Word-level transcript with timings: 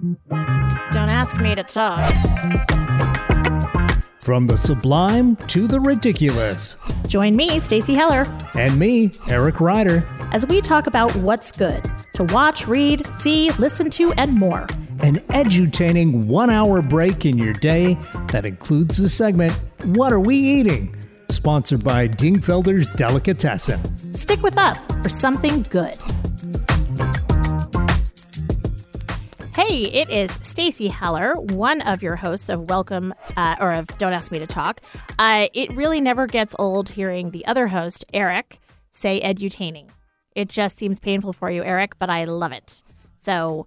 Don't 0.00 1.08
ask 1.08 1.36
me 1.36 1.54
to 1.54 1.62
talk. 1.62 2.00
From 4.20 4.46
the 4.46 4.56
sublime 4.56 5.36
to 5.48 5.66
the 5.66 5.80
ridiculous. 5.80 6.76
Join 7.06 7.34
me, 7.36 7.58
Stacy 7.58 7.94
Heller, 7.94 8.26
And 8.54 8.78
me, 8.78 9.10
Eric 9.28 9.60
Ryder. 9.60 10.04
as 10.32 10.46
we 10.46 10.60
talk 10.60 10.86
about 10.86 11.14
what's 11.16 11.52
good 11.52 11.82
to 12.14 12.24
watch, 12.24 12.66
read, 12.66 13.04
see, 13.18 13.50
listen 13.52 13.90
to, 13.90 14.12
and 14.12 14.32
more. 14.34 14.66
An 15.00 15.16
edutaining 15.30 16.26
one 16.26 16.50
hour 16.50 16.80
break 16.82 17.26
in 17.26 17.36
your 17.38 17.54
day 17.54 17.94
that 18.28 18.44
includes 18.46 18.98
the 18.98 19.08
segment, 19.08 19.52
What 19.84 20.12
Are 20.12 20.20
We 20.20 20.36
Eating? 20.36 20.94
Sponsored 21.30 21.82
by 21.84 22.08
Dingfelder's 22.08 22.88
Delicatessen. 22.90 24.14
Stick 24.14 24.42
with 24.42 24.58
us 24.58 24.86
for 25.02 25.08
something 25.08 25.62
good. 25.70 25.96
Hey, 29.66 29.82
it 29.82 30.08
is 30.08 30.32
Stacy 30.32 30.88
Heller, 30.88 31.34
one 31.34 31.82
of 31.82 32.02
your 32.02 32.16
hosts 32.16 32.48
of 32.48 32.70
Welcome 32.70 33.12
uh, 33.36 33.56
or 33.60 33.74
of 33.74 33.86
Don't 33.98 34.14
Ask 34.14 34.32
Me 34.32 34.38
to 34.38 34.46
Talk. 34.46 34.80
Uh, 35.18 35.48
it 35.52 35.70
really 35.76 36.00
never 36.00 36.26
gets 36.26 36.56
old 36.58 36.88
hearing 36.88 37.28
the 37.28 37.44
other 37.44 37.68
host, 37.68 38.02
Eric, 38.14 38.58
say 38.90 39.20
edutaining. 39.20 39.88
It 40.34 40.48
just 40.48 40.78
seems 40.78 40.98
painful 40.98 41.34
for 41.34 41.50
you, 41.50 41.62
Eric, 41.62 41.98
but 41.98 42.08
I 42.08 42.24
love 42.24 42.52
it. 42.52 42.82
So, 43.18 43.66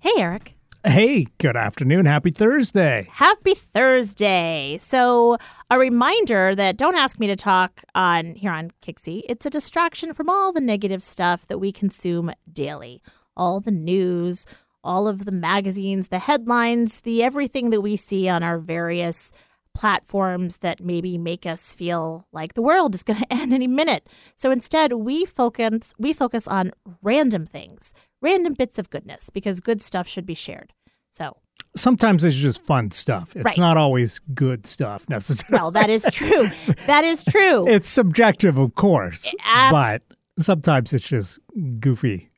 hey, 0.00 0.12
Eric. 0.18 0.54
Hey, 0.84 1.28
good 1.38 1.56
afternoon. 1.56 2.04
Happy 2.04 2.30
Thursday. 2.30 3.08
Happy 3.10 3.54
Thursday. 3.54 4.76
So, 4.78 5.38
a 5.70 5.78
reminder 5.78 6.54
that 6.54 6.76
don't 6.76 6.96
ask 6.96 7.18
me 7.18 7.26
to 7.28 7.36
talk 7.36 7.82
on 7.94 8.34
here 8.34 8.52
on 8.52 8.70
KIXI. 8.82 9.22
It's 9.30 9.46
a 9.46 9.50
distraction 9.50 10.12
from 10.12 10.28
all 10.28 10.52
the 10.52 10.60
negative 10.60 11.02
stuff 11.02 11.46
that 11.46 11.58
we 11.58 11.72
consume 11.72 12.32
daily. 12.52 13.02
All 13.34 13.60
the 13.60 13.70
news, 13.70 14.44
all 14.84 15.06
of 15.08 15.24
the 15.24 15.32
magazines, 15.32 16.08
the 16.08 16.18
headlines, 16.18 17.00
the 17.02 17.22
everything 17.22 17.70
that 17.70 17.80
we 17.80 17.96
see 17.96 18.28
on 18.28 18.42
our 18.42 18.58
various 18.58 19.32
platforms 19.74 20.58
that 20.58 20.80
maybe 20.84 21.16
make 21.18 21.46
us 21.46 21.72
feel 21.72 22.26
like 22.32 22.54
the 22.54 22.62
world 22.62 22.94
is 22.94 23.02
going 23.02 23.18
to 23.22 23.32
end 23.32 23.52
any 23.52 23.66
minute. 23.66 24.06
So 24.36 24.50
instead, 24.50 24.92
we 24.94 25.24
focus 25.24 25.94
we 25.98 26.12
focus 26.12 26.46
on 26.46 26.72
random 27.02 27.46
things, 27.46 27.94
random 28.20 28.54
bits 28.54 28.78
of 28.78 28.90
goodness 28.90 29.30
because 29.30 29.60
good 29.60 29.80
stuff 29.82 30.06
should 30.06 30.26
be 30.26 30.34
shared. 30.34 30.72
So, 31.10 31.36
Sometimes 31.74 32.22
it's 32.22 32.36
just 32.36 32.62
fun 32.66 32.90
stuff. 32.90 33.34
It's 33.34 33.44
Right. 33.46 33.58
not 33.58 33.78
always 33.78 34.18
good 34.34 34.66
stuff 34.66 35.08
necessarily. 35.08 35.58
well, 35.58 35.70
that 35.70 35.88
is 35.88 36.06
true. 36.12 36.48
that 36.86 37.02
is 37.02 37.24
true. 37.24 37.66
it's 37.74 37.88
subjective, 37.88 38.58
of 38.58 38.74
course, 38.74 39.34
Abs- 39.42 39.72
but 39.72 40.02
sometimes 40.38 40.92
it's 40.92 41.08
just 41.08 41.40
goofy. 41.80 42.28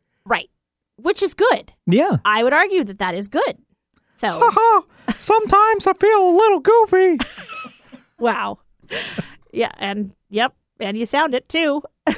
Which 0.97 1.23
is 1.23 1.35
good. 1.35 1.73
Yeah. 1.87 2.19
I 2.25 2.43
would 2.43 2.53
argue 2.53 2.85
that 2.85 2.99
that 2.99 3.15
is 3.15 3.29
good. 3.29 3.59
So, 4.17 4.31
sometimes 5.19 5.87
I 5.87 5.93
feel 5.95 6.29
a 6.29 6.35
little 6.37 6.61
goofy. 6.61 7.19
wow. 8.19 8.59
Yeah, 9.53 9.73
and 9.79 10.13
yep, 10.31 10.55
and 10.79 10.97
you 10.97 11.05
sound 11.05 11.35
it 11.35 11.49
too. 11.49 11.83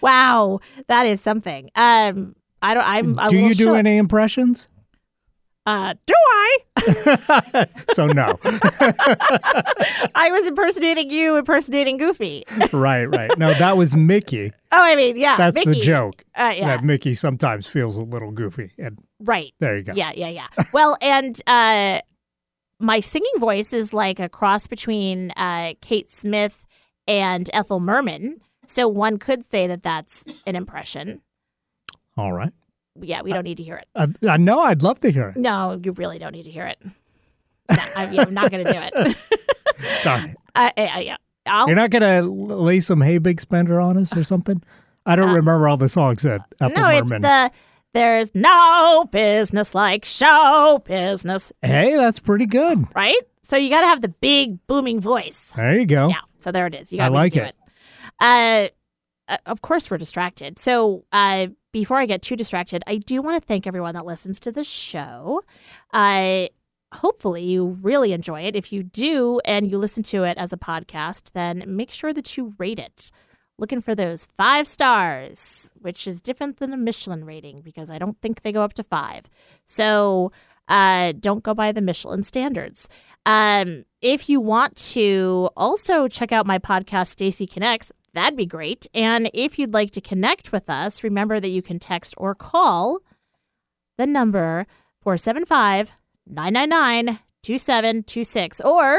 wow, 0.00 0.60
that 0.86 1.06
is 1.06 1.20
something. 1.20 1.70
Um 1.74 2.34
I 2.62 2.74
don't 2.74 2.86
I'm 2.88 3.18
I'm 3.18 3.28
do 3.28 3.36
you 3.36 3.54
do 3.54 3.64
shook. 3.64 3.76
any 3.76 3.98
impressions? 3.98 4.68
Uh 5.66 5.94
do 6.06 6.14
I? 6.14 6.58
So 7.94 8.06
no. 8.06 8.38
I 10.14 10.30
was 10.30 10.46
impersonating 10.46 11.10
you 11.10 11.36
impersonating 11.36 11.96
Goofy. 11.98 12.44
right, 12.72 13.04
right. 13.04 13.30
No, 13.38 13.52
that 13.54 13.76
was 13.76 13.94
Mickey. 13.94 14.52
Oh, 14.72 14.82
I 14.82 14.96
mean, 14.96 15.16
yeah. 15.16 15.36
That's 15.36 15.64
the 15.64 15.74
joke. 15.74 16.24
Uh, 16.36 16.52
yeah. 16.56 16.76
That 16.76 16.84
Mickey 16.84 17.14
sometimes 17.14 17.68
feels 17.68 17.96
a 17.96 18.02
little 18.02 18.30
goofy. 18.32 18.72
And 18.78 18.98
Right. 19.20 19.52
there 19.60 19.76
you 19.76 19.84
go. 19.84 19.92
Yeah, 19.94 20.12
yeah, 20.14 20.28
yeah. 20.28 20.48
Well, 20.72 20.96
and 21.02 21.40
uh, 21.46 22.00
my 22.80 23.00
singing 23.00 23.38
voice 23.38 23.72
is 23.72 23.92
like 23.92 24.18
a 24.18 24.28
cross 24.28 24.66
between 24.66 25.30
uh, 25.32 25.74
Kate 25.82 26.10
Smith 26.10 26.66
and 27.06 27.48
Ethel 27.52 27.78
Merman. 27.80 28.40
So 28.66 28.88
one 28.88 29.18
could 29.18 29.44
say 29.44 29.66
that 29.66 29.82
that's 29.82 30.24
an 30.46 30.56
impression. 30.56 31.20
All 32.16 32.32
right. 32.32 32.52
Yeah, 33.00 33.22
we 33.22 33.32
don't 33.32 33.44
need 33.44 33.56
to 33.58 33.62
hear 33.62 33.76
it. 33.76 33.86
I, 33.94 34.08
I 34.28 34.36
know. 34.36 34.60
I'd 34.60 34.82
love 34.82 35.00
to 35.00 35.10
hear 35.10 35.30
it. 35.30 35.36
No, 35.36 35.80
you 35.82 35.92
really 35.92 36.18
don't 36.18 36.32
need 36.32 36.44
to 36.44 36.50
hear 36.50 36.66
it. 36.66 36.78
No, 37.70 37.76
I'm, 37.96 38.12
yeah, 38.12 38.22
I'm 38.26 38.34
not 38.34 38.50
going 38.50 38.64
to 38.66 38.72
do 38.72 38.78
it. 38.78 39.16
Darn 40.02 40.30
it. 40.30 40.36
uh, 40.54 40.70
yeah, 40.76 40.98
yeah. 40.98 41.16
I'll, 41.46 41.66
You're 41.66 41.76
not 41.76 41.90
going 41.90 42.02
to 42.02 42.22
lay 42.28 42.80
some 42.80 43.00
Hey 43.00 43.18
Big 43.18 43.40
Spender 43.40 43.80
on 43.80 43.96
us 43.96 44.14
or 44.16 44.22
something? 44.22 44.62
I 45.06 45.16
don't 45.16 45.28
remember 45.34 45.66
all 45.66 45.76
the 45.76 45.88
songs 45.88 46.22
that 46.22 46.42
Uh, 46.60 46.68
no, 46.68 46.86
it's 46.88 47.10
the 47.10 47.50
there's 47.94 48.30
no 48.34 49.04
business 49.10 49.74
like 49.74 50.04
show 50.04 50.80
business, 50.84 51.52
hey, 51.62 51.96
that's 51.96 52.18
pretty 52.20 52.46
good. 52.46 52.84
right? 52.94 53.20
So 53.42 53.56
you 53.56 53.68
got 53.68 53.80
to 53.82 53.86
have 53.88 54.00
the 54.00 54.08
big 54.08 54.64
booming 54.66 55.00
voice. 55.00 55.52
There 55.56 55.78
you 55.78 55.86
go. 55.86 56.08
Yeah. 56.08 56.20
So 56.38 56.52
there 56.52 56.66
it 56.68 56.74
is. 56.74 56.92
You 56.92 57.00
I 57.00 57.06
got 57.08 57.12
like 57.12 57.32
to 57.32 57.38
do 57.40 57.44
it. 57.44 57.56
it. 58.20 58.72
Uh, 59.28 59.32
uh, 59.32 59.36
of 59.46 59.60
course, 59.62 59.90
we're 59.90 59.98
distracted. 59.98 60.58
So 60.58 61.04
uh, 61.12 61.48
before 61.72 61.98
I 61.98 62.06
get 62.06 62.22
too 62.22 62.36
distracted, 62.36 62.82
I 62.86 62.96
do 62.96 63.22
want 63.22 63.40
to 63.40 63.46
thank 63.46 63.66
everyone 63.66 63.94
that 63.94 64.06
listens 64.06 64.38
to 64.40 64.52
the 64.52 64.64
show. 64.64 65.42
Uh, 65.92 66.46
hopefully, 66.92 67.44
you 67.44 67.78
really 67.80 68.12
enjoy 68.12 68.42
it. 68.42 68.54
If 68.54 68.72
you 68.72 68.82
do 68.82 69.40
and 69.44 69.70
you 69.70 69.78
listen 69.78 70.02
to 70.04 70.24
it 70.24 70.38
as 70.38 70.52
a 70.52 70.58
podcast, 70.58 71.32
then 71.32 71.64
make 71.66 71.90
sure 71.90 72.12
that 72.12 72.36
you 72.36 72.54
rate 72.58 72.78
it. 72.78 73.10
Looking 73.58 73.80
for 73.80 73.94
those 73.94 74.26
five 74.26 74.66
stars, 74.66 75.72
which 75.80 76.06
is 76.06 76.20
different 76.20 76.58
than 76.58 76.72
a 76.72 76.76
Michelin 76.76 77.24
rating 77.24 77.60
because 77.60 77.90
I 77.90 77.98
don't 77.98 78.20
think 78.20 78.42
they 78.42 78.52
go 78.52 78.62
up 78.62 78.74
to 78.74 78.82
five. 78.82 79.24
So 79.64 80.32
uh, 80.68 81.12
don't 81.18 81.42
go 81.42 81.54
by 81.54 81.72
the 81.72 81.82
Michelin 81.82 82.22
standards. 82.22 82.88
Um, 83.24 83.84
if 84.00 84.28
you 84.28 84.40
want 84.40 84.76
to 84.76 85.50
also 85.56 86.08
check 86.08 86.32
out 86.32 86.46
my 86.46 86.58
podcast, 86.58 87.08
Stacy 87.08 87.46
Connects, 87.46 87.92
that'd 88.14 88.36
be 88.36 88.46
great. 88.46 88.86
And 88.94 89.30
if 89.34 89.58
you'd 89.58 89.74
like 89.74 89.90
to 89.92 90.00
connect 90.00 90.52
with 90.52 90.68
us, 90.70 91.02
remember 91.04 91.40
that 91.40 91.48
you 91.48 91.62
can 91.62 91.78
text 91.78 92.14
or 92.16 92.34
call 92.34 93.00
the 93.98 94.06
number 94.06 94.66
475 95.00 95.92
999 96.26 97.18
2726 97.42 98.60
or 98.60 98.98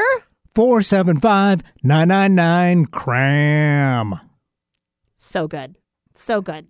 475 0.54 1.62
999 1.82 2.86
Cram. 2.86 4.14
so 5.16 5.48
good. 5.48 5.76
So 6.14 6.40
good. 6.40 6.68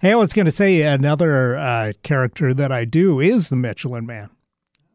Hey, 0.00 0.12
I 0.12 0.14
was 0.14 0.32
going 0.32 0.46
to 0.46 0.52
say 0.52 0.82
another 0.82 1.56
uh, 1.56 1.92
character 2.02 2.54
that 2.54 2.70
I 2.70 2.84
do 2.84 3.18
is 3.20 3.48
the 3.48 3.56
Michelin 3.56 4.06
Man. 4.06 4.30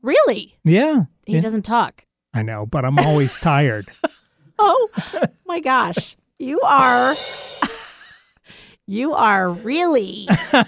Really? 0.01 0.57
Yeah. 0.63 1.03
He 1.25 1.35
yeah. 1.35 1.41
doesn't 1.41 1.63
talk. 1.63 2.05
I 2.33 2.41
know, 2.43 2.65
but 2.65 2.85
I'm 2.85 2.97
always 2.99 3.37
tired. 3.39 3.87
Oh 4.61 4.89
my 5.45 5.61
gosh. 5.61 6.17
You 6.39 6.61
are 6.61 7.13
you 8.87 9.13
are 9.13 9.49
really 9.51 10.25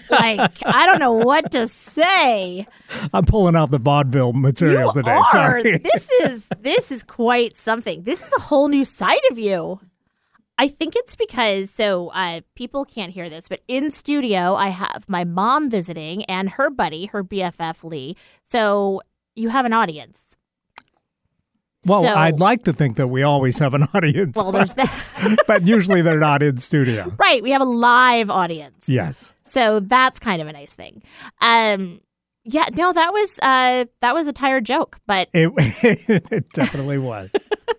like 0.10 0.52
I 0.66 0.86
don't 0.86 1.00
know 1.00 1.14
what 1.14 1.52
to 1.52 1.68
say. 1.68 2.68
I'm 3.14 3.24
pulling 3.26 3.56
out 3.56 3.72
the 3.72 3.78
vaudeville 3.78 4.34
material 4.34 4.88
You 4.88 4.94
today. 4.94 5.12
are. 5.12 5.24
Sorry. 5.32 5.78
this 5.78 6.12
is 6.22 6.48
this 6.60 6.92
is 6.92 7.04
quite 7.04 7.56
something. 7.56 8.04
This 8.04 8.22
is 8.22 8.32
a 8.38 8.42
whole 8.42 8.68
new 8.68 8.84
side 8.84 9.22
of 9.32 9.40
you. 9.40 9.80
I 10.58 10.68
think 10.68 10.96
it's 10.96 11.16
because 11.16 11.72
so 11.72 12.10
uh, 12.10 12.42
people 12.56 12.84
can't 12.86 13.12
hear 13.14 13.30
this, 13.30 13.48
but 13.48 13.62
in 13.70 13.92
studio 13.92 14.56
I 14.56 14.68
have 14.68 15.06
my 15.08 15.24
mom 15.24 15.70
visiting 15.70 16.26
and 16.26 16.50
her 16.50 16.70
buddy, 16.70 17.06
her 17.08 17.24
BFF 17.24 17.84
Lee. 17.86 18.18
So 18.44 19.02
you 19.36 19.50
have 19.50 19.66
an 19.66 19.72
audience. 19.74 20.31
Well, 21.88 22.04
So- 22.04 22.14
I'd 22.14 22.40
like 22.40 22.64
to 22.64 22.74
think 22.74 22.98
that 22.98 23.08
we 23.08 23.24
always 23.24 23.58
have 23.60 23.74
an 23.74 23.84
audience, 23.94 24.38
Well, 24.38 24.52
there's 24.52 24.74
that. 24.76 25.38
but 25.48 25.66
usually 25.68 26.02
they're 26.02 26.20
not 26.20 26.44
in 26.44 26.58
studio. 26.58 27.12
right, 27.20 27.42
we 27.42 27.52
have 27.52 27.62
a 27.62 27.66
live 27.66 28.30
audience. 28.30 28.88
Yes. 28.88 29.34
So 29.44 29.80
that's 29.80 30.20
kind 30.20 30.42
of 30.42 30.48
a 30.48 30.54
nice 30.54 30.74
thing. 30.74 31.02
Um, 31.42 32.02
yeah, 32.44 32.66
no, 32.76 32.92
that 32.94 33.12
was 33.14 33.40
uh, 33.42 33.86
that 34.00 34.14
was 34.16 34.28
a 34.28 34.34
tired 34.34 34.66
joke, 34.66 34.98
but 35.06 35.30
It, 35.34 35.52
it 36.30 36.50
definitely 36.54 36.98
was. 36.98 37.30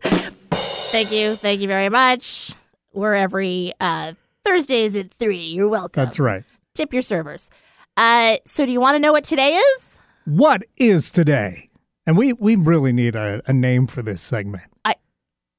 thank 0.02 1.10
you, 1.10 1.34
thank 1.34 1.60
you 1.60 1.66
very 1.68 1.88
much. 1.88 2.52
We're 2.92 3.14
every 3.14 3.72
uh, 3.80 4.12
Thursdays 4.44 4.94
at 4.96 5.10
three. 5.10 5.44
You're 5.46 5.68
welcome. 5.68 6.04
That's 6.04 6.20
right. 6.20 6.44
Tip 6.74 6.92
your 6.92 7.02
servers. 7.02 7.50
Uh, 7.96 8.36
so 8.46 8.64
do 8.66 8.72
you 8.72 8.80
want 8.80 8.94
to 8.94 8.98
know 9.00 9.12
what 9.12 9.24
today 9.24 9.54
is? 9.56 9.98
What 10.26 10.62
is 10.76 11.10
today? 11.10 11.68
And 12.06 12.16
we, 12.16 12.32
we 12.32 12.56
really 12.56 12.92
need 12.92 13.14
a, 13.16 13.42
a 13.46 13.52
name 13.52 13.86
for 13.86 14.02
this 14.02 14.20
segment. 14.22 14.64
I 14.84 14.94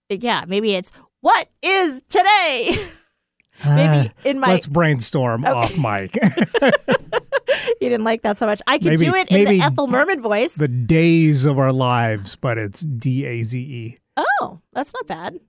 Yeah, 0.10 0.46
maybe 0.48 0.76
it's 0.76 0.92
what 1.22 1.48
is 1.62 2.02
today. 2.10 2.76
maybe 3.66 4.10
Ah, 4.10 4.12
in 4.26 4.40
my 4.40 4.48
Let's 4.50 4.68
brainstorm 4.68 5.46
off 5.46 5.78
mic. 5.78 6.18
you 7.82 7.90
didn't 7.90 8.04
like 8.04 8.24
that 8.24 8.38
so 8.38 8.46
much. 8.46 8.62
I 8.68 8.78
could 8.78 8.88
Maybe- 8.88 9.06
do 9.06 9.16
it 9.16 9.30
in 9.32 9.46
the 9.48 9.62
Ethel 9.62 9.88
Merman 9.88 10.22
voice. 10.22 10.54
the 10.54 10.68
days 10.68 11.46
of 11.46 11.60
our 11.60 11.72
lives, 11.72 12.36
but 12.36 12.58
it's 12.58 12.82
D 12.82 13.26
A 13.26 13.42
Z 13.44 13.60
E. 13.60 13.98
Oh, 14.18 14.60
that's 14.74 14.94
not 14.94 15.08
bad. 15.08 15.40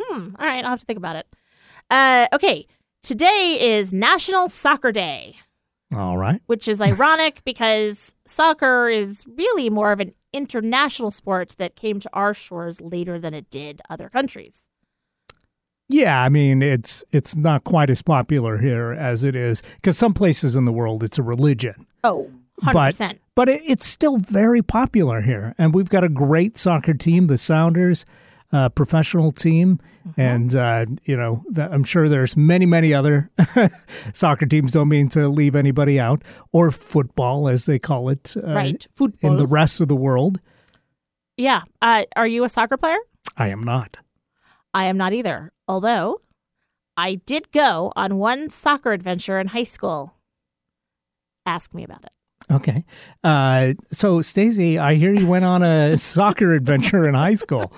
Hmm. 0.00 0.34
All 0.38 0.46
right, 0.46 0.64
I'll 0.64 0.70
have 0.70 0.80
to 0.80 0.86
think 0.86 0.96
about 0.98 1.16
it. 1.16 1.26
Uh, 1.90 2.26
okay, 2.32 2.66
today 3.02 3.58
is 3.76 3.92
National 3.92 4.48
Soccer 4.48 4.92
Day. 4.92 5.36
All 5.94 6.16
right. 6.16 6.40
which 6.46 6.68
is 6.68 6.80
ironic 6.90 7.42
because 7.44 8.14
soccer 8.26 8.88
is 8.88 9.24
really 9.36 9.68
more 9.70 9.90
of 9.92 9.98
an 10.00 10.14
international 10.32 11.10
sport 11.10 11.54
that 11.58 11.76
came 11.76 12.00
to 12.00 12.10
our 12.12 12.34
shores 12.34 12.80
later 12.80 13.18
than 13.18 13.34
it 13.34 13.50
did 13.50 13.80
other 13.90 14.08
countries. 14.08 14.68
Yeah, 15.88 16.22
I 16.22 16.28
mean 16.28 16.62
it's 16.62 17.02
it's 17.10 17.36
not 17.36 17.64
quite 17.64 17.90
as 17.90 18.00
popular 18.00 18.58
here 18.58 18.92
as 18.92 19.24
it 19.24 19.34
is 19.34 19.62
because 19.76 19.98
some 19.98 20.14
places 20.14 20.54
in 20.54 20.64
the 20.64 20.72
world 20.72 21.02
it's 21.02 21.18
a 21.18 21.22
religion, 21.22 21.86
Oh, 22.04 22.30
100%. 22.62 22.72
but 22.72 23.16
but 23.34 23.48
it, 23.48 23.62
it's 23.64 23.86
still 23.86 24.18
very 24.18 24.62
popular 24.62 25.22
here, 25.22 25.54
and 25.58 25.74
we've 25.74 25.88
got 25.88 26.04
a 26.04 26.08
great 26.08 26.56
soccer 26.58 26.94
team, 26.94 27.26
the 27.26 27.38
Sounders, 27.38 28.06
uh, 28.52 28.68
professional 28.70 29.30
team, 29.30 29.78
and 30.16 30.54
uh, 30.56 30.86
you 31.04 31.16
know 31.16 31.44
th- 31.54 31.68
I'm 31.70 31.84
sure 31.84 32.08
there's 32.08 32.36
many 32.36 32.66
many 32.66 32.92
other 32.92 33.30
soccer 34.12 34.46
teams. 34.46 34.72
Don't 34.72 34.88
mean 34.88 35.08
to 35.10 35.28
leave 35.28 35.54
anybody 35.54 36.00
out, 36.00 36.22
or 36.52 36.70
football 36.70 37.48
as 37.48 37.66
they 37.66 37.78
call 37.78 38.08
it, 38.08 38.34
uh, 38.36 38.52
right. 38.54 38.86
Football. 38.94 39.30
in 39.32 39.36
the 39.36 39.46
rest 39.46 39.80
of 39.80 39.88
the 39.88 39.96
world. 39.96 40.40
yeah. 41.36 41.62
Uh, 41.80 42.04
are 42.16 42.26
you 42.26 42.44
a 42.44 42.48
soccer 42.48 42.76
player? 42.76 42.98
I 43.36 43.48
am 43.48 43.62
not. 43.62 43.96
I 44.74 44.84
am 44.84 44.96
not 44.96 45.12
either. 45.12 45.52
Although 45.68 46.20
I 46.96 47.14
did 47.14 47.50
go 47.52 47.92
on 47.96 48.16
one 48.18 48.50
soccer 48.50 48.92
adventure 48.92 49.38
in 49.38 49.48
high 49.48 49.62
school. 49.62 50.14
Ask 51.46 51.72
me 51.72 51.84
about 51.84 52.04
it. 52.04 52.12
Okay. 52.50 52.84
Uh, 53.22 53.74
so, 53.92 54.20
Stacy, 54.22 54.78
I 54.78 54.94
hear 54.94 55.12
you 55.12 55.26
went 55.26 55.44
on 55.44 55.62
a 55.62 55.96
soccer 55.98 56.52
adventure 56.52 57.08
in 57.08 57.14
high 57.14 57.34
school. 57.34 57.72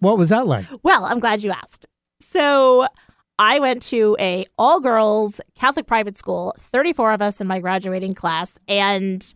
What 0.00 0.18
was 0.18 0.30
that 0.30 0.46
like? 0.46 0.66
Well, 0.82 1.04
I'm 1.04 1.20
glad 1.20 1.42
you 1.42 1.52
asked. 1.52 1.86
So 2.20 2.86
I 3.38 3.58
went 3.58 3.82
to 3.84 4.16
a 4.20 4.44
all 4.58 4.80
girls 4.80 5.40
Catholic 5.54 5.86
private 5.86 6.18
school, 6.18 6.54
34 6.58 7.12
of 7.12 7.22
us 7.22 7.40
in 7.40 7.46
my 7.46 7.58
graduating 7.60 8.14
class, 8.14 8.58
and 8.68 9.32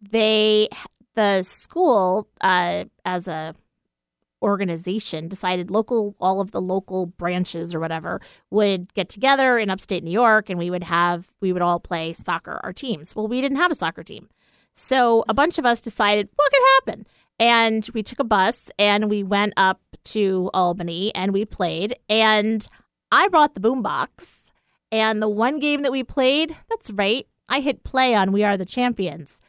they 0.00 0.68
the 1.14 1.42
school 1.42 2.28
uh, 2.40 2.84
as 3.04 3.26
a 3.26 3.54
organization 4.42 5.28
decided 5.28 5.70
local 5.70 6.14
all 6.20 6.40
of 6.40 6.52
the 6.52 6.60
local 6.60 7.06
branches 7.06 7.74
or 7.74 7.80
whatever 7.80 8.20
would 8.50 8.92
get 8.94 9.08
together 9.08 9.58
in 9.58 9.70
upstate 9.70 10.04
New 10.04 10.10
York 10.10 10.50
and 10.50 10.58
we 10.58 10.70
would 10.70 10.82
have 10.82 11.34
we 11.40 11.52
would 11.52 11.62
all 11.62 11.80
play 11.80 12.12
soccer 12.12 12.60
our 12.62 12.72
teams. 12.72 13.16
Well, 13.16 13.28
we 13.28 13.40
didn't 13.40 13.58
have 13.58 13.70
a 13.70 13.74
soccer 13.74 14.02
team. 14.02 14.28
So 14.74 15.24
a 15.28 15.34
bunch 15.34 15.58
of 15.58 15.64
us 15.64 15.80
decided 15.80 16.28
what 16.36 16.52
could 16.52 16.62
happen. 16.76 17.06
And 17.38 17.88
we 17.94 18.02
took 18.02 18.18
a 18.18 18.24
bus 18.24 18.70
and 18.78 19.10
we 19.10 19.22
went 19.22 19.54
up 19.56 19.80
to 20.04 20.50
Albany 20.54 21.14
and 21.14 21.32
we 21.32 21.44
played 21.44 21.94
and 22.08 22.66
I 23.10 23.28
brought 23.28 23.54
the 23.54 23.60
boombox 23.60 24.50
and 24.92 25.22
the 25.22 25.28
one 25.28 25.58
game 25.58 25.82
that 25.82 25.92
we 25.92 26.02
played, 26.02 26.56
that's 26.68 26.90
right, 26.92 27.26
I 27.48 27.60
hit 27.60 27.84
play 27.84 28.14
on 28.14 28.32
We 28.32 28.44
Are 28.44 28.56
the 28.56 28.64
Champions. 28.64 29.40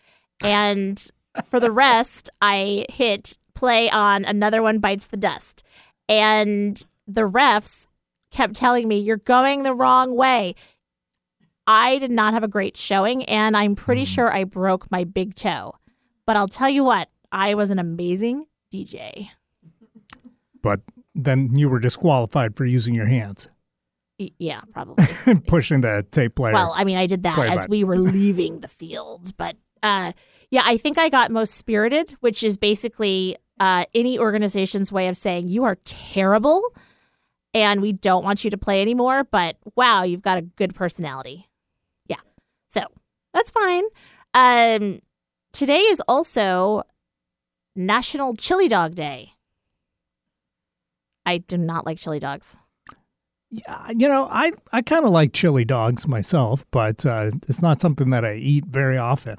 And 0.44 1.06
for 1.50 1.60
the 1.60 1.72
rest, 1.72 2.30
I 2.42 2.86
hit 2.90 3.38
play 3.58 3.90
on 3.90 4.24
Another 4.24 4.62
One 4.62 4.78
Bites 4.78 5.08
the 5.08 5.18
Dust. 5.18 5.64
And 6.08 6.82
the 7.08 7.22
refs 7.28 7.88
kept 8.32 8.56
telling 8.56 8.88
me, 8.88 9.00
You're 9.00 9.18
going 9.18 9.64
the 9.64 9.74
wrong 9.74 10.16
way. 10.16 10.54
I 11.66 11.98
did 11.98 12.12
not 12.12 12.34
have 12.34 12.44
a 12.44 12.48
great 12.48 12.78
showing, 12.78 13.26
and 13.26 13.58
I'm 13.58 13.76
pretty 13.76 14.06
sure 14.06 14.32
I 14.32 14.46
broke 14.46 14.90
my 14.90 15.04
big 15.04 15.36
toe. 15.36 15.74
But 16.26 16.38
I'll 16.38 16.48
tell 16.48 16.70
you 16.70 16.84
what, 16.84 17.10
I 17.32 17.56
was 17.56 17.72
an 17.72 17.80
amazing 17.80 18.46
DJ. 18.74 19.30
But 20.62 20.82
then 21.16 21.52
you 21.56 21.68
were 21.68 21.80
disqualified 21.80 22.56
for 22.56 22.64
using 22.64 22.94
your 22.94 23.08
hands, 23.08 23.50
Yeah, 24.18 24.62
probably. 24.72 25.06
pushing 25.48 25.82
the 25.82 26.06
tape 26.12 26.36
player. 26.36 26.54
Well, 26.54 26.74
I 26.76 26.84
mean, 26.84 26.98
I 26.98 27.06
did 27.08 27.24
that 27.24 27.40
as 27.40 27.62
back. 27.62 27.70
we 27.70 27.84
were 27.84 27.98
leaving 27.98 28.62
the 28.62 28.68
field, 28.68 29.36
but 29.36 29.58
uh, 29.84 30.14
yeah, 30.52 30.62
I 30.64 30.78
think 30.78 30.98
I 30.98 31.10
got 31.10 31.32
most 31.32 31.56
spirited, 31.56 32.12
which 32.22 32.44
is 32.44 32.56
basically 32.56 33.36
uh, 33.60 33.86
any 33.94 34.20
organization's 34.20 34.92
way 34.92 35.08
of 35.08 35.18
saying 35.18 35.48
you 35.48 35.64
are 35.64 35.78
terrible 35.86 36.62
and 37.54 37.82
we 37.82 37.92
don't 37.92 38.24
want 38.24 38.44
you 38.44 38.50
to 38.50 38.58
play 38.58 38.82
anymore. 38.82 39.24
But 39.24 39.58
wow, 39.76 40.04
you've 40.04 40.22
got 40.22 40.38
a 40.38 40.42
good 40.42 40.76
personality. 40.76 41.50
Yeah, 42.08 42.18
so 42.68 42.82
that's 43.34 43.52
fine. 43.52 43.84
Um, 44.34 45.00
today 45.52 45.80
is 45.80 46.02
also 46.08 46.84
National 47.76 48.36
Chili 48.36 48.68
Dog 48.68 48.96
Day. 48.96 49.34
I 51.26 51.40
do 51.40 51.58
not 51.58 51.86
like 51.86 52.00
chili 52.00 52.20
dogs. 52.20 52.58
Yeah, 53.50 53.90
you 53.96 54.08
know, 54.08 54.28
I, 54.30 54.52
I 54.72 54.82
kind 54.82 55.06
of 55.06 55.12
like 55.12 55.34
chili 55.34 55.66
dogs 55.66 56.08
myself, 56.08 56.66
but 56.72 57.06
uh, 57.06 57.32
it's 57.48 57.62
not 57.62 57.82
something 57.82 58.10
that 58.12 58.26
I 58.26 58.36
eat 58.36 58.66
very 58.66 58.98
often. 58.98 59.38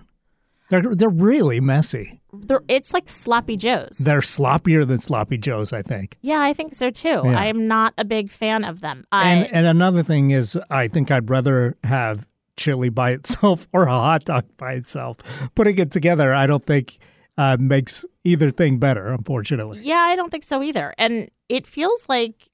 They're, 0.70 0.94
they're 0.94 1.08
really 1.08 1.60
messy. 1.60 2.20
They're, 2.32 2.60
it's 2.68 2.92
like 2.92 3.08
sloppy 3.08 3.56
joes. 3.56 3.98
They're 4.04 4.20
sloppier 4.20 4.86
than 4.86 4.98
sloppy 4.98 5.38
joes, 5.38 5.72
I 5.72 5.80
think. 5.82 6.18
Yeah, 6.20 6.40
I 6.42 6.52
think 6.52 6.74
so 6.74 6.90
too. 6.90 7.22
Yeah. 7.24 7.38
I'm 7.38 7.66
not 7.66 7.94
a 7.96 8.04
big 8.04 8.30
fan 8.30 8.64
of 8.64 8.80
them. 8.80 9.06
Uh, 9.10 9.22
And 9.24 9.52
and 9.54 9.66
another 9.66 10.02
thing 10.02 10.30
is, 10.30 10.58
I 10.70 10.88
think 10.88 11.10
I'd 11.10 11.30
rather 11.30 11.76
have 11.84 12.28
chili 12.56 12.90
by 12.90 13.10
itself 13.18 13.66
or 13.72 13.84
a 13.84 13.90
hot 13.92 14.24
dog 14.24 14.44
by 14.58 14.72
itself. 14.74 15.16
Putting 15.54 15.78
it 15.78 15.90
together, 15.90 16.34
I 16.34 16.46
don't 16.46 16.64
think 16.64 16.98
uh, 17.38 17.56
makes 17.58 18.04
either 18.24 18.50
thing 18.50 18.78
better. 18.78 19.06
Unfortunately, 19.08 19.80
yeah, 19.82 20.00
I 20.00 20.16
don't 20.16 20.30
think 20.30 20.44
so 20.44 20.62
either. 20.62 20.92
And 20.98 21.30
it 21.48 21.66
feels 21.66 22.04
like, 22.10 22.50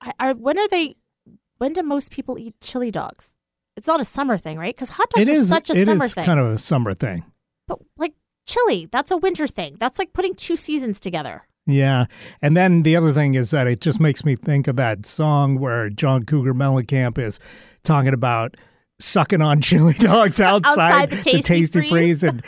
I- 0.00 0.12
are, 0.20 0.32
when 0.34 0.58
are 0.58 0.68
they? 0.68 0.96
When 1.58 1.74
do 1.74 1.82
most 1.82 2.10
people 2.10 2.38
eat 2.38 2.54
chili 2.62 2.90
dogs? 2.90 3.36
It's 3.76 3.86
not 3.86 4.00
a 4.00 4.04
summer 4.04 4.36
thing, 4.38 4.58
right? 4.58 4.74
Because 4.74 4.90
hot 4.90 5.08
dogs 5.10 5.28
it 5.28 5.32
is. 5.32 5.48
such 5.48 5.70
a 5.70 5.74
it 5.74 5.86
summer 5.86 6.04
is 6.04 6.14
thing. 6.14 6.22
It 6.22 6.24
is 6.24 6.26
kind 6.26 6.40
of 6.40 6.46
a 6.52 6.58
summer 6.58 6.92
thing. 6.94 7.24
But 7.68 7.78
like 7.96 8.14
chili, 8.46 8.88
that's 8.90 9.10
a 9.10 9.16
winter 9.16 9.46
thing. 9.46 9.76
That's 9.78 9.98
like 9.98 10.12
putting 10.12 10.34
two 10.34 10.56
seasons 10.56 10.98
together. 11.00 11.42
Yeah, 11.66 12.06
and 12.40 12.56
then 12.56 12.82
the 12.82 12.96
other 12.96 13.12
thing 13.12 13.34
is 13.34 13.52
that 13.52 13.66
it 13.68 13.80
just 13.80 14.00
makes 14.00 14.24
me 14.24 14.34
think 14.34 14.66
of 14.66 14.76
that 14.76 15.06
song 15.06 15.58
where 15.60 15.88
John 15.90 16.24
Cougar 16.24 16.54
Mellencamp 16.54 17.18
is 17.18 17.38
talking 17.84 18.12
about 18.12 18.56
sucking 18.98 19.40
on 19.40 19.60
chili 19.62 19.94
dogs 19.94 20.40
outside, 20.40 20.92
Outside 21.04 21.10
the 21.10 21.16
Tasty 21.22 21.42
tasty 21.42 21.78
Freeze. 21.80 21.90
freeze, 21.90 22.22
and 22.24 22.44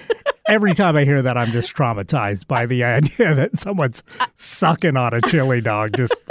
every 0.48 0.74
time 0.74 0.96
I 0.96 1.04
hear 1.04 1.22
that, 1.22 1.36
I'm 1.36 1.52
just 1.52 1.76
traumatized 1.76 2.48
by 2.48 2.66
the 2.66 2.82
idea 2.84 3.34
that 3.34 3.56
someone's 3.56 4.02
uh, 4.18 4.26
sucking 4.34 4.96
on 4.96 5.14
a 5.14 5.20
chili 5.20 5.60
dog. 5.60 5.96
Just 5.96 6.24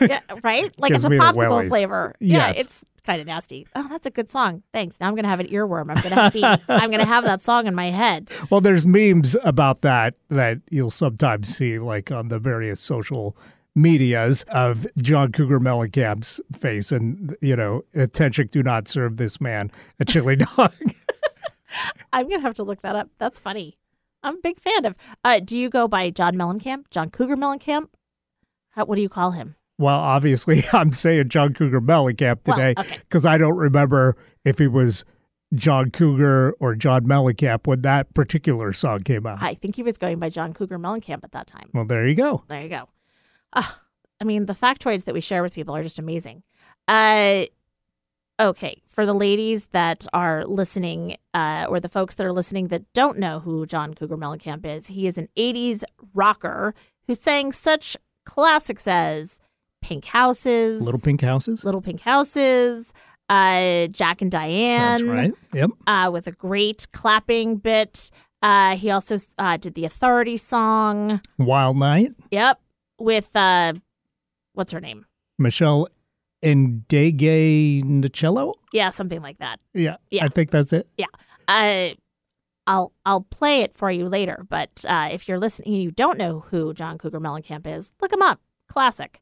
yeah, 0.00 0.20
right? 0.42 0.72
Like 0.78 0.90
it's 0.92 1.04
a 1.04 1.08
the 1.08 1.14
popsicle 1.16 1.68
flavor. 1.68 2.14
Yeah, 2.18 2.48
Yes. 2.48 2.58
it's 2.58 2.84
kind 3.08 3.22
of 3.22 3.26
nasty. 3.26 3.66
Oh, 3.74 3.88
that's 3.88 4.04
a 4.04 4.10
good 4.10 4.30
song. 4.30 4.62
Thanks. 4.74 5.00
Now 5.00 5.08
I'm 5.08 5.14
gonna 5.14 5.28
have 5.28 5.40
an 5.40 5.46
earworm. 5.46 5.90
I'm 5.90 6.02
gonna 6.02 6.30
be, 6.30 6.44
I'm 6.44 6.90
gonna 6.90 7.06
have 7.06 7.24
that 7.24 7.40
song 7.40 7.66
in 7.66 7.74
my 7.74 7.86
head. 7.86 8.30
well, 8.50 8.60
there's 8.60 8.84
memes 8.84 9.34
about 9.44 9.80
that 9.80 10.14
that 10.28 10.58
you'll 10.68 10.90
sometimes 10.90 11.48
see, 11.48 11.78
like 11.78 12.12
on 12.12 12.28
the 12.28 12.38
various 12.38 12.80
social 12.80 13.34
medias 13.74 14.44
of 14.48 14.86
John 14.98 15.32
Cougar 15.32 15.60
Mellencamp's 15.60 16.38
face, 16.58 16.92
and 16.92 17.34
you 17.40 17.56
know, 17.56 17.82
attention, 17.94 18.48
do 18.48 18.62
not 18.62 18.88
serve 18.88 19.16
this 19.16 19.40
man 19.40 19.72
a 19.98 20.04
chili 20.04 20.36
dog. 20.56 20.74
I'm 22.12 22.28
gonna 22.28 22.42
have 22.42 22.56
to 22.56 22.62
look 22.62 22.82
that 22.82 22.94
up. 22.94 23.08
That's 23.16 23.40
funny. 23.40 23.78
I'm 24.22 24.34
a 24.34 24.40
big 24.42 24.60
fan 24.60 24.84
of. 24.84 24.98
Uh, 25.24 25.40
do 25.42 25.56
you 25.56 25.70
go 25.70 25.88
by 25.88 26.10
John 26.10 26.34
Mellencamp? 26.34 26.90
John 26.90 27.08
Cougar 27.08 27.38
Mellencamp? 27.38 27.88
How, 28.72 28.84
what 28.84 28.96
do 28.96 29.00
you 29.00 29.08
call 29.08 29.30
him? 29.30 29.54
Well, 29.78 29.98
obviously, 29.98 30.64
I'm 30.72 30.92
saying 30.92 31.28
John 31.28 31.54
Cougar 31.54 31.80
Mellencamp 31.80 32.40
Well, 32.46 32.56
today 32.56 32.74
okay. 32.78 32.98
because 32.98 33.24
I 33.24 33.38
don't 33.38 33.56
remember 33.56 34.16
if 34.44 34.58
he 34.58 34.66
was 34.66 35.04
John 35.54 35.90
Cougar 35.90 36.54
or 36.60 36.74
John 36.74 37.04
Mellencamp 37.06 37.66
when 37.66 37.82
that 37.82 38.12
particular 38.14 38.72
song 38.72 39.02
came 39.02 39.26
out. 39.26 39.42
I 39.42 39.54
think 39.54 39.76
he 39.76 39.82
was 39.82 39.96
going 39.96 40.18
by 40.18 40.28
John 40.30 40.52
Cougar 40.52 40.78
Mellencamp 40.78 41.20
at 41.24 41.32
that 41.32 41.46
time. 41.46 41.70
well, 41.72 41.84
there 41.84 42.06
you 42.06 42.14
go. 42.14 42.44
There 42.48 42.60
you 42.62 42.68
go. 42.68 42.88
Uh, 43.52 43.62
I 44.20 44.24
mean, 44.24 44.46
the 44.46 44.52
factoids 44.52 45.04
that 45.04 45.14
we 45.14 45.20
share 45.20 45.42
with 45.42 45.54
people 45.54 45.74
are 45.76 45.82
just 45.82 45.98
amazing. 45.98 46.42
Uh, 46.86 47.44
okay, 48.40 48.82
for 48.86 49.06
the 49.06 49.14
ladies 49.14 49.66
that 49.68 50.06
are 50.12 50.44
listening, 50.44 51.16
uh, 51.34 51.66
or 51.68 51.80
the 51.80 51.88
folks 51.88 52.16
that 52.16 52.26
are 52.26 52.32
listening 52.32 52.68
that 52.68 52.92
don't 52.92 53.18
know 53.18 53.40
who 53.40 53.64
John 53.64 53.94
Cougar 53.94 54.16
Mellencamp 54.16 54.66
is, 54.66 54.88
he 54.88 55.06
is 55.06 55.16
an 55.18 55.28
80s 55.36 55.82
rocker 56.14 56.74
who 57.06 57.14
sang 57.14 57.52
such 57.52 57.96
classics 58.26 58.86
as 58.86 59.40
Pink 59.80 60.04
Houses, 60.04 60.82
Little 60.82 61.00
Pink 61.00 61.20
Houses. 61.20 61.64
Little 61.64 61.80
Pink 61.80 62.00
Houses, 62.00 62.92
uh, 63.28 63.86
Jack 63.88 64.20
and 64.22 64.30
Diane. 64.30 64.78
That's 64.80 65.02
right. 65.02 65.32
Yep. 65.54 65.70
Uh, 65.86 66.10
with 66.12 66.26
a 66.26 66.32
great 66.32 66.86
clapping 66.92 67.56
bit. 67.56 68.10
Uh, 68.42 68.76
he 68.76 68.90
also 68.90 69.16
uh, 69.38 69.56
did 69.56 69.74
the 69.74 69.84
Authority 69.84 70.36
song. 70.36 71.20
Wild 71.38 71.76
Night. 71.76 72.12
Yep, 72.30 72.60
with 72.98 73.34
uh, 73.34 73.72
what's 74.54 74.72
her 74.72 74.80
name? 74.80 75.06
Michelle 75.38 75.88
and 76.42 76.84
Ndegeocello. 76.88 78.54
Yeah, 78.72 78.90
something 78.90 79.20
like 79.22 79.38
that. 79.38 79.58
Yeah, 79.74 79.96
Yeah. 80.10 80.24
I 80.24 80.28
think 80.28 80.50
that's 80.50 80.72
it. 80.72 80.88
Uh, 81.48 81.90
I'll 82.66 82.92
I'll 83.06 83.22
play 83.22 83.62
it 83.62 83.74
for 83.74 83.90
you 83.90 84.06
later. 84.06 84.44
But 84.48 84.84
uh, 84.86 85.08
if 85.10 85.26
you're 85.26 85.38
listening 85.38 85.72
and 85.74 85.82
you 85.82 85.90
don't 85.90 86.18
know 86.18 86.40
who 86.50 86.74
John 86.74 86.98
Cougar 86.98 87.18
Mellencamp 87.20 87.66
is, 87.66 87.92
look 88.00 88.12
him 88.12 88.20
up. 88.22 88.40
Classic. 88.68 89.20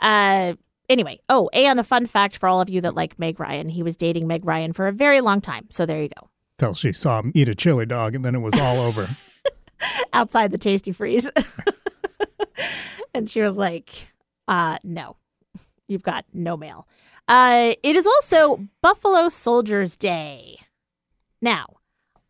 Uh, 0.00 0.54
anyway, 0.88 1.20
oh, 1.28 1.48
and 1.52 1.80
a 1.80 1.84
fun 1.84 2.06
fact 2.06 2.36
for 2.36 2.48
all 2.48 2.60
of 2.60 2.68
you 2.68 2.80
that 2.82 2.94
like 2.94 3.18
Meg 3.18 3.40
Ryan, 3.40 3.68
he 3.68 3.82
was 3.82 3.96
dating 3.96 4.26
Meg 4.26 4.44
Ryan 4.44 4.72
for 4.72 4.88
a 4.88 4.92
very 4.92 5.20
long 5.20 5.40
time. 5.40 5.66
So 5.70 5.86
there 5.86 6.02
you 6.02 6.08
go. 6.08 6.28
Till 6.58 6.74
she 6.74 6.92
saw 6.92 7.20
him 7.20 7.32
eat 7.34 7.48
a 7.48 7.54
chili 7.54 7.86
dog, 7.86 8.14
and 8.14 8.24
then 8.24 8.34
it 8.34 8.40
was 8.40 8.58
all 8.58 8.80
over. 8.80 9.14
Outside 10.12 10.50
the 10.50 10.58
Tastee 10.58 10.96
Freez. 10.96 11.30
and 13.14 13.28
she 13.28 13.42
was 13.42 13.58
like, 13.58 14.08
uh, 14.48 14.78
no, 14.82 15.16
you've 15.86 16.02
got 16.02 16.24
no 16.32 16.56
mail. 16.56 16.88
Uh, 17.28 17.74
it 17.82 17.96
is 17.96 18.06
also 18.06 18.60
Buffalo 18.80 19.28
Soldiers 19.28 19.96
Day. 19.96 20.58
Now, 21.42 21.66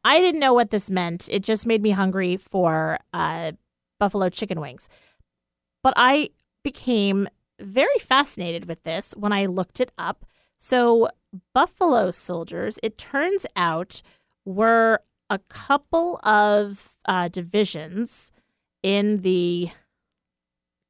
I 0.04 0.20
didn't 0.20 0.40
know 0.40 0.54
what 0.54 0.70
this 0.70 0.90
meant. 0.90 1.28
It 1.30 1.42
just 1.42 1.66
made 1.66 1.82
me 1.82 1.90
hungry 1.90 2.36
for 2.36 2.98
uh, 3.12 3.52
buffalo 3.98 4.28
chicken 4.28 4.60
wings. 4.60 4.88
But 5.82 5.94
I 5.96 6.30
became 6.62 7.28
very 7.60 7.98
fascinated 8.00 8.66
with 8.66 8.82
this 8.82 9.14
when 9.16 9.32
I 9.32 9.46
looked 9.46 9.80
it 9.80 9.92
up. 9.98 10.24
So, 10.58 11.08
Buffalo 11.52 12.10
Soldiers, 12.10 12.78
it 12.82 12.96
turns 12.96 13.44
out, 13.56 14.02
were 14.44 15.00
a 15.28 15.38
couple 15.38 16.18
of 16.22 16.96
uh, 17.06 17.28
divisions 17.28 18.32
in 18.82 19.18
the 19.18 19.70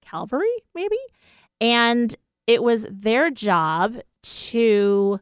cavalry, 0.03 0.47
maybe. 0.75 0.99
And 1.61 2.15
it 2.47 2.63
was 2.63 2.87
their 2.91 3.31
job 3.31 3.97
to 4.23 5.21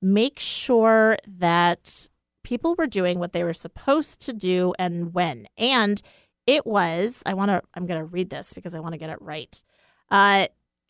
make 0.00 0.38
sure 0.38 1.18
that 1.26 2.08
people 2.42 2.74
were 2.76 2.86
doing 2.86 3.18
what 3.18 3.32
they 3.32 3.44
were 3.44 3.52
supposed 3.52 4.20
to 4.22 4.32
do 4.32 4.74
and 4.78 5.14
when. 5.14 5.46
And 5.56 6.00
it 6.46 6.66
was, 6.66 7.22
I 7.24 7.34
want 7.34 7.50
to, 7.50 7.62
I'm 7.74 7.86
going 7.86 8.00
to 8.00 8.04
read 8.06 8.30
this 8.30 8.52
because 8.52 8.74
I 8.74 8.80
want 8.80 8.92
to 8.92 8.98
get 8.98 9.10
it 9.10 9.20
right. 9.20 9.62
Uh, 10.10 10.48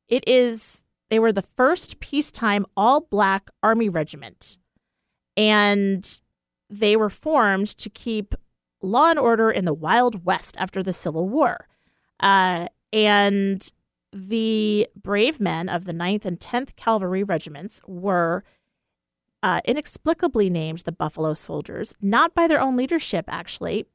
it 0.09 0.27
is, 0.27 0.85
they 1.11 1.19
were 1.19 1.33
the 1.33 1.43
first 1.43 2.01
peacetime 2.01 2.67
all 2.77 3.01
black 3.01 3.51
army 3.63 3.89
regiment. 3.89 4.59
And 5.37 6.21
they 6.71 6.97
were 6.97 7.11
formed 7.11 7.69
to 7.79 7.91
keep 7.91 8.35
law 8.83 9.11
and 9.11 9.19
order 9.19 9.51
in 9.51 9.65
the 9.65 9.75
Wild 9.75 10.25
West 10.25 10.57
after 10.59 10.83
the 10.83 10.93
Civil 10.93 11.29
War. 11.29 11.67
Uh, 12.21 12.69
and 12.93 13.71
the 14.13 14.89
brave 14.95 15.41
men 15.41 15.69
of 15.69 15.85
the 15.85 15.93
9th 15.93 16.25
and 16.25 16.39
10th 16.39 16.77
Cavalry 16.77 17.25
Regiments 17.25 17.83
were 17.87 18.45
uh, 19.43 19.61
inexplicably 19.65 20.49
named 20.49 20.81
the 20.81 20.93
Buffalo 20.93 21.35
Soldiers, 21.35 21.95
not 22.01 22.35
by 22.35 22.47
their 22.47 22.61
own 22.61 22.77
leadership, 22.77 23.27
actually, 23.29 23.87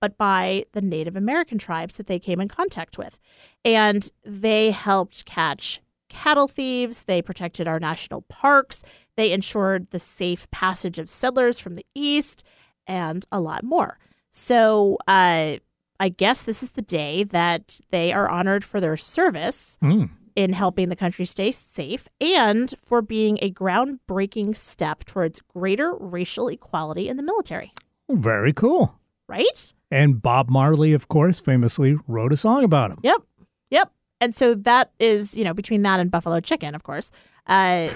but 0.00 0.16
by 0.18 0.64
the 0.72 0.80
Native 0.80 1.16
American 1.16 1.58
tribes 1.58 1.96
that 1.96 2.06
they 2.06 2.18
came 2.18 2.40
in 2.40 2.48
contact 2.48 2.98
with. 2.98 3.18
And 3.64 4.10
they 4.24 4.70
helped 4.70 5.24
catch 5.24 5.80
cattle 6.08 6.48
thieves, 6.48 7.04
they 7.04 7.20
protected 7.20 7.68
our 7.68 7.78
national 7.78 8.22
parks, 8.22 8.82
they 9.16 9.32
ensured 9.32 9.90
the 9.90 9.98
safe 9.98 10.50
passage 10.50 10.98
of 10.98 11.10
settlers 11.10 11.58
from 11.58 11.74
the 11.76 11.84
east, 11.94 12.44
and 12.86 13.26
a 13.30 13.40
lot 13.40 13.62
more. 13.64 13.98
So, 14.30 14.96
uh, 15.06 15.56
I 16.00 16.08
guess 16.08 16.42
this 16.42 16.62
is 16.62 16.70
the 16.70 16.82
day 16.82 17.24
that 17.24 17.80
they 17.90 18.12
are 18.12 18.28
honored 18.28 18.64
for 18.64 18.80
their 18.80 18.96
service 18.96 19.76
Mm. 19.82 20.10
in 20.36 20.52
helping 20.52 20.88
the 20.88 20.96
country 20.96 21.24
stay 21.24 21.50
safe 21.50 22.08
and 22.20 22.72
for 22.80 23.02
being 23.02 23.38
a 23.42 23.50
groundbreaking 23.52 24.56
step 24.56 25.04
towards 25.04 25.40
greater 25.40 25.94
racial 25.98 26.48
equality 26.48 27.08
in 27.08 27.16
the 27.16 27.22
military. 27.24 27.72
Very 28.08 28.52
cool. 28.52 28.94
Right? 29.28 29.72
And 29.90 30.20
Bob 30.20 30.50
Marley, 30.50 30.92
of 30.92 31.08
course, 31.08 31.40
famously 31.40 31.96
wrote 32.06 32.32
a 32.32 32.36
song 32.36 32.64
about 32.64 32.90
him. 32.90 32.98
Yep. 33.02 33.22
Yep. 33.70 33.92
And 34.20 34.34
so 34.34 34.54
that 34.54 34.92
is, 34.98 35.36
you 35.36 35.44
know, 35.44 35.54
between 35.54 35.82
that 35.82 36.00
and 36.00 36.10
buffalo 36.10 36.40
chicken, 36.40 36.74
of 36.74 36.82
course. 36.82 37.12
Uh, 37.46 37.88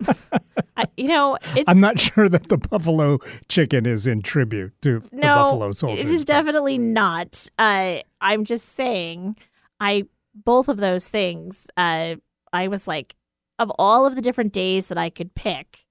I, 0.76 0.84
you 0.96 1.08
know, 1.08 1.38
it's 1.56 1.68
I'm 1.68 1.80
not 1.80 1.98
sure 1.98 2.28
that 2.28 2.48
the 2.48 2.58
buffalo 2.58 3.18
chicken 3.48 3.86
is 3.86 4.06
in 4.06 4.22
tribute 4.22 4.72
to 4.82 5.00
the 5.00 5.08
no, 5.12 5.36
buffalo 5.36 5.72
soldiers. 5.72 6.04
it 6.04 6.10
is 6.10 6.24
definitely 6.24 6.78
not. 6.78 7.48
Uh, 7.58 7.98
I'm 8.20 8.44
just 8.44 8.70
saying, 8.70 9.36
I 9.78 10.04
both 10.34 10.68
of 10.68 10.78
those 10.78 11.08
things. 11.08 11.66
Uh, 11.76 12.16
I 12.52 12.68
was 12.68 12.86
like, 12.88 13.14
of 13.58 13.70
all 13.78 14.06
of 14.06 14.16
the 14.16 14.22
different 14.22 14.52
days 14.52 14.88
that 14.88 14.98
I 14.98 15.10
could 15.10 15.34
pick, 15.34 15.84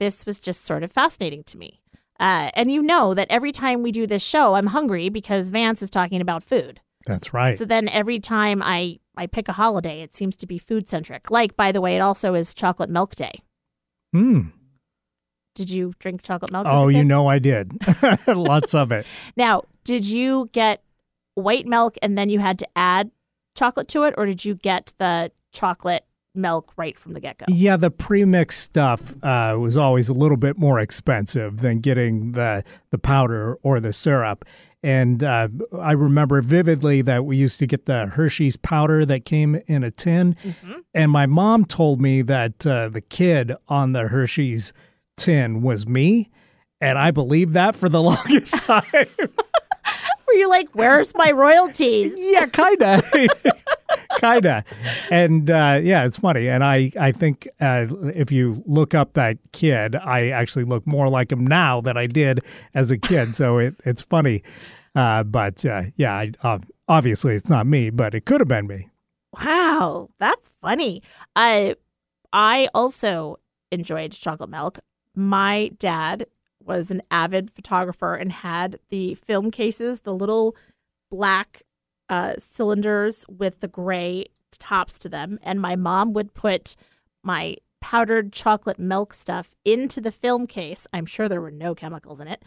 this 0.00 0.26
was 0.26 0.40
just 0.40 0.64
sort 0.64 0.82
of 0.82 0.92
fascinating 0.92 1.44
to 1.44 1.58
me. 1.58 1.80
Uh, 2.18 2.50
and 2.54 2.70
you 2.70 2.82
know 2.82 3.14
that 3.14 3.26
every 3.30 3.52
time 3.52 3.82
we 3.82 3.92
do 3.92 4.06
this 4.06 4.22
show, 4.22 4.54
I'm 4.54 4.68
hungry 4.68 5.08
because 5.08 5.50
Vance 5.50 5.82
is 5.82 5.90
talking 5.90 6.20
about 6.20 6.42
food. 6.42 6.80
That's 7.06 7.32
right. 7.32 7.58
So 7.58 7.64
then 7.64 7.88
every 7.88 8.18
time 8.18 8.62
I 8.62 8.98
I 9.16 9.26
pick 9.26 9.48
a 9.48 9.52
holiday, 9.52 10.02
it 10.02 10.14
seems 10.14 10.36
to 10.36 10.46
be 10.46 10.58
food 10.58 10.88
centric. 10.88 11.30
Like 11.30 11.56
by 11.56 11.72
the 11.72 11.80
way, 11.80 11.96
it 11.96 12.00
also 12.00 12.34
is 12.34 12.52
Chocolate 12.52 12.90
Milk 12.90 13.14
Day. 13.14 13.42
Mm. 14.14 14.52
Did 15.54 15.70
you 15.70 15.94
drink 15.98 16.22
chocolate 16.22 16.52
milk? 16.52 16.66
Oh, 16.68 16.88
you 16.88 17.02
know 17.02 17.28
I 17.28 17.38
did. 17.38 17.72
Lots 18.26 18.74
of 18.74 18.92
it. 18.92 19.06
Now, 19.36 19.62
did 19.84 20.04
you 20.04 20.50
get 20.52 20.82
white 21.34 21.66
milk 21.66 21.96
and 22.02 22.18
then 22.18 22.28
you 22.28 22.40
had 22.40 22.58
to 22.58 22.68
add 22.76 23.10
chocolate 23.54 23.88
to 23.88 24.02
it, 24.04 24.14
or 24.18 24.26
did 24.26 24.44
you 24.44 24.54
get 24.54 24.92
the 24.98 25.30
chocolate 25.52 26.04
milk 26.36 26.72
right 26.76 26.98
from 26.98 27.12
the 27.14 27.20
get 27.20 27.38
go? 27.38 27.46
Yeah, 27.48 27.76
the 27.76 27.90
pre-mixed 27.90 28.60
stuff 28.60 29.14
uh, 29.22 29.56
was 29.58 29.76
always 29.76 30.08
a 30.08 30.14
little 30.14 30.36
bit 30.36 30.58
more 30.58 30.78
expensive 30.78 31.58
than 31.60 31.80
getting 31.80 32.32
the 32.32 32.64
the 32.90 32.98
powder 32.98 33.58
or 33.62 33.80
the 33.80 33.92
syrup. 33.92 34.44
And 34.82 35.24
uh, 35.24 35.48
I 35.80 35.92
remember 35.92 36.40
vividly 36.42 37.02
that 37.02 37.24
we 37.24 37.36
used 37.36 37.58
to 37.58 37.66
get 37.66 37.86
the 37.86 38.06
Hershey's 38.06 38.56
powder 38.56 39.04
that 39.04 39.24
came 39.24 39.60
in 39.66 39.82
a 39.82 39.90
tin. 39.90 40.36
And 40.94 41.10
my 41.10 41.26
mom 41.26 41.64
told 41.64 42.00
me 42.00 42.22
that 42.22 42.64
uh, 42.64 42.88
the 42.90 43.00
kid 43.00 43.52
on 43.66 43.92
the 43.92 44.08
Hershey's 44.08 44.72
tin 45.16 45.62
was 45.62 45.88
me. 45.88 46.30
And 46.80 46.98
I 46.98 47.10
believed 47.10 47.54
that 47.54 47.74
for 47.74 47.88
the 47.88 48.02
longest 48.10 48.64
time. 48.64 48.84
Were 50.26 50.34
you 50.34 50.48
like, 50.48 50.68
"Where's 50.72 51.14
my 51.14 51.30
royalties?" 51.30 52.14
yeah, 52.18 52.46
kind 52.46 52.82
of. 52.82 53.04
kind 54.18 54.46
of. 54.46 54.64
And 55.10 55.50
uh, 55.50 55.80
yeah, 55.82 56.04
it's 56.04 56.18
funny. 56.18 56.48
And 56.48 56.64
I, 56.64 56.90
I 56.98 57.12
think 57.12 57.48
uh, 57.60 57.86
if 58.14 58.32
you 58.32 58.62
look 58.66 58.94
up 58.94 59.14
that 59.14 59.38
kid, 59.52 59.96
I 59.96 60.30
actually 60.30 60.64
look 60.64 60.86
more 60.86 61.08
like 61.08 61.32
him 61.32 61.46
now 61.46 61.80
than 61.80 61.96
I 61.96 62.06
did 62.06 62.40
as 62.74 62.90
a 62.90 62.98
kid. 62.98 63.36
So 63.36 63.58
it, 63.58 63.74
it's 63.84 64.02
funny. 64.02 64.42
Uh, 64.94 65.22
but 65.22 65.64
uh, 65.64 65.82
yeah, 65.96 66.14
I, 66.14 66.32
uh, 66.42 66.58
obviously 66.88 67.34
it's 67.34 67.50
not 67.50 67.66
me, 67.66 67.90
but 67.90 68.14
it 68.14 68.24
could 68.24 68.40
have 68.40 68.48
been 68.48 68.66
me. 68.66 68.88
Wow, 69.38 70.08
that's 70.18 70.50
funny. 70.62 71.02
I 71.34 71.76
I 72.32 72.68
also 72.74 73.36
enjoyed 73.70 74.12
chocolate 74.12 74.50
milk. 74.50 74.78
My 75.14 75.70
dad 75.78 76.26
was 76.66 76.90
an 76.90 77.02
avid 77.10 77.50
photographer 77.50 78.14
and 78.14 78.32
had 78.32 78.78
the 78.90 79.14
film 79.14 79.50
cases, 79.50 80.00
the 80.00 80.14
little 80.14 80.56
black 81.10 81.62
uh, 82.08 82.34
cylinders 82.38 83.24
with 83.28 83.60
the 83.60 83.68
gray 83.68 84.26
tops 84.58 84.98
to 85.00 85.08
them, 85.08 85.38
and 85.42 85.60
my 85.60 85.76
mom 85.76 86.12
would 86.12 86.34
put 86.34 86.76
my 87.22 87.56
powdered 87.80 88.32
chocolate 88.32 88.78
milk 88.78 89.12
stuff 89.12 89.54
into 89.64 90.00
the 90.00 90.12
film 90.12 90.46
case. 90.46 90.86
I'm 90.92 91.06
sure 91.06 91.28
there 91.28 91.40
were 91.40 91.50
no 91.50 91.74
chemicals 91.74 92.20
in 92.20 92.28
it. 92.28 92.42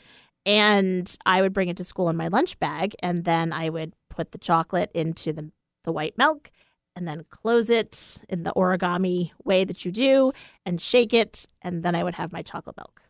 And 0.45 1.15
I 1.25 1.41
would 1.41 1.53
bring 1.53 1.69
it 1.69 1.77
to 1.77 1.83
school 1.83 2.09
in 2.09 2.17
my 2.17 2.27
lunch 2.27 2.59
bag, 2.59 2.95
and 3.01 3.25
then 3.25 3.53
I 3.53 3.69
would 3.69 3.93
put 4.09 4.31
the 4.31 4.37
chocolate 4.37 4.91
into 4.93 5.31
the, 5.33 5.51
the 5.83 5.91
white 5.91 6.17
milk 6.17 6.51
and 6.95 7.07
then 7.07 7.25
close 7.29 7.69
it 7.69 8.21
in 8.27 8.43
the 8.43 8.53
origami 8.53 9.31
way 9.43 9.63
that 9.63 9.85
you 9.85 9.91
do 9.91 10.31
and 10.65 10.81
shake 10.81 11.13
it. 11.13 11.45
And 11.61 11.83
then 11.83 11.95
I 11.95 12.03
would 12.03 12.15
have 12.15 12.31
my 12.31 12.41
chocolate 12.41 12.77
milk. 12.77 13.01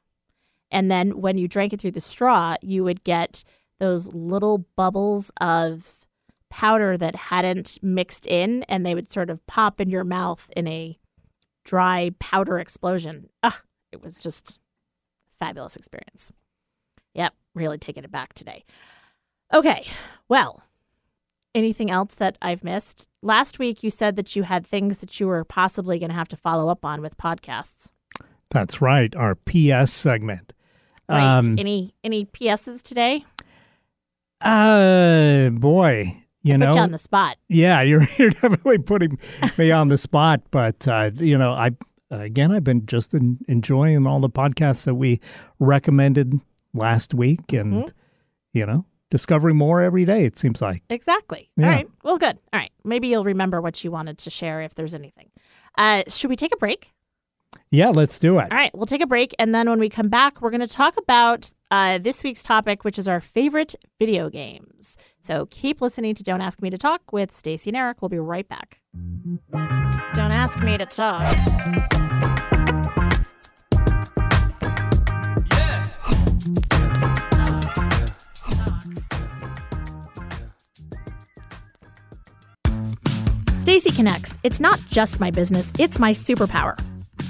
And 0.72 0.90
then 0.92 1.20
when 1.22 1.38
you 1.38 1.48
drank 1.48 1.74
it 1.74 1.82
through 1.82 1.92
the 1.92 2.02
straw, 2.02 2.56
you 2.62 2.84
would 2.84 3.04
get 3.04 3.44
those 3.80 4.14
little 4.14 4.60
bubbles 4.76 5.32
of 5.42 6.06
powder 6.50 6.98
that 6.98 7.16
hadn't 7.16 7.78
mixed 7.82 8.26
in 8.26 8.64
and 8.64 8.86
they 8.86 8.96
would 8.96 9.12
sort 9.12 9.30
of 9.30 9.46
pop 9.48 9.80
in 9.80 9.90
your 9.90 10.04
mouth 10.04 10.50
in 10.56 10.68
a 10.68 10.98
dry 11.64 12.12
powder 12.20 12.60
explosion. 12.60 13.30
Ah, 13.44 13.62
it 13.92 14.02
was 14.02 14.18
just 14.18 14.60
fabulous 15.38 15.76
experience. 15.76 16.32
Yep, 17.14 17.34
really 17.56 17.78
taking 17.78 18.04
it 18.04 18.12
back 18.12 18.34
today. 18.34 18.66
Okay, 19.54 19.88
well, 20.28 20.64
anything 21.56 21.90
else 21.90 22.16
that 22.16 22.38
I've 22.42 22.64
missed? 22.64 23.08
Last 23.22 23.60
week 23.60 23.84
you 23.84 23.90
said 23.90 24.16
that 24.16 24.36
you 24.36 24.44
had 24.44 24.66
things 24.66 25.00
that 25.00 25.20
you 25.20 25.28
were 25.28 25.44
possibly 25.44 26.00
going 26.00 26.10
to 26.10 26.16
have 26.16 26.28
to 26.30 26.38
follow 26.38 26.70
up 26.70 26.86
on 26.86 27.02
with 27.02 27.18
podcasts. 27.18 27.92
That's 28.50 28.82
right. 28.82 29.16
Our 29.16 29.36
PS 29.36 29.92
segment. 29.92 30.54
Right. 31.10 31.24
Um, 31.38 31.58
any 31.58 31.94
any 32.04 32.25
PSs 32.25 32.82
today? 32.84 33.25
uh, 34.42 35.50
boy, 35.50 36.16
you 36.44 36.54
I 36.54 36.58
know, 36.58 36.68
put 36.68 36.75
you 36.75 36.82
on 36.82 36.92
the 36.92 36.98
spot. 36.98 37.38
Yeah, 37.48 37.82
you're 37.89 38.04
you're 38.18 38.30
definitely 38.30 38.78
putting 38.80 39.18
me 39.58 39.72
on 39.72 39.88
the 39.88 39.98
spot, 39.98 40.42
but 40.51 40.88
uh, 40.88 41.12
you 41.16 41.38
know, 41.38 41.51
I 41.54 41.72
again, 42.12 42.51
I've 42.51 42.63
been 42.63 42.86
just 42.86 43.13
en- 43.13 43.39
enjoying 43.48 44.06
all 44.08 44.20
the 44.20 44.30
podcasts 44.30 44.86
that 44.86 44.96
we 44.96 45.20
recommended 45.60 46.34
last 46.74 47.13
week, 47.13 47.51
and 47.54 47.74
Mhm. 47.86 47.92
you 48.54 48.66
know, 48.66 48.86
discovering 49.10 49.58
more 49.58 49.82
every 49.82 50.06
day. 50.06 50.25
It 50.25 50.38
seems 50.38 50.62
like. 50.62 50.84
Exactly. 50.89 51.50
Yeah. 51.58 51.66
All 51.66 51.72
right. 51.72 51.88
Well, 52.04 52.18
good. 52.18 52.38
All 52.54 52.60
right. 52.60 52.72
Maybe 52.84 53.08
you'll 53.10 53.24
remember 53.24 53.62
what 53.62 53.84
you 53.84 53.92
wanted 53.92 54.18
to 54.20 54.30
share 54.30 54.62
if 54.62 54.75
there's 54.75 54.94
anything. 54.96 55.30
Uh, 55.78 56.04
should 56.08 56.30
we 56.30 56.36
take 56.36 56.54
a 56.54 56.58
break? 56.58 56.92
Yeah, 57.72 57.89
let's 57.89 58.18
do 58.18 58.39
it. 58.39 58.51
All 58.51 58.58
right, 58.58 58.72
we'll 58.74 58.88
take 58.88 59.01
a 59.01 59.08
break. 59.08 59.36
And 59.38 59.53
then 59.53 59.70
when 59.70 59.79
we 59.79 59.89
come 59.89 60.10
back, 60.10 60.41
we're 60.41 60.50
going 60.50 60.62
to 60.62 60.68
talk 60.68 60.98
about 60.98 61.51
uh, 61.70 62.00
this 62.00 62.24
week's 62.24 62.41
topic, 62.41 62.84
which 62.84 62.98
is 62.98 63.08
our 63.08 63.20
favorite 63.20 63.75
video 64.00 64.29
games. 64.29 64.98
So 65.22 65.46
keep 65.51 65.79
listening 65.79 66.15
to 66.15 66.24
Don't 66.24 66.41
Ask 66.41 66.62
Me 66.63 66.72
to 66.72 66.77
Talk 66.77 67.12
with 67.12 67.32
Stacy 67.32 67.70
and 67.70 67.77
Eric. 67.77 68.01
We'll 68.01 68.10
be 68.10 68.18
right 68.18 68.48
back. 68.48 68.79
Don't 70.13 70.32
ask 70.32 70.60
me 70.60 70.77
to 70.79 70.86
talk. 70.88 71.22
Stacy 83.60 83.91
Connects. 83.91 84.39
It's 84.44 84.60
not 84.60 84.79
just 84.89 85.20
my 85.20 85.29
business, 85.29 85.72
it's 85.77 86.00
my 86.00 86.12
superpower. 86.12 86.75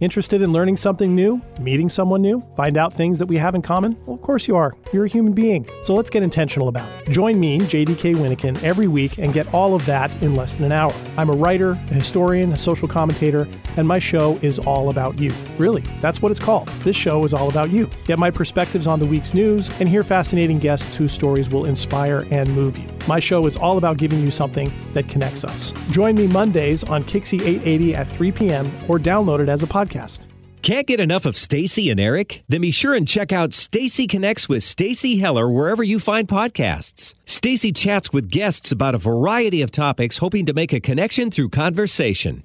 Interested 0.00 0.40
in 0.40 0.50
learning 0.50 0.78
something 0.78 1.14
new? 1.14 1.42
Meeting 1.60 1.90
someone 1.90 2.22
new? 2.22 2.40
Find 2.56 2.78
out 2.78 2.90
things 2.90 3.18
that 3.18 3.26
we 3.26 3.36
have 3.36 3.54
in 3.54 3.60
common? 3.60 3.98
Well, 4.06 4.14
of 4.14 4.22
course 4.22 4.48
you 4.48 4.56
are. 4.56 4.74
You're 4.94 5.04
a 5.04 5.08
human 5.08 5.34
being. 5.34 5.68
So 5.82 5.94
let's 5.94 6.08
get 6.08 6.22
intentional 6.22 6.68
about 6.68 6.88
it. 6.90 7.10
Join 7.10 7.38
me, 7.38 7.58
JDK 7.58 8.14
Winnikin, 8.14 8.62
every 8.64 8.86
week 8.86 9.18
and 9.18 9.34
get 9.34 9.52
all 9.52 9.74
of 9.74 9.84
that 9.84 10.10
in 10.22 10.34
less 10.34 10.56
than 10.56 10.64
an 10.64 10.72
hour. 10.72 10.94
I'm 11.18 11.28
a 11.28 11.34
writer, 11.34 11.72
a 11.72 11.94
historian, 11.94 12.50
a 12.52 12.56
social 12.56 12.88
commentator, 12.88 13.46
and 13.76 13.86
my 13.86 13.98
show 13.98 14.38
is 14.40 14.58
all 14.58 14.88
about 14.88 15.18
you. 15.18 15.34
Really, 15.58 15.82
that's 16.00 16.22
what 16.22 16.32
it's 16.32 16.40
called. 16.40 16.68
This 16.82 16.96
show 16.96 17.22
is 17.24 17.34
all 17.34 17.50
about 17.50 17.68
you. 17.68 17.90
Get 18.06 18.18
my 18.18 18.30
perspectives 18.30 18.86
on 18.86 19.00
the 19.00 19.06
week's 19.06 19.34
news 19.34 19.68
and 19.80 19.88
hear 19.88 20.02
fascinating 20.02 20.60
guests 20.60 20.96
whose 20.96 21.12
stories 21.12 21.50
will 21.50 21.66
inspire 21.66 22.26
and 22.30 22.48
move 22.54 22.78
you. 22.78 22.88
My 23.08 23.20
show 23.20 23.46
is 23.46 23.56
all 23.56 23.78
about 23.78 23.96
giving 23.96 24.20
you 24.20 24.30
something 24.30 24.72
that 24.92 25.08
connects 25.08 25.44
us. 25.44 25.72
Join 25.90 26.14
me 26.14 26.26
Mondays 26.26 26.84
on 26.84 27.04
KIXI 27.04 27.40
880 27.40 27.94
at 27.94 28.06
3 28.06 28.32
p.m. 28.32 28.66
or 28.88 28.98
download 28.98 29.40
it 29.40 29.48
as 29.48 29.62
a 29.62 29.66
podcast. 29.66 30.26
Can't 30.62 30.86
get 30.86 31.00
enough 31.00 31.24
of 31.24 31.38
Stacy 31.38 31.88
and 31.88 31.98
Eric? 31.98 32.44
Then 32.48 32.60
be 32.60 32.70
sure 32.70 32.94
and 32.94 33.08
check 33.08 33.32
out 33.32 33.54
Stacy 33.54 34.06
Connects 34.06 34.46
with 34.46 34.62
Stacy 34.62 35.16
Heller 35.18 35.48
wherever 35.50 35.82
you 35.82 35.98
find 35.98 36.28
podcasts. 36.28 37.14
Stacy 37.24 37.72
chats 37.72 38.12
with 38.12 38.30
guests 38.30 38.70
about 38.70 38.94
a 38.94 38.98
variety 38.98 39.62
of 39.62 39.70
topics, 39.70 40.18
hoping 40.18 40.44
to 40.44 40.52
make 40.52 40.74
a 40.74 40.80
connection 40.80 41.30
through 41.30 41.48
conversation. 41.48 42.44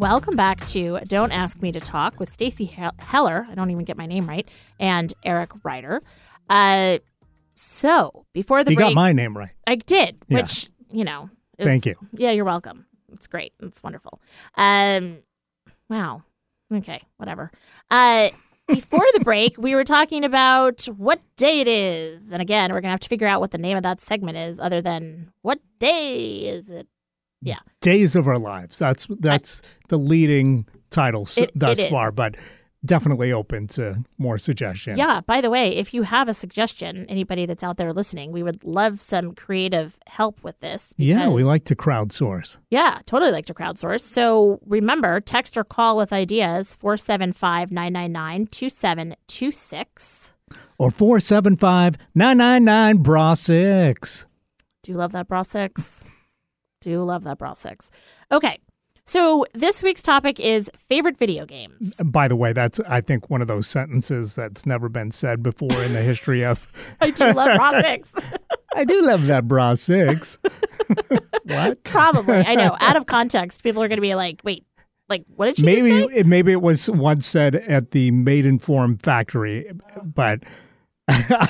Welcome 0.00 0.34
back 0.34 0.66
to 0.68 0.98
Don't 1.04 1.30
Ask 1.30 1.60
Me 1.60 1.72
to 1.72 1.78
Talk 1.80 2.18
with 2.18 2.30
Stacy 2.30 2.64
Heller. 2.98 3.44
I 3.50 3.54
don't 3.54 3.70
even 3.70 3.84
get 3.84 3.98
my 3.98 4.06
name 4.06 4.26
right, 4.26 4.48
and 4.78 5.12
Eric 5.26 5.50
Ryder. 5.62 6.00
Uh, 6.48 7.00
so 7.54 8.24
before 8.32 8.64
the 8.64 8.68
break 8.68 8.72
you 8.72 8.76
break, 8.76 8.88
got 8.88 8.94
my 8.94 9.12
name 9.12 9.36
right. 9.36 9.50
I 9.66 9.74
did, 9.74 10.16
Yeah. 10.26 10.38
which 10.38 10.70
you 10.90 11.04
know. 11.04 11.28
is- 11.58 11.66
Thank 11.66 11.84
you. 11.84 11.96
Yeah, 12.14 12.30
you're 12.30 12.46
welcome. 12.46 12.86
It's 13.12 13.26
great. 13.26 13.52
It's 13.60 13.82
wonderful. 13.82 14.22
Um, 14.56 15.18
wow. 15.90 16.22
Okay, 16.72 17.02
whatever. 17.18 17.50
Uh, 17.90 18.30
before 18.68 19.04
the 19.12 19.20
break, 19.20 19.56
we 19.58 19.74
were 19.74 19.84
talking 19.84 20.24
about 20.24 20.84
what 20.96 21.20
day 21.36 21.60
it 21.60 21.68
is, 21.68 22.32
and 22.32 22.40
again, 22.40 22.72
we're 22.72 22.80
gonna 22.80 22.92
have 22.92 23.00
to 23.00 23.08
figure 23.10 23.26
out 23.26 23.42
what 23.42 23.50
the 23.50 23.58
name 23.58 23.76
of 23.76 23.82
that 23.82 24.00
segment 24.00 24.38
is, 24.38 24.58
other 24.60 24.80
than 24.80 25.30
what 25.42 25.58
day 25.78 26.48
is 26.48 26.70
it? 26.70 26.88
Days 27.80 28.14
of 28.16 28.28
Our 28.28 28.38
Lives. 28.38 28.78
That's 28.78 29.06
that's 29.20 29.62
the 29.88 29.96
leading 29.98 30.66
title 30.90 31.26
It- 31.36 31.50
thus 31.54 31.78
it 31.78 31.90
far, 31.90 32.12
but 32.12 32.36
definitely 32.84 33.32
open 33.32 33.66
to 33.66 34.02
more 34.18 34.38
suggestions. 34.38 34.96
Yeah. 34.98 35.20
By 35.26 35.40
the 35.42 35.50
way, 35.50 35.76
if 35.76 35.92
you 35.94 36.02
have 36.02 36.28
a 36.28 36.34
suggestion, 36.34 37.04
anybody 37.08 37.44
that's 37.46 37.62
out 37.62 37.76
there 37.76 37.92
listening, 37.92 38.32
we 38.32 38.42
would 38.42 38.64
love 38.64 39.00
some 39.02 39.34
creative 39.34 39.98
help 40.06 40.42
with 40.42 40.58
this. 40.60 40.94
Yeah, 40.96 41.28
we 41.28 41.44
like 41.44 41.64
to 41.66 41.74
crowdsource. 41.76 42.56
Yeah, 42.70 43.00
totally 43.06 43.32
like 43.32 43.44
to 43.46 43.54
crowdsource. 43.54 44.00
So 44.00 44.60
remember, 44.66 45.20
text 45.20 45.56
or 45.58 45.64
call 45.64 45.96
with 45.96 46.12
ideas 46.12 46.74
475 46.74 47.70
999 47.70 48.46
2726. 48.46 50.32
Or 50.78 50.90
475 50.90 51.96
999 52.14 53.02
Bra 53.02 53.34
6. 53.34 54.26
Do 54.82 54.92
you 54.92 54.98
love 54.98 55.12
that 55.12 55.28
bra 55.28 55.42
six. 55.42 56.04
Do 56.80 57.02
love 57.04 57.24
that 57.24 57.38
bra 57.38 57.54
six. 57.54 57.90
Okay. 58.32 58.58
So 59.04 59.44
this 59.54 59.82
week's 59.82 60.02
topic 60.02 60.38
is 60.38 60.70
favorite 60.76 61.18
video 61.18 61.44
games. 61.44 61.96
Uh, 61.98 62.04
by 62.04 62.28
the 62.28 62.36
way, 62.36 62.52
that's, 62.52 62.78
I 62.80 63.00
think, 63.00 63.28
one 63.28 63.42
of 63.42 63.48
those 63.48 63.66
sentences 63.66 64.36
that's 64.36 64.66
never 64.66 64.88
been 64.88 65.10
said 65.10 65.42
before 65.42 65.82
in 65.82 65.94
the 65.94 66.02
history 66.02 66.44
of. 66.44 66.70
I 67.00 67.10
do 67.10 67.32
love 67.32 67.56
bra 67.56 67.80
six. 67.80 68.14
I 68.74 68.84
do 68.84 69.02
love 69.02 69.26
that 69.26 69.48
Bra 69.48 69.74
6. 69.74 70.38
what? 71.44 71.82
Probably. 71.82 72.36
I 72.36 72.54
know. 72.54 72.76
Out 72.80 72.96
of 72.96 73.06
context, 73.06 73.64
people 73.64 73.82
are 73.82 73.88
going 73.88 73.96
to 73.96 74.02
be 74.02 74.14
like, 74.14 74.40
wait, 74.44 74.64
like, 75.08 75.24
what 75.34 75.46
did 75.46 75.56
she 75.56 75.62
just 75.62 75.82
Maybe 75.82 76.14
it, 76.14 76.24
maybe 76.24 76.52
it 76.52 76.62
was 76.62 76.88
once 76.88 77.26
said 77.26 77.56
at 77.56 77.90
the 77.90 78.12
Maidenform 78.12 79.02
factory, 79.02 79.72
but 80.04 80.44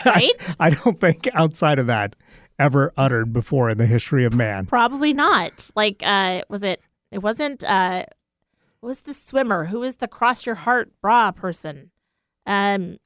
Right? 0.06 0.32
I 0.58 0.70
don't 0.70 0.98
think 0.98 1.28
outside 1.34 1.78
of 1.78 1.86
that 1.86 2.16
ever 2.60 2.92
uttered 2.96 3.32
before 3.32 3.70
in 3.70 3.78
the 3.78 3.86
history 3.86 4.24
of 4.24 4.34
man. 4.34 4.66
Probably 4.66 5.12
not. 5.14 5.70
Like, 5.74 6.02
uh, 6.04 6.42
was 6.48 6.62
it? 6.62 6.80
It 7.10 7.18
wasn't. 7.18 7.64
Uh, 7.64 8.04
was 8.82 9.00
the 9.00 9.14
swimmer? 9.14 9.64
Who 9.64 9.80
was 9.80 9.96
the 9.96 10.06
cross 10.06 10.46
your 10.46 10.54
heart 10.54 10.92
bra 11.02 11.32
person? 11.32 11.90
Um, 12.46 12.98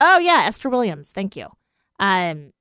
oh 0.00 0.18
yeah, 0.18 0.44
Esther 0.46 0.70
Williams. 0.70 1.10
Thank 1.12 1.36
you. 1.36 1.46
Um, 2.00 2.52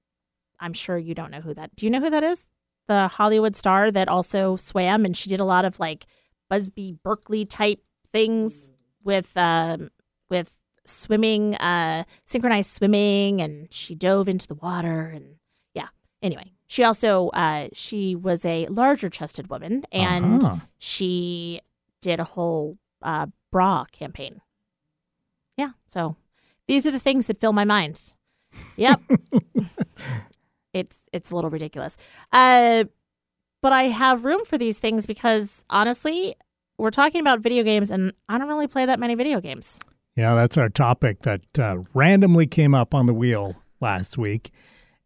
I'm 0.60 0.74
sure 0.74 0.98
you 0.98 1.16
don't 1.16 1.32
know 1.32 1.42
who 1.42 1.54
that. 1.54 1.76
Do 1.76 1.86
you 1.86 1.90
know 1.90 2.02
who 2.02 2.10
that 2.10 2.24
is? 2.24 2.46
The 2.88 3.08
Hollywood 3.08 3.56
star 3.56 3.90
that 3.92 4.08
also 4.08 4.56
swam, 4.56 5.06
and 5.06 5.16
she 5.16 5.30
did 5.30 5.40
a 5.40 5.46
lot 5.46 5.66
of 5.66 5.80
like 5.80 6.06
Busby 6.50 6.96
Berkeley 7.04 7.46
type 7.46 7.82
things 8.12 8.72
with 9.04 9.36
um 9.36 9.90
with 10.30 10.54
swimming, 10.86 11.56
uh, 11.56 12.04
synchronized 12.26 12.72
swimming, 12.72 13.42
and 13.42 13.74
she 13.74 13.96
dove 13.96 14.28
into 14.28 14.48
the 14.48 14.56
water 14.56 15.08
and. 15.08 15.37
Anyway, 16.22 16.52
she 16.68 16.84
also 16.84 17.30
uh, 17.30 17.68
she 17.74 18.16
was 18.16 18.44
a 18.46 18.66
larger 18.68 19.10
chested 19.10 19.50
woman, 19.50 19.84
and 19.92 20.44
Uh-huh. 20.44 20.58
she 20.80 21.62
did 22.02 22.20
a 22.20 22.24
whole 22.24 22.78
uh, 23.02 23.28
bra 23.52 23.86
campaign. 23.92 24.42
Yeah, 25.58 25.72
so 25.88 26.16
these 26.68 26.86
are 26.88 26.92
the 26.92 27.00
things 27.00 27.26
that 27.28 27.40
fill 27.40 27.54
my 27.54 27.66
mind. 27.66 28.14
Yep, 28.78 29.02
it's 30.74 31.08
it's 31.12 31.32
a 31.32 31.36
little 31.36 31.50
ridiculous, 31.50 31.98
uh, 32.32 32.86
but 33.62 33.72
I 33.74 33.84
have 33.84 34.26
room 34.26 34.44
for 34.46 34.58
these 34.58 34.80
things 34.80 35.06
because 35.06 35.66
honestly, 35.70 36.36
we're 36.78 36.92
talking 36.92 37.22
about 37.22 37.40
video 37.40 37.64
games, 37.64 37.92
and 37.92 38.14
I 38.30 38.38
don't 38.38 38.48
really 38.48 38.68
play 38.68 38.86
that 38.86 39.00
many 39.00 39.16
video 39.16 39.40
games. 39.42 39.80
Yeah, 40.16 40.34
that's 40.36 40.58
our 40.58 40.70
topic 40.70 41.22
that 41.24 41.60
uh, 41.60 41.78
randomly 41.94 42.48
came 42.48 42.74
up 42.74 42.94
on 42.96 43.06
the 43.06 43.14
wheel 43.14 43.56
last 43.80 44.18
week. 44.18 44.52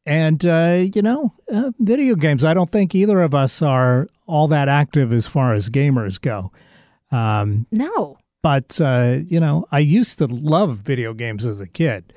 And, 0.06 0.46
uh, 0.46 0.86
you 0.94 1.02
know, 1.02 1.34
uh, 1.52 1.72
video 1.80 2.16
games, 2.16 2.44
I 2.44 2.54
don't 2.54 2.70
think 2.70 2.96
either 2.96 3.22
of 3.22 3.36
us 3.36 3.62
are 3.62 4.08
all 4.28 4.48
that 4.48 4.68
active 4.68 5.14
as 5.14 5.28
far 5.28 5.54
as 5.54 5.70
gamers 5.70 6.20
go. 6.20 6.52
Um, 7.12 7.68
No, 7.72 8.18
but, 8.42 8.80
uh, 8.82 9.20
you 9.26 9.40
know, 9.40 9.68
I 9.72 9.80
used 9.80 10.18
to 10.18 10.26
love 10.28 10.78
video 10.78 11.14
games 11.14 11.46
as 11.46 11.60
a 11.60 11.68
kid. 11.68 12.14